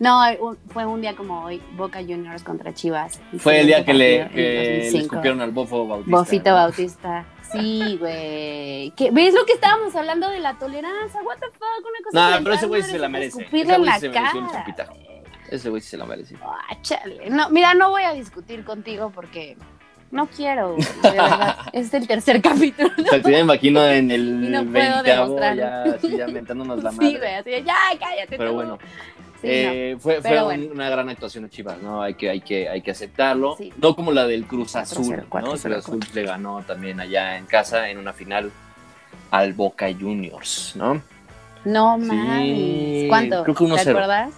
No, 0.00 0.20
un- 0.40 0.58
fue 0.70 0.84
un 0.86 1.00
día 1.00 1.14
como 1.14 1.44
hoy, 1.44 1.62
Boca 1.76 2.00
Juniors 2.00 2.42
contra 2.42 2.74
Chivas. 2.74 3.20
Fue 3.38 3.60
el 3.60 3.66
día 3.68 3.84
que 3.84 3.94
le, 3.94 4.20
partido 4.20 4.26
en 4.26 4.34
que 4.34 4.58
le 4.58 4.76
2005. 4.86 5.02
escupieron 5.04 5.40
al 5.40 5.50
bofo 5.52 5.86
Bautista. 5.86 6.16
Bofito 6.18 6.50
¿no? 6.50 6.56
Bautista. 6.56 7.24
Sí, 7.60 7.96
güey. 7.98 8.90
¿Qué- 8.96 9.10
¿Ves 9.12 9.34
lo 9.34 9.44
que 9.46 9.52
estábamos 9.54 9.94
hablando 9.96 10.28
de 10.30 10.40
la 10.40 10.54
tolerancia? 10.58 11.20
What 11.22 11.36
the 11.38 11.46
fuck, 11.46 11.80
una 11.80 12.04
cosa 12.10 12.30
No, 12.30 12.38
que 12.38 12.42
pero 12.44 12.54
ese 12.56 12.66
güey 12.66 12.82
se 12.82 12.98
la 12.98 13.08
merece. 13.08 13.38
escupirle 13.40 13.72
Ese 13.72 13.74
en 13.74 13.84
la 13.86 13.98
se 14.00 14.10
cara. 14.10 14.32
Ese 15.50 15.70
güey 15.70 15.82
se 15.82 15.96
lo 15.96 16.06
merece. 16.06 16.36
Ah, 16.42 16.76
chale. 16.82 17.30
No, 17.30 17.50
mira, 17.50 17.74
no 17.74 17.90
voy 17.90 18.02
a 18.02 18.12
discutir 18.12 18.64
contigo 18.64 19.12
porque 19.14 19.56
no 20.10 20.26
quiero, 20.26 20.74
güey, 20.74 20.86
de 21.02 21.10
verdad. 21.10 21.56
Es 21.72 21.92
el 21.94 22.06
tercer 22.06 22.40
capítulo. 22.40 22.90
O 22.98 23.02
sea, 23.10 23.20
te 23.22 23.38
imagino 23.38 23.84
en 23.86 24.10
el 24.10 24.20
Y 24.44 24.48
no 24.48 24.64
puedo 24.64 25.02
20 25.02 25.10
demostrarlo. 25.10 25.62
ya, 25.62 25.82
así 25.84 26.16
ya 26.16 26.26
mentándonos 26.28 26.82
la 26.82 26.92
madre. 26.92 27.08
Sí, 27.08 27.16
güey, 27.18 27.34
así 27.34 27.50
ya, 27.64 27.74
cállate. 28.00 28.36
Pero 28.38 28.50
tú". 28.50 28.54
bueno, 28.54 28.78
Sí, 29.44 29.50
eh, 29.52 29.96
fue, 30.00 30.14
fue 30.20 30.22
Pero 30.30 30.40
un- 30.42 30.44
bueno. 30.46 30.66
una 30.72 30.88
gran 30.90 31.08
actuación 31.08 31.44
de 31.44 31.50
Chivas, 31.50 31.80
¿no? 31.82 32.02
Hay 32.02 32.14
que, 32.14 32.30
hay 32.30 32.40
que, 32.40 32.68
hay 32.68 32.82
que 32.82 32.90
aceptarlo. 32.90 33.56
Sí. 33.56 33.72
No 33.80 33.94
como 33.94 34.10
la 34.12 34.26
del 34.26 34.44
Cruz 34.46 34.74
4-0, 34.74 34.80
Azul, 34.82 35.16
¿no? 35.16 35.28
4-0, 35.28 35.60
Cruz 35.60 35.76
Azul 35.76 36.00
le 36.14 36.22
ganó 36.24 36.62
también 36.66 37.00
allá 37.00 37.36
en 37.38 37.46
casa 37.46 37.88
en 37.90 37.98
una 37.98 38.12
final 38.12 38.50
al 39.30 39.52
Boca 39.52 39.86
Juniors, 39.92 40.72
¿no? 40.76 40.94
no. 40.94 41.02
No 41.64 41.98
Sí, 42.00 42.06
mames. 42.10 43.08
¿Cuánto? 43.08 43.42
creo 43.44 43.54
que 43.54 43.64
1-0. 43.64 43.82
¿Te 43.84 43.90
acuerdas? 43.90 44.30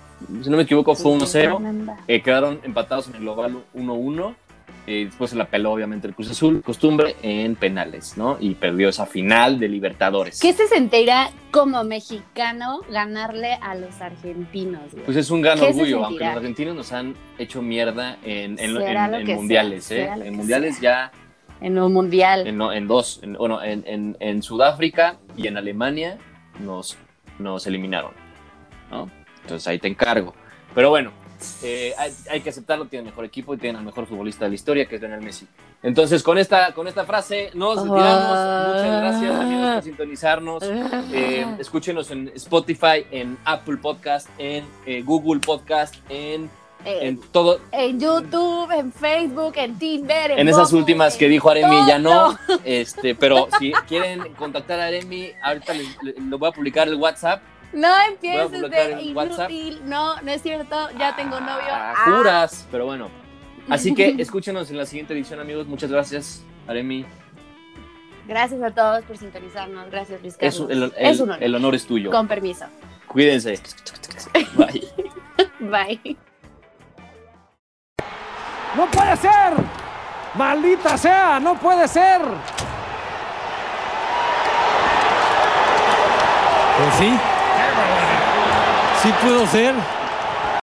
Si 0.43 0.49
no 0.51 0.57
me 0.57 0.63
equivoco, 0.63 0.95
fue 0.95 1.13
1-0. 1.13 1.59
Remember. 1.59 1.97
Eh, 2.09 2.23
quedaron 2.23 2.61
empatados 2.63 3.09
en 3.09 3.15
el 3.17 3.21
global 3.21 3.63
1-1. 3.75 4.35
Eh, 4.87 5.07
después 5.07 5.31
se 5.31 5.37
la 5.37 5.47
peló, 5.49 5.73
obviamente, 5.73 6.07
el 6.07 6.15
Cruz 6.15 6.31
Azul. 6.31 6.63
Costumbre 6.63 7.17
en 7.23 7.57
penales, 7.57 8.17
¿no? 8.17 8.37
Y 8.39 8.55
perdió 8.55 8.89
esa 8.89 9.05
final 9.07 9.59
de 9.59 9.69
Libertadores. 9.69 10.41
¿Qué 10.41 10.53
se 10.53 10.69
sentirá 10.69 11.31
como 11.51 11.83
mexicano 11.83 12.81
ganarle 12.89 13.55
a 13.61 13.75
los 13.75 14.01
argentinos, 14.01 14.93
güey? 14.93 15.05
Pues 15.05 15.17
es 15.17 15.31
un 15.31 15.43
gran 15.43 15.59
¿Qué 15.59 15.65
se 15.65 15.71
orgullo, 15.71 16.05
aunque 16.05 16.25
los 16.25 16.37
argentinos 16.37 16.77
nos 16.77 16.93
han 16.93 17.15
hecho 17.39 17.63
mierda 17.63 18.17
en, 18.25 18.59
en, 18.61 18.73
mundiales, 19.35 19.85
sea, 19.87 20.17
¿eh? 20.17 20.27
En 20.29 20.37
mundiales 20.37 20.81
ya, 20.81 21.11
En 21.61 21.79
un 21.79 21.93
mundial. 21.93 22.47
en, 22.47 22.87
dos, 22.87 23.21
en, 23.25 23.33
bueno, 23.35 23.63
en, 23.63 23.83
en- 23.87 24.17
en 24.21 24.43
Sudáfrica 24.43 25.17
y 25.37 25.49
en 25.49 25.57
Alemania 25.57 26.19
nos, 26.61 26.97
nos 27.41 27.67
eliminaron, 27.67 28.13
¿no? 28.91 29.11
Entonces 29.43 29.67
ahí 29.67 29.79
te 29.79 29.89
encargo. 29.89 30.33
Pero 30.75 30.91
bueno, 30.91 31.11
eh, 31.63 31.95
hay, 31.99 32.13
hay 32.31 32.41
que 32.41 32.51
aceptarlo, 32.51 32.87
tienen 32.87 33.07
el 33.07 33.13
mejor 33.13 33.25
equipo 33.25 33.55
y 33.55 33.59
tienen 33.59 33.77
al 33.79 33.85
mejor 33.85 34.07
futbolista 34.07 34.45
de 34.45 34.51
la 34.51 34.55
historia, 34.55 34.87
que 34.87 34.97
es 34.97 35.01
Lionel 35.01 35.21
Messi. 35.23 35.47
Entonces 35.83 36.23
con 36.23 36.39
esta, 36.39 36.73
con 36.73 36.89
esta 36.89 37.05
frase 37.05 37.51
nos 37.55 37.77
retiramos. 37.83 38.69
Muchas 38.69 39.01
gracias 39.03 39.35
amigos 39.41 39.75
por 39.75 39.83
sintonizarnos. 39.83 40.63
Eh, 41.13 41.47
escúchenos 41.59 42.11
en 42.11 42.29
Spotify, 42.35 43.07
en 43.11 43.37
Apple 43.45 43.77
Podcast, 43.77 44.29
en 44.39 44.65
eh, 44.87 45.03
Google 45.03 45.41
Podcast, 45.41 45.95
en, 46.09 46.51
Eh, 46.85 47.09
en 47.09 47.21
todo. 47.33 47.59
en 47.73 47.99
YouTube, 47.99 48.71
en 48.71 48.93
Facebook, 48.93 49.55
en 49.57 49.77
Tinder, 49.79 50.31
en, 50.33 50.39
En 50.41 50.49
esas 50.49 50.73
últimas 50.73 51.17
que 51.17 51.29
dijo 51.29 51.51
Aremi 51.51 51.85
ya 51.87 51.99
no, 51.99 52.39
este, 52.65 53.15
pero 53.17 53.49
si 53.59 53.73
quieren 53.89 54.35
contactar 54.35 54.79
a 54.81 54.87
Aremi, 54.87 55.31
ahorita 55.43 55.75
les, 55.75 55.89
les- 56.03 56.19
lo 56.21 56.39
voy 56.39 56.49
a 56.49 56.53
publicar 56.53 56.87
el 56.87 56.95
WhatsApp. 56.95 57.43
No 57.77 57.89
empieces 58.09 58.51
de 58.71 59.03
inútil. 59.03 59.83
No, 59.85 60.21
no 60.23 60.31
es 60.31 60.41
cierto. 60.43 60.89
Ya 60.99 61.15
tengo 61.15 61.39
novio. 61.39 61.69
Ah, 61.71 61.93
Ah. 61.97 62.05
juras, 62.17 62.67
pero 62.71 62.87
bueno. 62.87 63.09
Así 63.69 63.95
que 63.95 64.15
escúchenos 64.19 64.71
en 64.71 64.79
la 64.79 64.87
siguiente 64.87 65.13
edición, 65.13 65.41
amigos. 65.41 65.67
Muchas 65.67 65.91
gracias, 65.91 66.43
Aremi. 66.67 67.05
Gracias 68.27 68.63
a 68.63 68.71
todos 68.71 69.05
por 69.05 69.19
sintonizarnos. 69.19 69.91
Gracias, 69.91 70.21
Luis 70.23 70.37
Es, 70.41 70.55
Carlos. 70.59 70.71
el, 70.71 70.83
el- 70.85 70.93
Es 70.97 71.21
un 71.21 71.31
honor. 71.31 71.45
el 71.45 71.55
honor 71.55 71.75
es 71.75 71.87
tuyo. 71.87 72.11
Con 72.11 72.27
permiso. 72.27 72.65
Cuídense. 73.09 73.61
Bye. 74.57 74.89
Bye. 75.61 76.17
¡No 78.75 78.87
puede 78.91 79.17
ser! 79.17 79.53
¡Maldita 80.35 80.97
sea! 80.99 81.39
¡No 81.41 81.55
puede 81.59 81.87
ser! 81.89 82.21
Pues 86.79 86.95
sí. 86.99 87.19
Sí 89.03 89.13
pudo 89.23 89.47
ser. 89.47 89.75